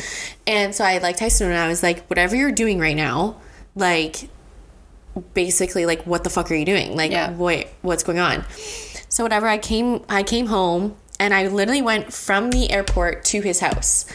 And 0.47 0.73
so 0.73 0.83
I 0.83 0.97
like 0.99 1.17
texted 1.17 1.41
him 1.41 1.47
and 1.49 1.57
I 1.57 1.67
was 1.67 1.83
like, 1.83 2.05
whatever 2.07 2.35
you're 2.35 2.51
doing 2.51 2.79
right 2.79 2.95
now, 2.95 3.37
like, 3.75 4.29
basically 5.33 5.85
like 5.85 6.03
what 6.05 6.23
the 6.23 6.29
fuck 6.29 6.49
are 6.51 6.55
you 6.55 6.65
doing? 6.65 6.95
Like 6.95 7.11
Yeah. 7.11 7.31
what 7.31 7.67
what's 7.81 8.03
going 8.03 8.19
on? 8.19 8.45
So 9.09 9.23
whatever 9.23 9.47
i 9.47 9.57
came 9.57 10.03
i 10.07 10.23
came 10.23 10.45
home 10.45 10.95
and 11.19 11.33
i 11.33 11.47
literally 11.47 11.81
went 11.81 12.13
from 12.13 12.51
the 12.51 12.71
airport 12.71 13.25
to 13.25 13.41
his 13.41 13.59
house. 13.59 14.05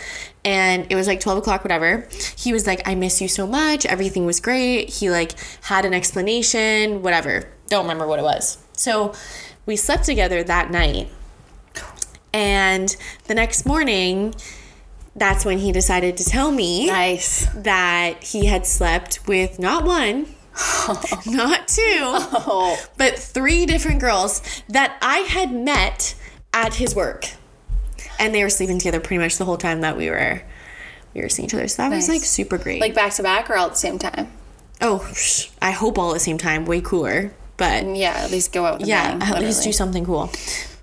And 0.47 0.87
it 0.91 0.95
was 0.95 1.07
like 1.07 1.21
12 1.21 1.39
o'clock 1.39 1.63
whatever. 1.65 2.09
He 2.37 2.53
was 2.53 2.67
like 2.67 2.89
i 2.89 2.95
miss 2.95 3.21
you 3.21 3.29
so 3.29 3.47
much. 3.47 3.85
Everything 3.85 4.25
was 4.25 4.41
great. 4.41 4.89
He 4.89 5.11
like 5.11 5.33
had 5.65 5.85
an 5.85 5.93
explanation 5.93 7.03
whatever. 7.03 7.51
Don't 7.69 7.85
remember 7.85 8.07
what 8.07 8.19
it 8.19 8.23
was. 8.23 8.59
so 8.73 9.13
we 9.67 9.77
slept 9.77 10.05
together 10.05 10.43
that 10.45 10.71
night. 10.71 11.09
And 12.33 12.95
the 13.27 13.35
next 13.35 13.67
morning 13.67 14.35
that's 15.17 15.45
when 15.45 15.59
he 15.59 15.73
decided 15.73 16.17
to 16.19 16.25
tell 16.25 16.51
me 16.51 16.87
Nice. 16.89 17.47
that 17.55 18.23
he 18.25 18.47
had 18.47 18.67
slept 18.67 19.21
with 19.27 19.59
not 19.59 19.85
one, 19.85 20.27
not 21.27 21.69
two, 21.69 21.83
oh. 22.03 22.77
but 22.97 23.19
three 23.19 23.67
different 23.67 24.01
girls 24.01 24.43
that 24.69 24.97
I 25.03 25.19
had 25.19 25.53
met 25.53 26.15
at 26.53 26.75
his 26.75 26.95
work. 26.95 27.29
And 28.19 28.35
they 28.35 28.43
were 28.43 28.51
sleeping 28.51 28.79
together 28.79 29.01
pretty 29.01 29.19
much 29.19 29.39
the 29.39 29.45
whole 29.45 29.57
time 29.57 29.81
that 29.81 29.97
we 29.97 30.09
were 30.11 30.43
we 31.15 31.21
were 31.21 31.29
seeing 31.29 31.47
each 31.47 31.55
other. 31.55 31.69
So 31.69 31.83
that 31.83 31.91
was 31.95 32.09
like 32.09 32.23
super 32.23 32.59
great. 32.59 32.81
Like 32.81 32.95
back 32.95 33.13
to 33.15 33.23
back 33.23 33.49
or 33.51 33.57
all 33.57 33.67
at 33.67 33.73
the 33.73 33.79
same 33.79 33.99
time? 33.99 34.31
oh, 34.81 35.09
I 35.63 35.71
hope 35.71 35.99
all 35.99 36.11
at 36.11 36.15
the 36.15 36.21
same 36.21 36.39
time, 36.39 36.65
way 36.67 36.81
cooler. 36.81 37.33
But 37.57 37.85
Yeah, 37.97 38.13
at 38.17 38.31
least 38.31 38.53
go 38.53 38.65
out. 38.67 38.81
With 38.81 38.89
yeah, 38.89 39.17
bang, 39.17 39.35
at 39.35 39.41
least 39.43 39.63
do 39.63 39.73
something 39.73 40.05
cool. 40.05 40.31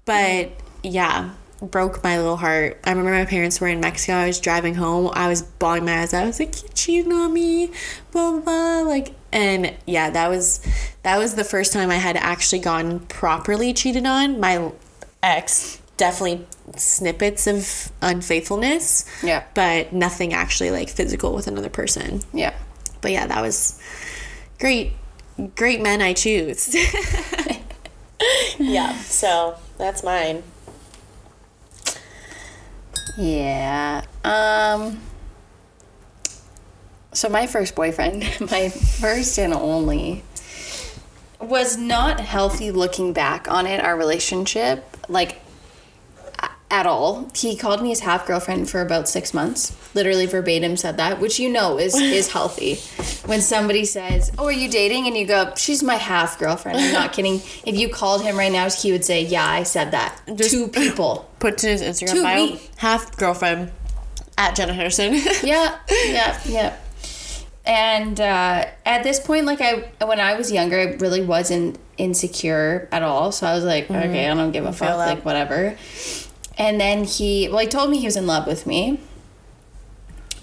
But 0.05 0.51
yeah, 0.83 1.31
broke 1.61 2.03
my 2.03 2.17
little 2.17 2.37
heart. 2.37 2.79
I 2.83 2.89
remember 2.89 3.11
my 3.11 3.25
parents 3.25 3.61
were 3.61 3.67
in 3.67 3.79
Mexico. 3.79 4.13
I 4.13 4.27
was 4.27 4.39
driving 4.39 4.75
home. 4.75 5.11
I 5.13 5.27
was 5.27 5.41
bawling 5.41 5.85
my 5.85 6.01
eyes 6.01 6.13
out. 6.13 6.23
I 6.23 6.27
was 6.27 6.39
like, 6.39 6.61
"You 6.63 6.69
cheated 6.73 7.11
on 7.11 7.33
me," 7.33 7.71
blah 8.11 8.31
blah 8.31 8.39
blah. 8.41 8.81
Like, 8.81 9.13
and 9.31 9.73
yeah, 9.85 10.09
that 10.09 10.29
was 10.29 10.59
that 11.03 11.17
was 11.17 11.35
the 11.35 11.43
first 11.43 11.71
time 11.73 11.89
I 11.89 11.95
had 11.97 12.17
actually 12.17 12.59
gone 12.59 12.99
properly 13.01 13.73
cheated 13.73 14.05
on. 14.05 14.39
My 14.39 14.71
ex 15.23 15.79
definitely 15.97 16.47
snippets 16.77 17.45
of 17.47 17.91
unfaithfulness. 18.01 19.05
Yeah. 19.23 19.43
but 19.53 19.93
nothing 19.93 20.33
actually 20.33 20.71
like 20.71 20.89
physical 20.89 21.33
with 21.33 21.47
another 21.47 21.69
person. 21.69 22.21
Yeah. 22.33 22.53
But 23.01 23.11
yeah, 23.11 23.27
that 23.27 23.41
was 23.41 23.79
great. 24.59 24.93
Great 25.55 25.81
men 25.81 26.01
I 26.01 26.13
choose. 26.13 26.75
Yeah. 28.59 28.93
So 28.99 29.55
that's 29.77 30.03
mine. 30.03 30.43
Yeah. 33.17 34.03
Um. 34.23 34.99
So 37.13 37.27
my 37.27 37.45
first 37.47 37.75
boyfriend, 37.75 38.21
my 38.51 38.69
first 38.69 39.37
and 39.37 39.53
only, 39.53 40.23
was 41.39 41.77
not 41.77 42.19
healthy. 42.19 42.71
Looking 42.71 43.13
back 43.13 43.49
on 43.49 43.67
it, 43.67 43.83
our 43.83 43.97
relationship, 43.97 44.97
like 45.09 45.41
at 46.71 46.87
all. 46.87 47.29
He 47.35 47.55
called 47.55 47.81
me 47.81 47.89
his 47.89 47.99
half 47.99 48.25
girlfriend 48.25 48.69
for 48.69 48.81
about 48.81 49.07
six 49.09 49.33
months. 49.33 49.75
Literally 49.93 50.25
verbatim 50.25 50.77
said 50.77 50.97
that, 50.97 51.19
which 51.19 51.39
you 51.39 51.49
know 51.51 51.77
is 51.77 51.93
is 51.99 52.31
healthy. 52.31 52.75
When 53.27 53.41
somebody 53.41 53.85
says, 53.85 54.31
"Oh, 54.37 54.45
are 54.45 54.51
you 54.51 54.69
dating?" 54.69 55.07
and 55.07 55.15
you 55.17 55.27
go, 55.27 55.53
"She's 55.57 55.83
my 55.83 55.95
half 55.95 56.39
girlfriend." 56.39 56.79
I'm 56.79 56.93
not 56.93 57.13
kidding. 57.15 57.35
If 57.65 57.75
you 57.77 57.89
called 57.89 58.23
him 58.23 58.37
right 58.37 58.51
now, 58.51 58.69
he 58.69 58.91
would 58.91 59.05
say, 59.05 59.21
"Yeah, 59.23 59.45
I 59.45 59.63
said 59.63 59.91
that." 59.91 60.21
Two 60.37 60.69
people. 60.69 61.29
Put 61.39 61.57
to 61.59 61.67
his 61.67 61.81
Instagram 61.81 62.13
To 62.13 62.23
bio. 62.23 62.45
me. 62.45 62.61
Half 62.77 63.17
girlfriend 63.17 63.71
at 64.37 64.55
Jenna 64.55 64.73
Henderson. 64.73 65.13
yeah, 65.43 65.77
yeah, 65.89 66.39
yeah. 66.45 66.77
And 67.63 68.19
uh, 68.19 68.65
at 68.85 69.03
this 69.03 69.19
point, 69.19 69.45
like 69.45 69.61
I, 69.61 69.91
when 70.05 70.19
I 70.19 70.33
was 70.35 70.51
younger, 70.51 70.79
I 70.79 70.85
really 70.95 71.21
wasn't 71.21 71.77
insecure 71.97 72.89
at 72.91 73.03
all. 73.03 73.31
So 73.31 73.45
I 73.45 73.53
was 73.53 73.63
like, 73.63 73.85
okay, 73.91 74.27
I 74.27 74.33
don't 74.33 74.51
give 74.51 74.65
a 74.65 74.73
fuck, 74.73 74.97
like 74.97 75.23
whatever. 75.23 75.77
And 76.61 76.79
then 76.79 77.05
he, 77.05 77.49
well, 77.49 77.57
he 77.57 77.65
told 77.65 77.89
me 77.89 77.97
he 77.97 78.05
was 78.05 78.15
in 78.15 78.27
love 78.27 78.45
with 78.45 78.67
me. 78.67 78.99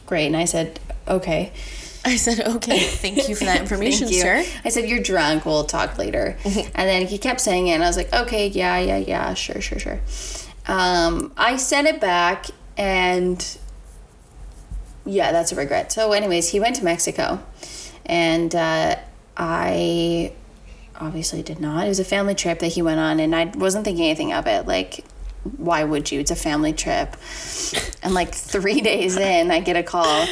Great, 0.05 0.27
and 0.27 0.37
I 0.37 0.47
said, 0.47 0.81
okay. 1.07 1.53
I 2.05 2.17
said, 2.17 2.41
okay, 2.41 2.81
thank 2.81 3.29
you 3.29 3.37
for 3.37 3.45
that 3.45 3.61
information, 3.61 4.09
sir. 4.09 4.45
I 4.65 4.69
said, 4.71 4.89
You're 4.89 5.03
drunk, 5.03 5.47
we'll 5.47 5.63
talk 5.63 5.97
later. 5.97 6.37
and 6.45 6.73
then 6.75 7.07
he 7.07 7.19
kept 7.19 7.41
saying 7.41 7.69
it, 7.69 7.75
and 7.75 7.85
I 7.85 7.87
was 7.87 7.97
like, 7.97 8.13
Okay, 8.13 8.49
yeah, 8.49 8.79
yeah, 8.81 8.97
yeah, 8.97 9.33
sure, 9.35 9.61
sure, 9.61 9.79
sure. 9.79 10.01
Um, 10.67 11.33
I 11.37 11.57
sent 11.57 11.87
it 11.87 12.01
back, 12.01 12.47
and 12.77 13.59
yeah, 15.07 15.31
that's 15.31 15.53
a 15.53 15.55
regret. 15.55 15.93
So, 15.93 16.11
anyways, 16.11 16.49
he 16.49 16.59
went 16.59 16.75
to 16.77 16.85
Mexico, 16.85 17.41
and 18.07 18.53
uh, 18.57 18.97
I 19.37 20.33
obviously 20.97 21.45
did 21.45 21.61
not. 21.61 21.85
It 21.87 21.89
was 21.89 22.01
a 22.01 22.05
family 22.05 22.35
trip 22.35 22.59
that 22.59 22.73
he 22.73 22.83
went 22.83 22.99
on, 22.99 23.21
and 23.21 23.37
I 23.37 23.53
wasn't 23.55 23.85
thinking 23.85 24.07
anything 24.07 24.33
of 24.33 24.49
it. 24.49 24.67
Like, 24.67 25.05
why 25.57 25.85
would 25.85 26.11
you? 26.11 26.21
It's 26.21 26.31
a 26.31 26.37
family 26.37 26.73
trip. 26.73 27.17
And 28.03 28.15
like 28.15 28.35
three 28.35 28.81
days 28.93 29.17
in, 29.17 29.51
I 29.51 29.61
get 29.61 29.77
a 29.77 29.83
call. 29.83 30.27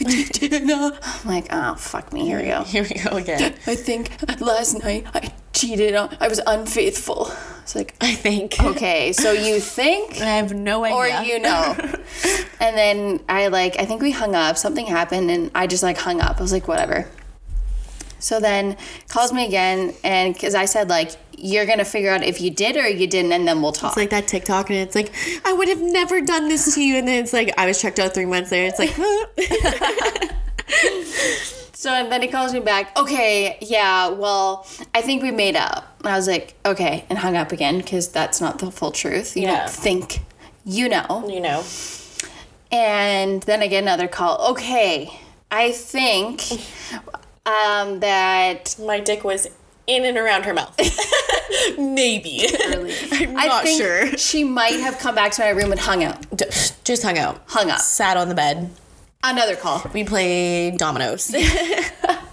I'm 0.00 1.28
like, 1.28 1.46
oh, 1.50 1.74
fuck 1.76 2.12
me. 2.12 2.24
Here 2.26 2.38
we 2.40 2.46
go. 2.46 2.62
Here 2.64 2.82
we 2.82 3.00
go 3.02 3.16
again. 3.16 3.54
I 3.66 3.74
think 3.74 4.10
last 4.40 4.82
night 4.82 5.06
I 5.14 5.32
cheated 5.52 5.94
on, 5.94 6.16
I 6.20 6.28
was 6.28 6.40
unfaithful. 6.46 7.30
It's 7.62 7.74
like, 7.74 7.94
I 8.00 8.14
think. 8.14 8.60
okay, 8.62 9.12
so 9.12 9.32
you 9.32 9.58
think 9.60 10.12
I 10.20 10.36
have 10.36 10.52
no 10.52 10.84
idea. 10.84 10.96
or 10.96 11.06
you 11.24 11.38
know. 11.40 11.74
and 12.60 12.76
then 12.76 13.20
I 13.28 13.46
like, 13.48 13.78
I 13.78 13.86
think 13.86 14.02
we 14.02 14.10
hung 14.10 14.34
up, 14.34 14.58
something 14.58 14.86
happened, 14.86 15.30
and 15.30 15.50
I 15.54 15.66
just 15.66 15.82
like 15.82 15.96
hung 15.96 16.20
up. 16.20 16.38
I 16.38 16.42
was 16.42 16.52
like, 16.52 16.68
whatever. 16.68 17.08
So 18.24 18.40
then 18.40 18.76
calls 19.08 19.32
me 19.34 19.44
again, 19.46 19.92
and 20.02 20.32
because 20.32 20.54
I 20.54 20.64
said, 20.64 20.88
like, 20.88 21.10
you're 21.36 21.66
gonna 21.66 21.84
figure 21.84 22.10
out 22.10 22.22
if 22.24 22.40
you 22.40 22.50
did 22.50 22.76
or 22.76 22.88
you 22.88 23.06
didn't, 23.06 23.32
and 23.32 23.46
then 23.46 23.60
we'll 23.60 23.72
talk. 23.72 23.90
It's 23.90 23.96
like 23.98 24.10
that 24.10 24.26
TikTok, 24.26 24.70
and 24.70 24.78
it's 24.78 24.94
like, 24.94 25.12
I 25.44 25.52
would 25.52 25.68
have 25.68 25.82
never 25.82 26.22
done 26.22 26.48
this 26.48 26.74
to 26.74 26.80
you. 26.82 26.96
And 26.96 27.06
then 27.06 27.22
it's 27.22 27.34
like, 27.34 27.52
I 27.58 27.66
was 27.66 27.80
checked 27.82 27.98
out 27.98 28.14
three 28.14 28.24
months 28.24 28.50
later. 28.50 28.66
It's 28.74 28.78
like, 28.78 28.94
huh? 28.96 30.28
So 31.76 31.90
and 31.90 32.10
then 32.10 32.22
he 32.22 32.28
calls 32.28 32.54
me 32.54 32.60
back. 32.60 32.96
Okay, 32.98 33.58
yeah, 33.60 34.08
well, 34.08 34.66
I 34.94 35.02
think 35.02 35.22
we 35.22 35.30
made 35.30 35.54
up. 35.54 35.94
And 35.98 36.08
I 36.08 36.16
was 36.16 36.26
like, 36.26 36.54
okay, 36.64 37.04
and 37.10 37.18
hung 37.18 37.36
up 37.36 37.52
again 37.52 37.76
because 37.76 38.08
that's 38.08 38.40
not 38.40 38.58
the 38.58 38.70
full 38.70 38.90
truth. 38.90 39.36
You 39.36 39.42
Yeah. 39.42 39.66
don't 39.66 39.70
think, 39.70 40.20
you 40.64 40.88
know. 40.88 41.26
You 41.28 41.40
know. 41.42 41.62
And 42.72 43.42
then 43.42 43.60
I 43.60 43.66
get 43.66 43.82
another 43.82 44.08
call. 44.08 44.52
Okay, 44.52 45.12
I 45.50 45.72
think 45.72 46.42
Um, 47.46 48.00
that 48.00 48.74
My 48.80 49.00
dick 49.00 49.22
was 49.24 49.46
in 49.86 50.04
and 50.06 50.16
around 50.16 50.44
her 50.44 50.54
mouth. 50.54 50.74
Maybe. 51.78 52.46
I'm 53.12 53.36
I 53.36 53.46
not 53.46 53.68
sure. 53.68 54.16
she 54.16 54.44
might 54.44 54.80
have 54.80 54.98
come 54.98 55.14
back 55.14 55.32
to 55.32 55.42
my 55.42 55.50
room 55.50 55.70
and 55.70 55.80
hung 55.80 56.02
out. 56.02 56.20
D- 56.34 56.46
Just 56.84 57.02
hung 57.02 57.18
out. 57.18 57.42
Hung 57.48 57.70
up. 57.70 57.80
Sat 57.80 58.16
on 58.16 58.28
the 58.30 58.34
bed. 58.34 58.70
Another 59.22 59.56
call. 59.56 59.82
We 59.92 60.04
played 60.04 60.78
dominoes. 60.78 61.34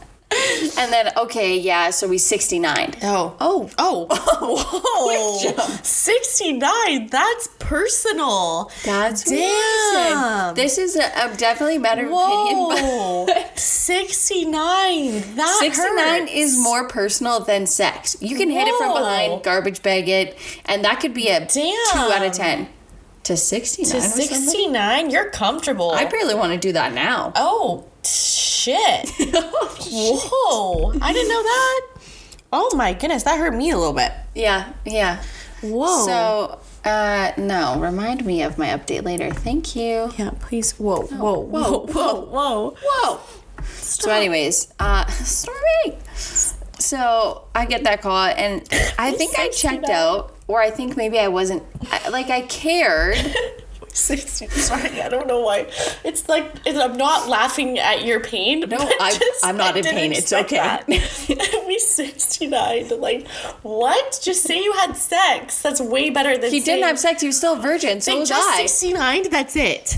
And 0.78 0.92
then, 0.92 1.12
okay, 1.18 1.58
yeah, 1.58 1.90
so 1.92 2.08
we 2.08 2.18
69. 2.18 2.96
Oh. 3.04 3.36
Oh. 3.40 3.70
Oh. 3.78 4.08
Whoa. 5.52 5.80
69. 5.84 7.08
That's 7.08 7.48
personal. 7.60 8.72
That's 8.84 9.24
Damn. 9.24 10.56
This 10.56 10.78
is 10.78 10.96
a, 10.96 11.04
a 11.04 11.36
definitely 11.38 11.78
better 11.80 12.06
opinion, 12.06 13.26
but 13.28 13.58
69. 13.60 15.36
That 15.36 15.58
69 15.60 16.22
hurts. 16.22 16.32
is 16.34 16.58
more 16.60 16.88
personal 16.88 17.40
than 17.42 17.66
sex. 17.68 18.18
You 18.22 18.38
can 18.38 18.50
hit 18.50 18.68
it 18.68 18.76
from 18.78 18.94
behind, 18.94 19.44
garbage 19.44 19.82
bag 19.82 20.08
it, 20.10 20.38
and 20.66 20.84
that 20.86 21.00
could 21.00 21.14
be 21.14 21.28
a 21.30 21.46
2 21.46 21.60
out 21.96 22.26
of 22.26 22.32
10. 22.34 22.68
To 23.26 23.38
69 23.38 23.92
to 23.92 24.02
69, 24.02 25.10
you're 25.12 25.30
comfortable. 25.30 25.92
I 25.92 26.06
barely 26.06 26.34
want 26.34 26.54
to 26.54 26.58
do 26.58 26.72
that 26.74 26.94
now. 26.94 27.32
oh, 27.36 27.86
shit. 28.08 29.10
Whoa. 29.20 30.94
I 31.02 31.14
didn't 31.14 31.30
know 31.30 31.44
that. 31.44 31.88
Oh 32.54 32.76
my 32.76 32.94
goodness, 32.94 33.24
that 33.24 33.38
hurt 33.40 33.54
me 33.56 33.72
a 33.72 33.78
little 33.78 33.94
bit. 33.94 34.12
Yeah, 34.36 34.74
yeah. 34.86 35.24
Whoa. 35.62 36.06
So, 36.06 36.60
uh, 36.84 37.32
no, 37.38 37.80
remind 37.80 38.26
me 38.26 38.42
of 38.44 38.58
my 38.58 38.68
update 38.68 39.04
later. 39.06 39.32
Thank 39.32 39.76
you. 39.76 40.12
yeah, 40.18 40.32
please. 40.40 40.74
Whoa, 40.74 41.04
whoa, 41.04 41.40
whoa, 41.40 41.86
whoa, 41.86 42.22
whoa. 42.26 42.76
Whoa. 42.84 43.20
So, 43.64 44.12
anyways, 44.12 44.74
uh, 44.80 45.06
Stormy. 45.10 45.98
So 46.80 47.48
I 47.54 47.66
get 47.66 47.84
that 47.84 48.02
call, 48.02 48.26
and 48.26 48.68
I 48.98 49.12
think 49.12 49.38
I 49.38 49.50
checked 49.50 49.88
out, 49.90 50.36
or 50.48 50.60
I 50.62 50.72
think 50.72 50.98
maybe 50.98 51.20
I 51.20 51.28
wasn't. 51.28 51.64
I, 51.92 52.10
like 52.10 52.30
I 52.30 52.42
cared. 52.42 53.18
60. 53.98 54.48
Sorry, 54.50 55.02
I 55.02 55.10
don't 55.10 55.28
know 55.28 55.42
why. 55.42 55.68
It's 56.04 56.28
like 56.30 56.52
it's, 56.66 56.78
I'm 56.78 56.98
not 56.98 57.28
laughing 57.30 57.80
at 57.80 58.06
your 58.06 58.20
pain. 58.20 58.62
No, 58.62 58.78
I'm- 58.78 59.22
I'm 59.44 59.58
not 59.58 59.78
in 59.78 59.84
pain. 59.84 60.12
It's 60.12 60.32
okay. 60.34 60.80
we 61.68 61.80
69. 61.80 63.00
Like, 63.00 63.28
what? 63.64 64.20
Just 64.22 64.44
say 64.44 64.62
you 64.64 64.74
had 64.74 64.94
sex. 64.98 65.62
That's 65.62 65.82
way 65.82 66.10
better 66.10 66.38
than 66.38 66.52
He 66.52 66.60
didn't 66.60 66.84
have 66.84 67.00
sex. 67.00 67.22
He 67.22 67.28
was 67.28 67.38
still 67.38 67.54
a 67.58 67.62
virgin. 67.62 68.02
So 68.02 68.20
was 68.20 68.30
just 68.30 68.50
I. 68.50 68.66
69, 68.66 69.30
that's 69.30 69.56
it. 69.56 69.98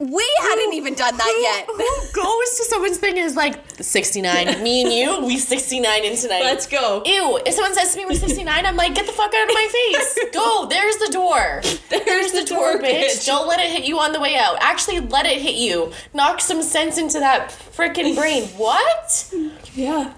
We 0.00 0.28
hadn't 0.42 0.74
even 0.74 0.94
done 0.94 1.16
that 1.16 1.38
yet. 1.40 1.66
Who, 1.66 1.74
who 1.74 2.12
goes 2.12 2.56
to 2.56 2.64
someone's 2.64 2.98
thing 2.98 3.18
and 3.18 3.26
is 3.26 3.34
like, 3.34 3.60
69? 3.80 4.62
Me 4.62 4.82
and 4.82 4.92
you, 4.92 5.26
we 5.26 5.38
69 5.38 6.04
in 6.04 6.16
tonight. 6.16 6.42
Let's 6.42 6.68
go. 6.68 7.02
Ew, 7.04 7.40
if 7.44 7.54
someone 7.54 7.74
says 7.74 7.92
to 7.94 7.98
me 7.98 8.06
we're 8.06 8.14
69, 8.14 8.64
I'm 8.64 8.76
like, 8.76 8.94
get 8.94 9.06
the 9.06 9.12
fuck 9.12 9.34
out 9.34 9.48
of 9.48 9.54
my 9.54 9.68
face. 9.72 10.18
Go, 10.32 10.66
there's 10.66 10.96
the 10.98 11.08
door. 11.10 11.60
There's, 11.90 12.30
the, 12.32 12.44
door, 12.44 12.78
bitch. 12.78 13.26
Don't 13.26 13.48
let 13.48 13.58
it 13.58 13.70
hit 13.72 13.84
you 13.86 13.98
on 13.98 14.12
the 14.12 14.20
way 14.20 14.36
out. 14.36 14.56
Actually, 14.60 15.00
let 15.00 15.26
it 15.26 15.40
hit 15.40 15.56
you. 15.56 15.92
Knock 16.14 16.40
some 16.40 16.62
sense 16.62 16.96
into 16.96 17.18
that 17.18 17.48
freaking 17.50 18.14
brain. 18.14 18.44
What? 18.58 19.32
Yeah. 19.74 20.14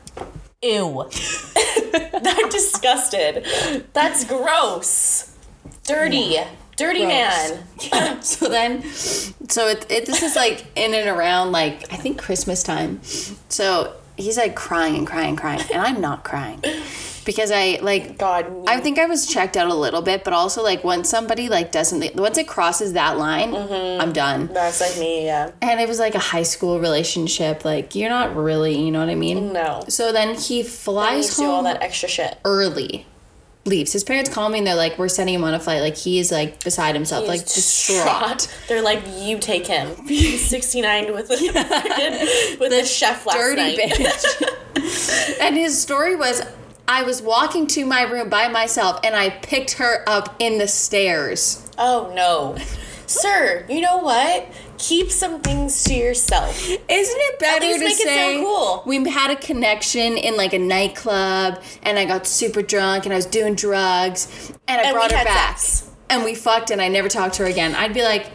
Ew. 0.63 1.01
I'm 1.95 2.49
disgusted. 2.51 3.47
That's 3.93 4.25
gross. 4.25 5.35
Dirty. 5.85 6.39
Dirty 6.81 7.05
man. 7.05 7.63
so 8.23 8.49
then, 8.49 8.83
so 8.85 9.69
it, 9.69 9.85
it 9.91 10.07
this 10.07 10.23
is 10.23 10.35
like 10.35 10.65
in 10.77 10.95
and 10.95 11.09
around 11.11 11.53
like 11.53 11.93
I 11.93 11.97
think 11.97 12.19
Christmas 12.19 12.63
time. 12.63 13.03
So 13.03 13.95
he's 14.17 14.39
like 14.39 14.57
crying 14.57 14.97
and 14.97 15.07
crying 15.07 15.31
and 15.31 15.39
crying, 15.39 15.61
and 15.71 15.83
I'm 15.83 16.01
not 16.01 16.25
crying 16.25 16.63
because 17.27 17.51
I 17.51 17.81
like 17.83 18.17
God. 18.17 18.47
I 18.67 18.81
think 18.81 18.99
I 18.99 19.05
was 19.05 19.27
checked 19.27 19.59
out 19.59 19.69
a 19.69 19.75
little 19.75 20.01
bit, 20.01 20.25
but 20.25 20.33
also 20.33 20.63
like 20.63 20.83
once 20.83 21.11
somebody 21.11 21.51
like 21.51 21.71
doesn't 21.71 22.17
once 22.17 22.39
it 22.39 22.49
crosses 22.49 22.95
that 22.95 23.19
line, 23.19 23.53
mm-hmm. 23.53 24.01
I'm 24.01 24.15
done. 24.15 24.47
That's 24.47 24.81
like 24.81 24.99
me, 24.99 25.27
yeah. 25.27 25.51
And 25.61 25.81
it 25.81 25.89
was 25.89 25.99
like 25.99 26.15
a 26.15 26.19
high 26.19 26.45
school 26.45 26.81
relationship. 26.81 27.65
Like 27.65 27.95
you're 27.95 28.09
not 28.09 28.35
really, 28.35 28.83
you 28.83 28.91
know 28.91 29.01
what 29.01 29.11
I 29.11 29.17
mean? 29.17 29.53
No. 29.53 29.85
So 29.89 30.13
then 30.13 30.35
he 30.35 30.63
flies 30.63 31.31
to 31.37 31.43
do 31.43 31.45
all 31.45 31.63
that 31.65 31.83
extra 31.83 32.09
shit. 32.09 32.39
early. 32.45 33.07
Leaves. 33.71 33.93
His 33.93 34.05
parents 34.05 34.29
call 34.29 34.49
me 34.51 34.59
and 34.59 34.67
they're 34.67 34.75
like, 34.75 34.99
"We're 34.99 35.09
sending 35.09 35.35
him 35.37 35.45
on 35.45 35.55
a 35.55 35.61
flight." 35.61 35.81
Like 35.81 35.97
he 35.97 36.19
is 36.19 36.31
like 36.31 36.63
beside 36.63 36.95
himself, 36.95 37.27
like 37.27 37.41
distraught. 37.47 38.55
They're 38.69 38.83
like, 38.83 39.03
you 39.17 39.39
take 39.39 39.67
him. 39.67 39.97
He's 40.07 40.47
69 40.47 41.15
with 41.15 41.31
a, 41.31 41.35
freaking- 41.37 42.61
with 42.61 42.71
the, 42.73 42.85
chef 42.85 43.25
last 43.27 43.37
dirty 43.37 43.77
night. 43.77 43.79
bitch. 43.79 45.39
and 45.41 45.57
his 45.57 45.81
story 45.81 46.17
was 46.17 46.43
I 46.89 47.05
was 47.05 47.23
walking 47.23 47.67
to 47.69 47.87
my 47.87 48.03
room 48.03 48.29
by 48.29 48.49
myself 48.49 48.99
and 49.05 49.15
I 49.15 49.31
picked 49.31 49.75
her 49.75 50.03
up 50.09 50.35
in 50.41 50.59
the 50.59 50.67
stairs. 50.69 51.67
Oh 51.79 52.13
no. 52.15 52.57
Sir, 53.11 53.67
you 53.69 53.81
know 53.81 53.99
what? 53.99 54.47
Keep 54.79 55.11
some 55.11 55.41
things 55.41 55.83
to 55.85 55.95
yourself. 55.95 56.57
Isn't 56.69 56.81
it 56.89 57.39
better 57.41 57.61
to 57.73 57.79
make 57.79 57.93
it 58.01 58.07
say 58.07 58.39
cool. 58.41 58.83
we 58.87 59.09
had 59.11 59.31
a 59.31 59.37
connection 59.37 60.17
in 60.17 60.37
like 60.37 60.53
a 60.53 60.59
nightclub 60.59 61.61
and 61.83 61.99
I 61.99 62.05
got 62.05 62.27
super 62.27 62.63
drunk 62.63 63.05
and 63.07 63.13
I 63.13 63.17
was 63.17 63.27
doing 63.27 63.55
drugs 63.57 64.53
and 64.69 64.81
I 64.81 64.85
And 64.85 64.95
brought 64.95 65.11
her 65.11 65.25
back 65.25 65.59
sex. 65.59 65.91
and 66.09 66.23
we 66.25 66.35
fucked 66.37 66.71
and 66.71 66.81
I 66.81 66.89
never 66.89 67.09
talked 67.09 67.35
to 67.35 67.43
her 67.43 67.49
again. 67.49 67.75
I'd 67.75 67.93
be 67.93 68.03
like 68.03 68.31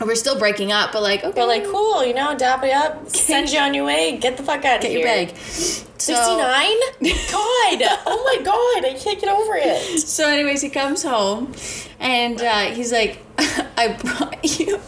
we're 0.00 0.14
still 0.14 0.38
breaking 0.38 0.72
up, 0.72 0.92
but 0.92 1.02
like 1.02 1.24
okay, 1.24 1.32
But 1.34 1.48
like, 1.48 1.64
cool, 1.66 2.04
you 2.04 2.14
know, 2.14 2.36
dap 2.36 2.64
you 2.64 2.70
up, 2.70 3.08
send 3.14 3.50
you 3.50 3.58
on 3.58 3.74
your 3.74 3.84
way, 3.84 4.16
get 4.18 4.36
the 4.36 4.42
fuck 4.42 4.64
out 4.64 4.76
of 4.76 4.82
get 4.82 4.90
here. 4.90 5.04
Get 5.04 5.26
your 5.26 5.26
bag. 5.28 5.36
69? 5.36 6.36
God, 7.30 8.00
oh 8.06 8.22
my 8.24 8.44
god, 8.44 8.84
I 8.84 8.94
can't 8.98 9.20
get 9.20 9.30
over 9.30 9.56
it. 9.56 10.00
So, 10.00 10.28
anyways, 10.28 10.60
he 10.62 10.68
comes 10.68 11.02
home 11.02 11.52
and 12.00 12.40
uh, 12.40 12.66
he's 12.66 12.92
like, 12.92 13.24
I 13.38 13.96
brought 14.00 14.58
you 14.58 14.80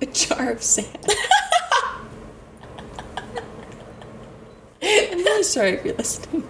a 0.00 0.06
jar 0.06 0.52
of 0.52 0.62
sand. 0.62 1.06
I'm 4.82 5.18
really 5.18 5.42
sorry 5.42 5.70
if 5.70 5.84
you're 5.84 5.94
listening. 5.94 6.48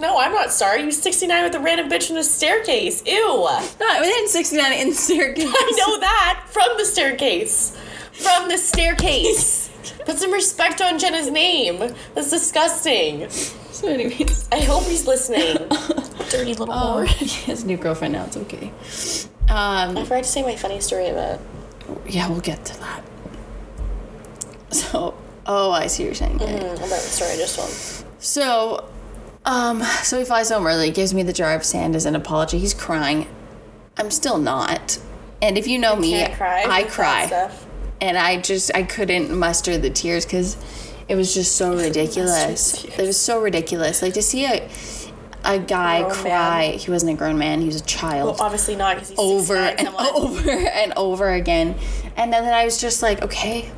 No, 0.00 0.18
I'm 0.18 0.32
not 0.32 0.50
sorry. 0.52 0.82
You 0.82 0.90
69 0.92 1.44
with 1.44 1.54
a 1.54 1.60
random 1.60 1.88
bitch 1.88 2.10
in 2.10 2.16
the 2.16 2.24
staircase. 2.24 3.02
Ew. 3.06 3.14
No, 3.24 4.00
within 4.00 4.28
69 4.28 4.72
in 4.72 4.88
the 4.90 4.94
staircase. 4.94 5.44
I 5.46 5.72
know 5.78 6.00
that 6.00 6.46
from 6.50 6.76
the 6.76 6.84
staircase. 6.84 7.76
From 8.12 8.48
the 8.48 8.58
staircase. 8.58 9.70
Put 10.06 10.18
some 10.18 10.32
respect 10.32 10.80
on 10.80 10.98
Jenna's 10.98 11.30
name. 11.30 11.78
That's 12.14 12.30
disgusting. 12.30 13.28
So, 13.30 13.88
anyways. 13.88 14.48
I 14.52 14.60
hope 14.60 14.84
he's 14.84 15.06
listening. 15.06 15.56
Dirty 16.30 16.54
little 16.54 16.72
Oh, 16.72 17.04
whore. 17.04 17.06
he 17.08 17.50
has 17.50 17.62
a 17.64 17.66
new 17.66 17.76
girlfriend 17.76 18.14
now. 18.14 18.24
It's 18.24 18.36
okay. 18.36 18.68
Um, 19.48 19.96
I 19.98 20.04
forgot 20.04 20.24
to 20.24 20.30
say 20.30 20.42
my 20.42 20.56
funny 20.56 20.80
story 20.80 21.08
about. 21.08 21.40
yeah, 22.08 22.28
we'll 22.28 22.40
get 22.40 22.64
to 22.66 22.80
that. 22.80 23.02
So, 24.70 25.14
oh, 25.46 25.70
I 25.70 25.86
see 25.86 26.04
what 26.04 26.06
you're 26.06 26.14
saying. 26.14 26.38
Mm-hmm. 26.38 26.76
about 26.76 26.88
the 26.88 26.96
story 26.96 27.32
I 27.32 27.36
just 27.36 27.56
told. 27.56 27.70
So, 28.22 28.88
um, 29.44 29.82
so 30.02 30.18
he 30.18 30.24
flies 30.24 30.50
home 30.50 30.66
early, 30.66 30.90
gives 30.90 31.12
me 31.14 31.22
the 31.22 31.32
jar 31.32 31.54
of 31.54 31.64
sand 31.64 31.94
as 31.94 32.06
an 32.06 32.14
apology. 32.16 32.58
He's 32.58 32.74
crying. 32.74 33.26
I'm 33.96 34.10
still 34.10 34.38
not. 34.38 34.98
And 35.42 35.58
if 35.58 35.66
you 35.66 35.78
know 35.78 35.94
me, 35.96 36.12
Can't 36.12 36.34
cry. 36.34 36.64
I 36.66 36.82
cry. 36.84 37.50
And 38.00 38.16
I 38.18 38.40
just 38.40 38.70
I 38.74 38.82
couldn't 38.82 39.36
muster 39.36 39.78
the 39.78 39.90
tears 39.90 40.24
because 40.24 40.56
it 41.08 41.14
was 41.16 41.34
just 41.34 41.56
so 41.56 41.76
ridiculous. 41.76 42.84
It 42.84 42.98
was 43.06 43.18
so 43.18 43.40
ridiculous. 43.40 44.02
Like 44.02 44.14
to 44.14 44.22
see 44.22 44.46
a 44.46 44.68
a 45.44 45.58
guy 45.58 46.00
Grown 46.00 46.14
cry. 46.14 46.70
He 46.78 46.90
wasn't 46.90 47.12
a 47.12 47.16
grown 47.16 47.36
man. 47.38 47.60
He 47.60 47.66
was 47.66 47.80
a 47.82 47.84
child. 47.84 48.38
Well, 48.38 48.46
obviously 48.46 48.76
not 48.76 48.98
he's 48.98 49.12
over 49.18 49.56
and 49.56 49.78
someone. 49.86 50.06
over 50.14 50.50
and 50.50 50.92
over 50.96 51.30
again. 51.32 51.76
And 52.16 52.32
then 52.32 52.44
I 52.52 52.64
was 52.64 52.80
just 52.80 53.02
like, 53.02 53.22
okay. 53.22 53.70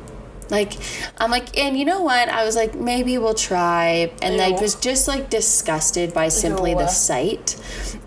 Like 0.49 0.73
I'm 1.17 1.31
like, 1.31 1.57
and 1.57 1.77
you 1.77 1.85
know 1.85 2.01
what? 2.01 2.29
I 2.29 2.45
was 2.45 2.55
like, 2.55 2.75
maybe 2.75 3.17
we'll 3.17 3.33
try. 3.33 4.11
And 4.21 4.41
I 4.41 4.51
was 4.51 4.75
just 4.75 5.07
like 5.07 5.29
disgusted 5.29 6.13
by 6.13 6.29
simply 6.29 6.71
Ew. 6.71 6.77
the 6.77 6.87
sight. 6.87 7.55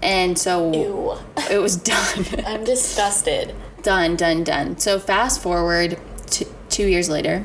And 0.02 0.38
so 0.38 0.72
Ew. 0.72 1.18
it 1.50 1.58
was 1.58 1.76
done. 1.92 2.26
I'm 2.46 2.64
disgusted. 2.64 3.54
done, 3.82 4.16
done, 4.16 4.44
done. 4.44 4.78
So 4.78 4.98
fast 4.98 5.42
forward 5.42 5.98
to 6.32 6.46
two 6.68 6.86
years 6.86 7.08
later. 7.08 7.44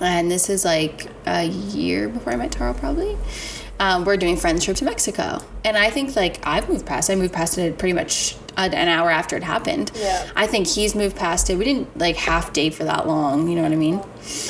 And 0.00 0.30
this 0.30 0.48
is 0.48 0.64
like 0.64 1.08
a 1.26 1.44
year 1.44 2.08
before 2.08 2.32
I 2.32 2.36
met 2.36 2.52
Taro, 2.52 2.72
probably. 2.72 3.18
Um, 3.78 4.04
we're 4.04 4.16
doing 4.18 4.36
friends 4.36 4.64
trip 4.64 4.76
to 4.78 4.84
Mexico, 4.84 5.38
and 5.64 5.74
I 5.76 5.88
think 5.88 6.14
like 6.14 6.38
I've 6.46 6.68
moved 6.68 6.84
past. 6.84 7.08
I 7.08 7.14
moved 7.14 7.32
past 7.32 7.56
it 7.56 7.78
pretty 7.78 7.94
much 7.94 8.36
an 8.56 8.74
an 8.74 8.88
hour 8.88 9.10
after 9.10 9.36
it 9.36 9.42
happened. 9.42 9.90
Yeah. 9.94 10.28
I 10.36 10.46
think 10.46 10.66
he's 10.66 10.94
moved 10.94 11.16
past 11.16 11.50
it. 11.50 11.56
We 11.56 11.64
didn't 11.64 11.96
like 11.98 12.16
half 12.16 12.52
date 12.52 12.74
for 12.74 12.84
that 12.84 13.06
long. 13.06 13.48
You 13.48 13.56
know 13.56 13.62
what 13.62 13.72
I 13.72 13.76
mean? 13.76 13.98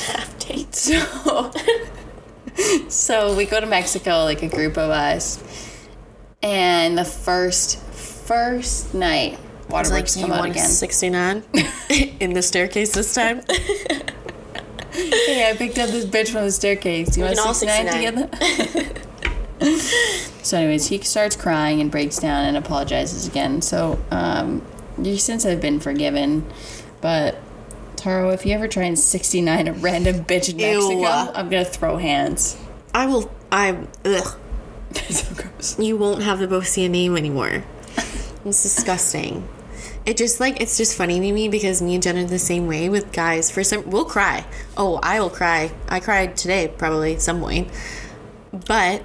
Half 0.06 0.38
date. 0.38 0.74
So, 0.74 1.52
so 2.88 3.36
we 3.36 3.44
go 3.46 3.60
to 3.60 3.66
Mexico, 3.66 4.24
like 4.24 4.42
a 4.42 4.48
group 4.48 4.72
of 4.76 4.90
us, 4.90 5.42
and 6.42 6.96
the 6.96 7.04
first 7.04 7.78
first 8.30 8.94
night, 8.94 9.38
waterworks 9.68 10.16
like 10.16 10.22
you 10.22 10.28
come 10.28 10.32
out 10.32 10.40
want 10.40 10.52
again. 10.52 10.68
69 10.68 11.42
in 12.20 12.32
the 12.32 12.42
staircase 12.42 12.92
this 12.92 13.14
time. 13.14 13.42
hey, 14.92 15.50
I 15.50 15.54
picked 15.56 15.78
up 15.78 15.90
this 15.90 16.04
bitch 16.04 16.30
from 16.30 16.44
the 16.44 16.52
staircase. 16.52 17.16
You 17.16 17.24
We 17.24 17.28
want 17.30 17.40
all 17.40 17.54
69 17.54 18.28
together? 18.28 18.30
So, 20.42 20.58
anyways, 20.58 20.88
he 20.88 21.00
starts 21.00 21.36
crying 21.36 21.80
and 21.80 21.90
breaks 21.90 22.18
down 22.18 22.44
and 22.44 22.56
apologizes 22.56 23.26
again. 23.26 23.62
So, 23.62 23.98
um, 24.10 24.64
you 25.00 25.16
since 25.16 25.46
I've 25.46 25.60
been 25.60 25.80
forgiven, 25.80 26.50
but 27.00 27.38
Taro, 27.96 28.30
if 28.30 28.46
you 28.46 28.54
ever 28.54 28.66
try 28.66 28.84
and 28.84 28.98
69 28.98 29.68
a 29.68 29.72
random 29.74 30.24
bitch 30.24 30.50
in 30.50 30.56
Mexico, 30.56 31.00
Ew. 31.00 31.06
I'm 31.06 31.48
gonna 31.48 31.64
throw 31.64 31.98
hands. 31.98 32.56
I 32.94 33.06
will. 33.06 33.30
I. 33.52 33.86
Ugh. 34.04 34.38
It's 34.90 35.28
so 35.28 35.34
gross. 35.34 35.78
You 35.78 35.96
won't 35.96 36.22
have 36.22 36.38
the 36.38 36.46
Bosia 36.46 36.90
name 36.90 37.16
anymore. 37.16 37.64
It's 38.42 38.62
disgusting. 38.62 39.46
It 40.06 40.16
just 40.16 40.40
like 40.40 40.62
it's 40.62 40.78
just 40.78 40.96
funny 40.96 41.20
to 41.20 41.32
me 41.32 41.48
because 41.48 41.82
me 41.82 41.94
and 41.94 42.02
Jen 42.02 42.16
are 42.16 42.24
the 42.24 42.38
same 42.38 42.66
way 42.66 42.88
with 42.88 43.12
guys. 43.12 43.50
For 43.50 43.62
some, 43.62 43.90
we'll 43.90 44.06
cry. 44.06 44.46
Oh, 44.78 44.98
I 45.02 45.20
will 45.20 45.28
cry. 45.28 45.72
I 45.90 46.00
cried 46.00 46.38
today, 46.38 46.68
probably 46.68 47.14
at 47.14 47.20
some 47.20 47.40
point. 47.40 47.68
But 48.66 49.02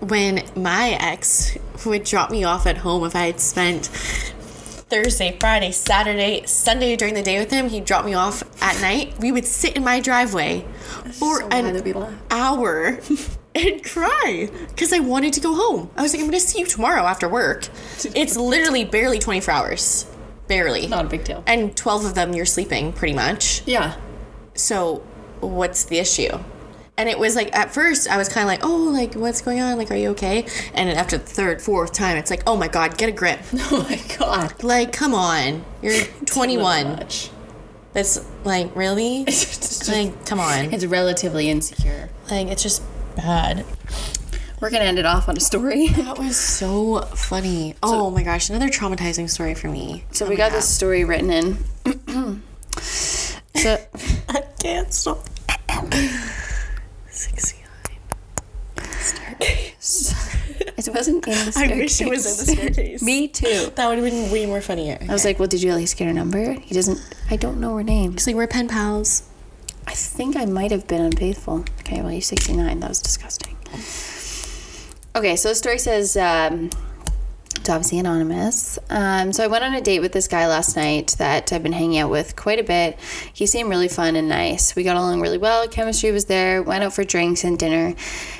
when 0.00 0.44
my 0.56 0.90
ex 1.00 1.56
would 1.84 2.04
drop 2.04 2.30
me 2.30 2.44
off 2.44 2.66
at 2.66 2.78
home 2.78 3.04
if 3.04 3.14
I 3.14 3.26
had 3.26 3.40
spent 3.40 3.86
Thursday, 3.86 5.36
Friday, 5.38 5.70
Saturday, 5.70 6.44
Sunday 6.46 6.96
during 6.96 7.14
the 7.14 7.22
day 7.22 7.38
with 7.38 7.50
him, 7.50 7.68
he'd 7.68 7.84
drop 7.84 8.04
me 8.04 8.14
off 8.14 8.42
at 8.62 8.80
night. 8.80 9.14
We 9.20 9.30
would 9.30 9.44
sit 9.46 9.76
in 9.76 9.84
my 9.84 10.00
driveway 10.00 10.64
for 11.12 11.40
So 11.40 11.48
an 11.50 11.72
that 11.74 11.84
we 11.84 11.92
laughed. 11.92 12.16
hour 12.30 12.98
and 13.54 13.84
cry 13.84 14.48
because 14.68 14.92
I 14.92 14.98
wanted 14.98 15.32
to 15.34 15.40
go 15.40 15.54
home. 15.54 15.90
I 15.96 16.02
was 16.02 16.12
like, 16.12 16.20
I'm 16.20 16.28
going 16.28 16.40
to 16.40 16.44
see 16.44 16.58
you 16.58 16.66
tomorrow 16.66 17.02
after 17.04 17.28
work. 17.28 17.68
It's 18.16 18.36
literally 18.36 18.84
barely 18.84 19.18
24 19.20 19.54
hours. 19.54 20.06
Barely. 20.48 20.88
Not 20.88 21.04
a 21.04 21.08
big 21.08 21.22
deal. 21.22 21.44
And 21.46 21.76
12 21.76 22.06
of 22.06 22.14
them 22.16 22.34
you're 22.34 22.46
sleeping 22.46 22.92
pretty 22.92 23.14
much. 23.14 23.62
Yeah. 23.66 23.96
So, 24.54 24.96
what's 25.38 25.84
the 25.84 25.98
issue? 25.98 26.38
And 27.00 27.08
it 27.08 27.18
was 27.18 27.34
like, 27.34 27.56
at 27.56 27.72
first, 27.72 28.10
I 28.10 28.18
was 28.18 28.28
kind 28.28 28.42
of 28.44 28.48
like, 28.48 28.60
oh, 28.62 28.76
like, 28.92 29.14
what's 29.14 29.40
going 29.40 29.58
on? 29.58 29.78
Like, 29.78 29.90
are 29.90 29.96
you 29.96 30.10
okay? 30.10 30.42
And 30.74 30.86
then 30.86 30.98
after 30.98 31.16
the 31.16 31.24
third, 31.24 31.62
fourth 31.62 31.94
time, 31.94 32.18
it's 32.18 32.28
like, 32.30 32.42
oh 32.46 32.56
my 32.58 32.68
God, 32.68 32.98
get 32.98 33.08
a 33.08 33.12
grip. 33.12 33.40
Oh 33.72 33.86
my 33.88 33.98
god. 34.18 34.62
Like, 34.62 34.92
come 34.92 35.14
on. 35.14 35.64
You're 35.80 35.94
It's 36.20 36.36
a 36.36 36.38
little 36.40 36.56
21. 36.58 36.86
much. 36.96 37.30
That's 37.94 38.20
like, 38.44 38.76
really? 38.76 39.24
Just- 39.28 39.88
Like, 39.88 40.26
come 40.26 40.40
on. 40.40 40.74
it's 40.74 40.84
relatively 40.84 41.48
insecure. 41.48 42.10
Like, 42.30 42.48
it's 42.48 42.62
just 42.62 42.82
bad. 43.16 43.64
We're 44.60 44.68
gonna 44.68 44.84
end 44.84 44.98
it 44.98 45.06
off 45.06 45.26
on 45.30 45.38
a 45.38 45.40
story. 45.40 45.88
That 45.88 46.18
was 46.18 46.36
so 46.36 47.00
funny. 47.14 47.76
Oh 47.82 48.10
my 48.10 48.22
gosh, 48.22 48.50
another 48.50 48.68
traumatizing 48.68 49.30
story 49.30 49.54
for 49.54 49.68
me. 49.68 50.04
So 50.12 50.26
oh 50.26 50.28
we 50.28 50.36
got 50.36 50.52
this 50.52 50.68
story 50.68 51.02
written 51.04 51.30
in. 51.30 52.42
so 52.76 53.78
I 54.28 54.42
can't 54.60 54.92
stop. 54.92 55.26
69. 57.20 57.66
it 59.40 60.94
wasn't 60.94 61.26
in 61.26 61.32
the 61.32 61.52
I 61.56 61.68
wish 61.76 62.00
it 62.00 62.08
was 62.08 62.26
in 62.26 62.46
the 62.46 62.52
staircase. 62.54 63.02
Me 63.02 63.28
too. 63.28 63.70
That 63.74 63.88
would 63.88 63.98
have 63.98 64.04
been 64.04 64.30
way 64.30 64.46
more 64.46 64.60
funnier. 64.60 64.98
I 65.08 65.12
was 65.12 65.24
like, 65.24 65.38
well, 65.38 65.48
did 65.48 65.62
you 65.62 65.70
at 65.70 65.76
least 65.76 65.96
get 65.96 66.06
her 66.06 66.12
number? 66.12 66.52
He 66.52 66.74
doesn't. 66.74 66.98
I 67.30 67.36
don't 67.36 67.60
know 67.60 67.76
her 67.76 67.82
name. 67.82 68.14
It's 68.14 68.26
like 68.26 68.36
we're 68.36 68.46
pen 68.46 68.68
pals. 68.68 69.28
I 69.86 69.92
think 69.92 70.36
I 70.36 70.44
might 70.44 70.70
have 70.70 70.86
been 70.86 71.00
unfaithful. 71.00 71.64
Okay, 71.80 72.00
well, 72.00 72.12
you're 72.12 72.20
69. 72.20 72.80
That 72.80 72.88
was 72.88 73.00
disgusting. 73.00 73.56
Okay, 75.16 75.34
so 75.36 75.48
the 75.48 75.54
story 75.54 75.78
says 75.78 76.16
um, 76.16 76.70
it's 77.60 77.68
obviously 77.68 77.98
anonymous. 77.98 78.78
Um, 78.88 79.34
so 79.34 79.44
I 79.44 79.46
went 79.46 79.64
on 79.64 79.74
a 79.74 79.82
date 79.82 80.00
with 80.00 80.12
this 80.12 80.26
guy 80.28 80.48
last 80.48 80.76
night 80.76 81.14
that 81.18 81.52
I've 81.52 81.62
been 81.62 81.72
hanging 81.72 81.98
out 81.98 82.10
with 82.10 82.34
quite 82.34 82.58
a 82.58 82.62
bit. 82.62 82.98
He 83.34 83.44
seemed 83.44 83.68
really 83.68 83.86
fun 83.86 84.16
and 84.16 84.30
nice. 84.30 84.74
We 84.74 84.82
got 84.82 84.96
along 84.96 85.20
really 85.20 85.36
well. 85.36 85.68
Chemistry 85.68 86.10
was 86.10 86.24
there. 86.24 86.62
Went 86.62 86.82
out 86.84 86.94
for 86.94 87.04
drinks 87.04 87.44
and 87.44 87.58
dinner. 87.58 87.94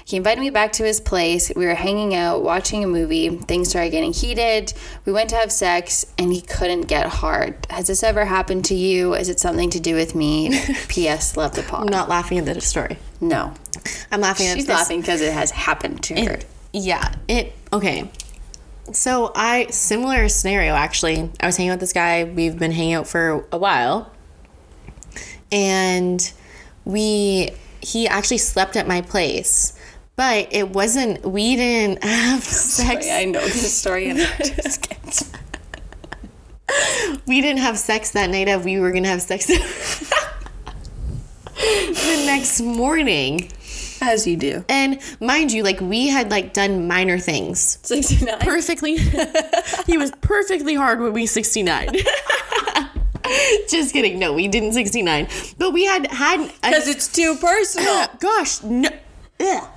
He 0.06 0.16
invited 0.16 0.40
me 0.40 0.48
back 0.48 0.72
to 0.72 0.84
his 0.84 1.02
place. 1.02 1.52
We 1.54 1.66
were 1.66 1.74
hanging 1.74 2.14
out, 2.14 2.42
watching 2.42 2.82
a 2.82 2.86
movie. 2.86 3.28
Things 3.28 3.68
started 3.68 3.90
getting 3.90 4.14
heated. 4.14 4.72
We 5.04 5.12
went 5.12 5.28
to 5.30 5.36
have 5.36 5.52
sex, 5.52 6.06
and 6.16 6.32
he 6.32 6.40
couldn't 6.40 6.88
get 6.88 7.06
hard. 7.06 7.66
Has 7.68 7.88
this 7.88 8.02
ever 8.02 8.24
happened 8.24 8.64
to 8.66 8.74
you? 8.74 9.14
Is 9.14 9.28
it 9.28 9.38
something 9.38 9.68
to 9.70 9.80
do 9.80 9.94
with 9.94 10.14
me? 10.14 10.58
P.S. 10.88 11.36
Love 11.36 11.54
the 11.54 11.62
pod. 11.62 11.82
I'm 11.82 11.88
not 11.88 12.08
laughing 12.08 12.38
at 12.38 12.46
the 12.46 12.58
story. 12.62 12.96
No. 13.20 13.52
I'm 14.10 14.22
laughing 14.22 14.46
at 14.46 14.56
She's 14.56 14.68
laughing 14.68 15.00
because 15.00 15.20
it 15.20 15.32
has 15.32 15.50
happened 15.50 16.02
to 16.04 16.24
her. 16.24 16.38
Yeah, 16.72 17.14
it 17.28 17.52
okay. 17.72 18.10
So 18.92 19.32
I 19.34 19.66
similar 19.66 20.28
scenario 20.28 20.74
actually. 20.74 21.30
I 21.40 21.46
was 21.46 21.56
hanging 21.56 21.70
out 21.70 21.74
with 21.74 21.80
this 21.80 21.92
guy. 21.92 22.24
We've 22.24 22.58
been 22.58 22.72
hanging 22.72 22.94
out 22.94 23.06
for 23.06 23.46
a 23.52 23.58
while, 23.58 24.10
and 25.52 26.32
we 26.84 27.50
he 27.80 28.08
actually 28.08 28.38
slept 28.38 28.76
at 28.76 28.86
my 28.88 29.00
place, 29.00 29.72
but 30.16 30.48
it 30.50 30.70
wasn't. 30.70 31.24
We 31.24 31.56
didn't 31.56 32.02
have 32.04 32.42
sex. 32.42 33.06
I 33.08 33.24
know 33.24 33.40
this 33.40 33.78
story 33.78 34.10
and 34.10 34.18
it 34.18 34.54
just 34.56 34.88
gets. 34.88 35.30
we 37.26 37.40
didn't 37.40 37.60
have 37.60 37.78
sex 37.78 38.10
that 38.12 38.30
night. 38.30 38.48
Of 38.48 38.64
we 38.64 38.80
were 38.80 38.92
gonna 38.92 39.08
have 39.08 39.22
sex 39.22 39.46
the 39.46 39.58
next 42.26 42.60
morning. 42.60 43.50
As 44.00 44.26
you 44.26 44.36
do. 44.36 44.64
And 44.68 44.98
mind 45.20 45.52
you, 45.52 45.62
like 45.62 45.80
we 45.80 46.08
had 46.08 46.30
like 46.30 46.52
done 46.52 46.88
minor 46.88 47.18
things. 47.18 47.78
69. 47.82 48.38
perfectly 48.40 48.96
he 49.86 49.98
was 49.98 50.10
perfectly 50.20 50.74
hard 50.74 51.00
when 51.00 51.12
we 51.12 51.26
69 51.26 51.88
just 53.68 53.92
kidding 53.92 54.18
no 54.18 54.32
we 54.32 54.48
didn't 54.48 54.72
69 54.72 55.28
but 55.58 55.72
we 55.72 55.84
had 55.84 56.06
had 56.08 56.50
Because 56.62 56.88
it's 56.88 57.08
too 57.08 57.36
personal. 57.36 58.06
gosh 58.20 58.62
no 58.62 58.88
Ugh. 59.40 59.68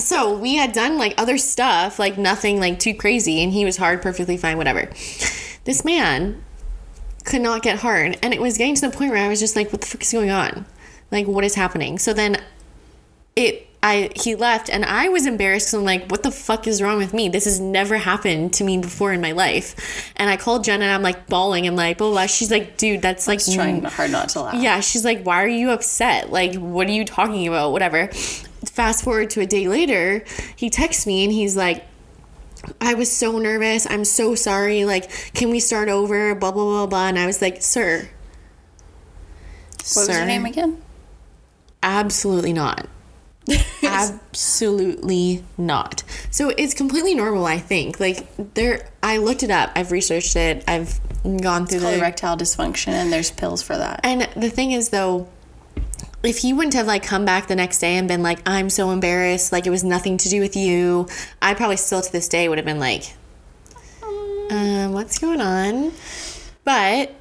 so 0.00 0.36
we 0.36 0.56
had 0.56 0.72
done 0.72 0.98
like 0.98 1.14
other 1.18 1.38
stuff 1.38 1.98
like 1.98 2.18
nothing 2.18 2.60
like 2.60 2.78
too 2.78 2.94
crazy 2.94 3.42
and 3.42 3.52
he 3.52 3.64
was 3.64 3.76
hard 3.76 4.02
perfectly 4.02 4.36
fine 4.36 4.56
whatever 4.56 4.88
this 5.64 5.84
man 5.84 6.42
could 7.24 7.40
not 7.40 7.62
get 7.62 7.78
hard 7.78 8.18
and 8.22 8.34
it 8.34 8.40
was 8.40 8.58
getting 8.58 8.74
to 8.74 8.88
the 8.88 8.96
point 8.96 9.10
where 9.12 9.24
i 9.24 9.28
was 9.28 9.40
just 9.40 9.56
like 9.56 9.70
what 9.72 9.80
the 9.80 9.86
fuck 9.86 10.02
is 10.02 10.12
going 10.12 10.30
on 10.30 10.66
like 11.10 11.26
what 11.26 11.44
is 11.44 11.54
happening 11.54 11.98
so 11.98 12.12
then 12.12 12.36
it 13.36 13.66
I 13.82 14.10
he 14.14 14.34
left 14.34 14.68
and 14.68 14.84
I 14.84 15.08
was 15.08 15.26
embarrassed 15.26 15.68
because 15.68 15.74
I'm 15.74 15.84
like, 15.84 16.10
what 16.10 16.22
the 16.22 16.30
fuck 16.30 16.66
is 16.66 16.82
wrong 16.82 16.98
with 16.98 17.14
me? 17.14 17.30
This 17.30 17.46
has 17.46 17.60
never 17.60 17.96
happened 17.96 18.52
to 18.54 18.64
me 18.64 18.76
before 18.76 19.12
in 19.12 19.22
my 19.22 19.32
life. 19.32 20.12
And 20.16 20.28
I 20.28 20.36
called 20.36 20.64
Jen 20.64 20.82
and 20.82 20.90
I'm 20.90 21.02
like 21.02 21.28
bawling. 21.28 21.66
I'm 21.66 21.76
like, 21.76 21.96
blah, 21.96 22.10
blah. 22.10 22.26
She's 22.26 22.50
like, 22.50 22.76
dude, 22.76 23.00
that's 23.00 23.26
like 23.26 23.42
trying 23.42 23.82
hard 23.82 24.10
not 24.10 24.28
to 24.30 24.42
laugh. 24.42 24.54
yeah, 24.54 24.80
she's 24.80 25.04
like, 25.04 25.22
why 25.22 25.42
are 25.42 25.48
you 25.48 25.70
upset? 25.70 26.30
Like, 26.30 26.56
what 26.56 26.88
are 26.88 26.92
you 26.92 27.06
talking 27.06 27.48
about? 27.48 27.72
Whatever. 27.72 28.08
Fast 28.08 29.02
forward 29.02 29.30
to 29.30 29.40
a 29.40 29.46
day 29.46 29.66
later, 29.66 30.24
he 30.54 30.68
texts 30.68 31.06
me 31.06 31.24
and 31.24 31.32
he's 31.32 31.56
like, 31.56 31.86
I 32.82 32.92
was 32.92 33.10
so 33.10 33.38
nervous. 33.38 33.86
I'm 33.88 34.04
so 34.04 34.34
sorry. 34.34 34.84
Like, 34.84 35.32
can 35.32 35.48
we 35.48 35.58
start 35.58 35.88
over? 35.88 36.34
Blah, 36.34 36.52
blah, 36.52 36.64
blah, 36.64 36.86
blah. 36.86 37.08
And 37.08 37.18
I 37.18 37.24
was 37.24 37.40
like, 37.40 37.62
sir. 37.62 38.10
What 39.94 40.06
was 40.06 40.08
your 40.08 40.26
name 40.26 40.44
again? 40.44 40.82
Absolutely 41.82 42.52
not. 42.52 42.86
Absolutely 43.82 45.44
not. 45.58 46.02
So 46.30 46.50
it's 46.50 46.74
completely 46.74 47.14
normal, 47.14 47.46
I 47.46 47.58
think. 47.58 48.00
Like 48.00 48.26
there 48.54 48.88
I 49.02 49.18
looked 49.18 49.42
it 49.42 49.50
up. 49.50 49.70
I've 49.74 49.92
researched 49.92 50.36
it. 50.36 50.64
I've 50.68 51.00
gone 51.22 51.66
through 51.66 51.80
the 51.80 51.98
erectile 51.98 52.36
dysfunction, 52.36 52.88
and 52.88 53.12
there's 53.12 53.30
pills 53.30 53.62
for 53.62 53.76
that. 53.76 54.00
And 54.04 54.22
the 54.36 54.50
thing 54.50 54.72
is 54.72 54.90
though, 54.90 55.28
if 56.22 56.38
he 56.38 56.52
wouldn't 56.52 56.74
have 56.74 56.86
like 56.86 57.02
come 57.02 57.24
back 57.24 57.48
the 57.48 57.56
next 57.56 57.78
day 57.78 57.96
and 57.96 58.06
been 58.06 58.22
like, 58.22 58.40
I'm 58.46 58.70
so 58.70 58.90
embarrassed, 58.90 59.52
like 59.52 59.66
it 59.66 59.70
was 59.70 59.84
nothing 59.84 60.16
to 60.18 60.28
do 60.28 60.40
with 60.40 60.56
you, 60.56 61.08
I 61.40 61.54
probably 61.54 61.76
still 61.76 62.02
to 62.02 62.12
this 62.12 62.28
day 62.28 62.48
would 62.48 62.58
have 62.58 62.64
been 62.66 62.80
like, 62.80 63.14
um, 64.50 64.92
what's 64.92 65.18
going 65.18 65.40
on? 65.40 65.92
But 66.64 67.14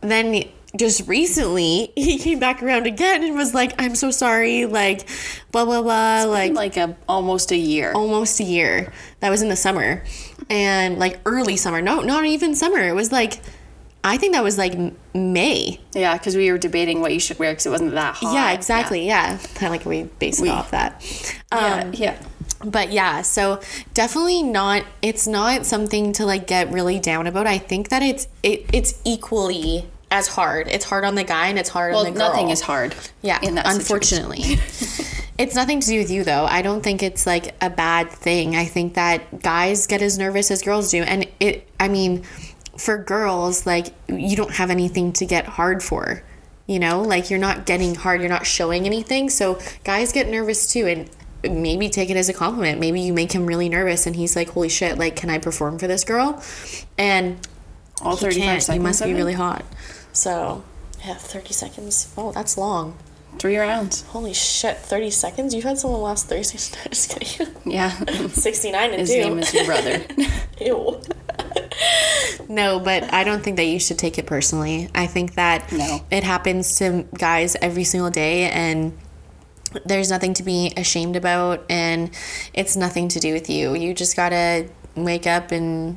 then 0.00 0.44
just 0.76 1.06
recently 1.08 1.92
he 1.96 2.18
came 2.18 2.38
back 2.38 2.62
around 2.62 2.86
again 2.86 3.22
and 3.22 3.36
was 3.36 3.54
like, 3.54 3.72
I'm 3.80 3.94
so 3.94 4.10
sorry, 4.10 4.66
like 4.66 5.08
blah 5.52 5.64
blah 5.64 5.82
blah, 5.82 6.24
like 6.24 6.52
like 6.52 6.76
a 6.76 6.96
almost 7.08 7.52
a 7.52 7.56
year. 7.56 7.92
almost 7.92 8.40
a 8.40 8.44
year. 8.44 8.92
That 9.20 9.30
was 9.30 9.42
in 9.42 9.48
the 9.48 9.56
summer. 9.56 10.04
And 10.50 10.98
like 10.98 11.20
early 11.24 11.56
summer. 11.56 11.80
No, 11.80 12.00
not 12.00 12.24
even 12.24 12.54
summer. 12.54 12.80
It 12.80 12.94
was 12.94 13.10
like 13.12 13.40
I 14.06 14.18
think 14.18 14.34
that 14.34 14.44
was 14.44 14.58
like 14.58 14.74
May. 15.14 15.80
Yeah, 15.94 16.18
because 16.18 16.36
we 16.36 16.52
were 16.52 16.58
debating 16.58 17.00
what 17.00 17.14
you 17.14 17.18
should 17.18 17.38
wear 17.38 17.52
because 17.52 17.64
it 17.64 17.70
wasn't 17.70 17.92
that 17.92 18.16
hot. 18.16 18.34
Yeah, 18.34 18.52
exactly. 18.52 19.06
Yeah. 19.06 19.38
Kind 19.54 19.66
of 19.66 19.70
like 19.70 19.86
we 19.86 20.02
base 20.18 20.42
it 20.42 20.48
off 20.48 20.72
that. 20.72 21.02
Yeah. 21.50 21.84
Um, 21.84 21.94
yeah. 21.94 22.22
But 22.62 22.92
yeah, 22.92 23.22
so 23.22 23.60
definitely 23.94 24.42
not 24.42 24.84
it's 25.00 25.26
not 25.26 25.64
something 25.64 26.12
to 26.14 26.26
like 26.26 26.46
get 26.46 26.70
really 26.70 27.00
down 27.00 27.26
about. 27.26 27.46
I 27.46 27.56
think 27.56 27.88
that 27.88 28.02
it's 28.02 28.28
it 28.42 28.66
it's 28.74 29.00
equally 29.04 29.88
as 30.14 30.28
hard. 30.28 30.68
It's 30.68 30.84
hard 30.84 31.04
on 31.04 31.16
the 31.16 31.24
guy 31.24 31.48
and 31.48 31.58
it's 31.58 31.68
hard 31.68 31.92
Well, 31.92 32.06
on 32.06 32.12
the 32.12 32.18
girl. 32.18 32.28
nothing 32.30 32.50
is 32.50 32.60
hard. 32.60 32.94
Yeah, 33.20 33.40
unfortunately. 33.42 34.42
it's 35.38 35.56
nothing 35.56 35.80
to 35.80 35.86
do 35.88 35.98
with 35.98 36.08
you 36.10 36.22
though. 36.22 36.46
I 36.46 36.62
don't 36.62 36.82
think 36.82 37.02
it's 37.02 37.26
like 37.26 37.54
a 37.60 37.68
bad 37.68 38.10
thing. 38.10 38.54
I 38.54 38.64
think 38.64 38.94
that 38.94 39.42
guys 39.42 39.88
get 39.88 40.02
as 40.02 40.16
nervous 40.16 40.52
as 40.52 40.62
girls 40.62 40.90
do 40.92 41.02
and 41.02 41.26
it 41.40 41.68
I 41.80 41.88
mean, 41.88 42.22
for 42.78 42.96
girls 42.96 43.66
like 43.66 43.88
you 44.08 44.36
don't 44.36 44.52
have 44.52 44.70
anything 44.70 45.12
to 45.14 45.26
get 45.26 45.46
hard 45.46 45.82
for. 45.82 46.22
You 46.66 46.78
know, 46.78 47.02
like 47.02 47.28
you're 47.28 47.40
not 47.40 47.66
getting 47.66 47.96
hard, 47.96 48.20
you're 48.20 48.30
not 48.30 48.46
showing 48.46 48.86
anything. 48.86 49.28
So 49.28 49.58
guys 49.82 50.12
get 50.12 50.28
nervous 50.28 50.72
too 50.72 50.86
and 50.86 51.10
maybe 51.42 51.88
take 51.90 52.08
it 52.08 52.16
as 52.16 52.28
a 52.28 52.32
compliment. 52.32 52.78
Maybe 52.78 53.00
you 53.00 53.12
make 53.12 53.32
him 53.32 53.46
really 53.46 53.68
nervous 53.68 54.06
and 54.06 54.14
he's 54.14 54.36
like, 54.36 54.50
Holy 54.50 54.68
shit, 54.68 54.96
like 54.96 55.16
can 55.16 55.28
I 55.28 55.38
perform 55.38 55.78
for 55.80 55.88
this 55.88 56.04
girl? 56.04 56.40
And 56.96 57.38
All 58.00 58.14
he 58.16 58.26
35 58.26 58.42
can't. 58.44 58.62
seconds. 58.62 58.76
You 58.76 58.82
must 58.82 59.02
be 59.02 59.12
really 59.12 59.34
hot. 59.34 59.64
So 60.14 60.64
yeah, 61.04 61.14
thirty 61.16 61.52
seconds. 61.52 62.10
Oh, 62.16 62.32
that's 62.32 62.56
long. 62.56 62.96
Three 63.38 63.56
rounds. 63.58 64.02
Holy 64.02 64.32
shit, 64.32 64.78
30 64.78 65.10
seconds? 65.10 65.54
You've 65.54 65.64
had 65.64 65.76
someone 65.76 66.00
last 66.00 66.28
30 66.28 66.42
seconds. 66.58 67.08
Just 67.08 67.10
kidding. 67.38 67.52
Yeah. 67.66 67.90
69 68.28 68.90
and 68.90 69.00
His 69.00 69.10
two. 69.10 69.16
name 69.18 69.38
is 69.40 69.52
your 69.52 69.64
brother. 69.66 70.04
Ew. 70.60 71.00
no, 72.48 72.78
but 72.78 73.12
I 73.12 73.24
don't 73.24 73.42
think 73.42 73.56
that 73.56 73.64
you 73.64 73.80
should 73.80 73.98
take 73.98 74.18
it 74.18 74.26
personally. 74.26 74.88
I 74.94 75.06
think 75.08 75.34
that 75.34 75.72
No. 75.72 76.00
it 76.12 76.22
happens 76.22 76.76
to 76.78 77.06
guys 77.18 77.56
every 77.60 77.82
single 77.82 78.10
day 78.10 78.48
and 78.50 78.96
there's 79.84 80.10
nothing 80.10 80.32
to 80.34 80.44
be 80.44 80.72
ashamed 80.76 81.16
about 81.16 81.64
and 81.68 82.10
it's 82.52 82.76
nothing 82.76 83.08
to 83.08 83.18
do 83.18 83.32
with 83.32 83.50
you. 83.50 83.74
You 83.74 83.94
just 83.94 84.14
got 84.14 84.28
to 84.28 84.68
wake 84.94 85.26
up 85.26 85.50
and 85.50 85.96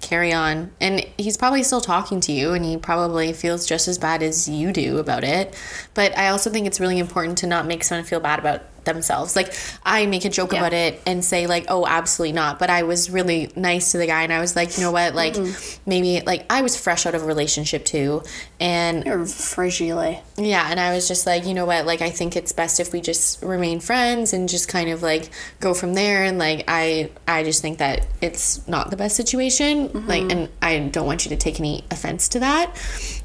carry 0.00 0.32
on. 0.32 0.70
And 0.80 1.06
he's 1.18 1.36
probably 1.36 1.62
still 1.62 1.80
talking 1.80 2.20
to 2.20 2.32
you 2.32 2.52
and 2.52 2.64
he 2.64 2.76
probably 2.76 3.32
feels 3.32 3.66
just 3.66 3.88
as 3.88 3.98
bad 3.98 4.22
as 4.22 4.48
you 4.48 4.72
do 4.72 4.98
about 4.98 5.24
it. 5.24 5.54
But 5.96 6.16
I 6.16 6.28
also 6.28 6.50
think 6.50 6.66
it's 6.66 6.78
really 6.78 6.98
important 6.98 7.38
to 7.38 7.46
not 7.46 7.66
make 7.66 7.82
someone 7.82 8.04
feel 8.04 8.20
bad 8.20 8.38
about 8.38 8.62
themselves. 8.84 9.34
Like 9.34 9.52
I 9.84 10.06
make 10.06 10.24
a 10.24 10.28
joke 10.30 10.52
Yeah. 10.52 10.60
about 10.60 10.72
it 10.72 11.02
and 11.06 11.24
say 11.24 11.46
like, 11.46 11.64
"Oh, 11.68 11.86
absolutely 11.86 12.32
not." 12.32 12.58
But 12.58 12.70
I 12.70 12.84
was 12.84 13.10
really 13.10 13.50
nice 13.56 13.92
to 13.92 13.98
the 13.98 14.06
guy 14.06 14.22
and 14.22 14.32
I 14.32 14.40
was 14.40 14.54
like, 14.54 14.78
"You 14.78 14.84
know 14.84 14.92
what? 14.92 15.14
Like 15.14 15.34
mm-hmm. 15.34 15.82
maybe 15.84 16.22
like 16.24 16.46
I 16.48 16.62
was 16.62 16.76
fresh 16.76 17.04
out 17.04 17.14
of 17.14 17.22
a 17.22 17.26
relationship 17.26 17.84
too." 17.84 18.22
And 18.60 19.04
You're 19.04 19.26
fragile. 19.26 20.22
yeah, 20.36 20.68
and 20.70 20.78
I 20.80 20.94
was 20.94 21.08
just 21.08 21.26
like, 21.26 21.44
you 21.46 21.52
know 21.52 21.66
what? 21.66 21.84
Like, 21.84 22.00
I 22.00 22.10
think 22.10 22.36
it's 22.36 22.52
best 22.52 22.80
if 22.80 22.92
we 22.92 23.00
just 23.02 23.42
remain 23.42 23.80
friends 23.80 24.32
and 24.32 24.48
just 24.48 24.68
kind 24.68 24.88
of 24.88 25.02
like 25.02 25.30
go 25.60 25.74
from 25.74 25.94
there. 25.94 26.24
And 26.24 26.38
like, 26.38 26.64
I, 26.68 27.10
I 27.28 27.42
just 27.42 27.60
think 27.60 27.78
that 27.78 28.06
it's 28.22 28.66
not 28.66 28.90
the 28.90 28.96
best 28.96 29.16
situation. 29.16 30.06
Like, 30.06 30.22
mm-hmm. 30.22 30.30
and 30.30 30.48
I 30.62 30.78
don't 30.78 31.06
want 31.06 31.26
you 31.26 31.30
to 31.30 31.36
take 31.36 31.58
any 31.60 31.84
offense 31.90 32.28
to 32.30 32.40
that. 32.40 32.70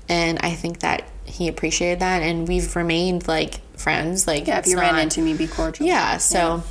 And 0.10 0.40
I 0.42 0.52
think 0.52 0.80
that 0.80 1.08
he 1.32 1.48
appreciated 1.48 2.00
that, 2.00 2.22
and 2.22 2.48
we've 2.48 2.76
remained 2.76 3.28
like 3.28 3.62
friends. 3.78 4.28
Like, 4.28 4.48
Yeah, 4.48 4.60
if 4.60 4.68
you 4.68 4.78
ran 4.80 5.00
into 5.00 5.22
me, 5.22 5.34
be 5.34 5.48
cordial. 5.48 5.88
yeah. 5.88 6.18
So, 6.18 6.64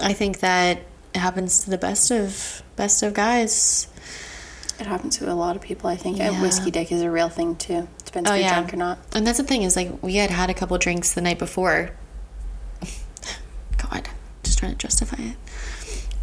I 0.00 0.12
think 0.12 0.40
that 0.40 0.78
it 1.14 1.18
happens 1.18 1.60
to 1.64 1.70
the 1.70 1.78
best 1.78 2.10
of 2.10 2.62
best 2.76 3.02
of 3.02 3.14
guys. 3.14 3.88
It 4.78 4.86
happens 4.86 5.18
to 5.18 5.32
a 5.32 5.34
lot 5.34 5.56
of 5.56 5.62
people, 5.62 5.90
I 5.90 5.96
think. 5.96 6.18
Yeah. 6.18 6.30
And 6.30 6.40
whiskey 6.42 6.70
dick 6.70 6.92
is 6.92 7.02
a 7.02 7.10
real 7.10 7.28
thing, 7.28 7.56
too. 7.56 7.88
Depends 8.04 8.30
Oh, 8.30 8.34
if 8.34 8.40
you're 8.40 8.48
yeah. 8.48 8.54
drunk 8.54 8.72
or 8.74 8.76
not. 8.76 8.98
And 9.12 9.26
that's 9.26 9.38
the 9.38 9.44
thing 9.44 9.62
is 9.64 9.74
like 9.74 10.00
we 10.02 10.14
had 10.16 10.30
had 10.30 10.50
a 10.50 10.54
couple 10.54 10.78
drinks 10.78 11.12
the 11.14 11.20
night 11.20 11.38
before. 11.40 11.90
God, 13.76 14.08
just 14.42 14.58
trying 14.58 14.72
to 14.72 14.78
justify 14.78 15.20
it. 15.22 15.36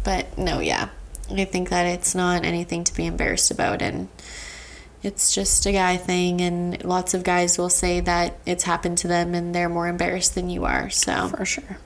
But 0.04 0.38
no, 0.38 0.60
yeah. 0.60 0.88
I 1.30 1.44
think 1.44 1.68
that 1.70 1.84
it's 1.86 2.14
not 2.14 2.44
anything 2.44 2.84
to 2.84 2.94
be 2.94 3.04
embarrassed 3.06 3.50
about 3.50 3.82
and 3.82 4.08
it's 5.06 5.32
just 5.34 5.64
a 5.66 5.72
guy 5.72 5.96
thing 5.96 6.40
and 6.40 6.84
lots 6.84 7.14
of 7.14 7.22
guys 7.22 7.56
will 7.58 7.70
say 7.70 8.00
that 8.00 8.36
it's 8.44 8.64
happened 8.64 8.98
to 8.98 9.08
them 9.08 9.34
and 9.34 9.54
they're 9.54 9.68
more 9.68 9.86
embarrassed 9.88 10.34
than 10.34 10.50
you 10.50 10.64
are. 10.64 10.90
So 10.90 11.28
For 11.28 11.44
sure. 11.44 11.78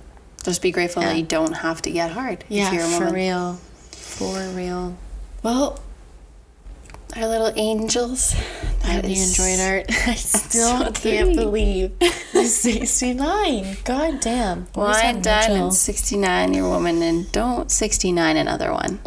Just 0.42 0.62
be 0.62 0.70
grateful 0.72 1.02
Yeah. 1.02 1.10
that 1.10 1.18
you 1.18 1.24
don't 1.24 1.52
have 1.52 1.82
to 1.82 1.90
get 1.90 2.10
hard 2.12 2.44
yeah, 2.48 2.70
for 2.98 3.12
real. 3.12 3.54
For 3.92 4.48
real. 4.54 4.96
Well, 5.42 5.78
our 7.16 7.26
little 7.28 7.52
angels. 7.56 8.34
That 8.82 9.04
you 9.04 9.22
enjoyed 9.22 9.60
art 9.60 9.84
I 10.08 10.14
still 10.16 10.86
so 10.86 10.92
can't 10.92 11.36
believe 11.36 11.92
69. 12.32 13.76
God 13.84 14.20
damn. 14.20 14.66
Wine 14.74 15.20
that 15.20 15.22
done 15.22 15.50
Mitchell? 15.52 15.70
69 15.72 16.54
your 16.54 16.68
woman 16.68 17.02
and 17.02 17.30
don't 17.32 17.70
69 17.70 18.36
another 18.36 18.72
one. 18.72 19.00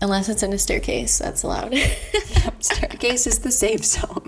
Unless 0.00 0.28
it's 0.28 0.42
in 0.42 0.52
a 0.52 0.58
staircase, 0.58 1.18
that's 1.18 1.42
allowed. 1.42 1.74
Staircase 2.60 3.26
is 3.26 3.38
the 3.38 3.50
safe 3.50 3.84
zone. 3.84 4.26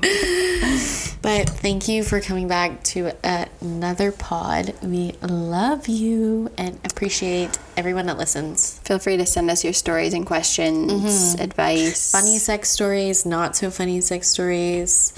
but 1.22 1.48
thank 1.50 1.88
you 1.88 2.02
for 2.02 2.20
coming 2.20 2.48
back 2.48 2.82
to 2.84 3.12
another 3.24 4.12
pod. 4.12 4.74
We 4.82 5.12
love 5.22 5.88
you 5.88 6.50
and 6.56 6.78
appreciate 6.84 7.58
everyone 7.76 8.06
that 8.06 8.16
listens. 8.16 8.78
Feel 8.80 8.98
free 8.98 9.16
to 9.18 9.26
send 9.26 9.50
us 9.50 9.64
your 9.64 9.72
stories 9.72 10.14
and 10.14 10.24
questions, 10.24 10.92
mm-hmm. 10.92 11.42
advice. 11.42 12.12
Funny 12.12 12.38
sex 12.38 12.70
stories, 12.70 13.26
not 13.26 13.56
so 13.56 13.70
funny 13.70 14.00
sex 14.00 14.28
stories. 14.28 15.12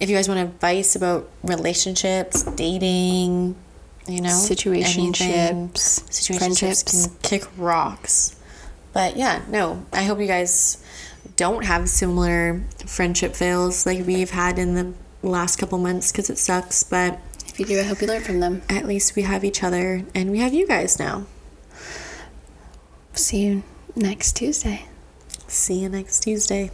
If 0.00 0.08
you 0.08 0.16
guys 0.16 0.28
want 0.28 0.40
advice 0.40 0.96
about 0.96 1.28
relationships, 1.42 2.44
dating, 2.44 3.56
you 4.06 4.20
know, 4.20 4.30
anything, 4.30 4.56
situationships, 4.56 5.72
situationships 5.72 6.38
friendships. 6.38 7.06
can 7.06 7.16
kick 7.22 7.48
rocks. 7.56 8.36
But 8.92 9.16
yeah, 9.16 9.42
no, 9.48 9.84
I 9.92 10.04
hope 10.04 10.20
you 10.20 10.26
guys 10.26 10.82
don't 11.36 11.64
have 11.64 11.88
similar 11.88 12.62
friendship 12.86 13.34
fails 13.34 13.86
like 13.86 14.06
we've 14.06 14.30
had 14.30 14.58
in 14.58 14.74
the 14.74 14.92
last 15.26 15.56
couple 15.56 15.78
months 15.78 16.12
because 16.12 16.28
it 16.28 16.38
sucks. 16.38 16.82
But 16.82 17.18
If 17.46 17.58
you 17.58 17.64
do, 17.66 17.80
I 17.80 17.84
hope 17.84 18.00
you 18.00 18.06
learn 18.06 18.22
from 18.22 18.40
them. 18.40 18.62
at 18.68 18.86
least 18.86 19.16
we 19.16 19.22
have 19.22 19.44
each 19.44 19.62
other 19.62 20.02
and 20.14 20.30
we 20.30 20.38
have 20.40 20.52
you 20.52 20.66
guys 20.66 20.98
now. 20.98 21.26
See 23.14 23.42
you 23.44 23.62
next 23.94 24.36
Tuesday. 24.36 24.86
See 25.46 25.80
you 25.80 25.88
next 25.88 26.20
Tuesday. 26.20 26.70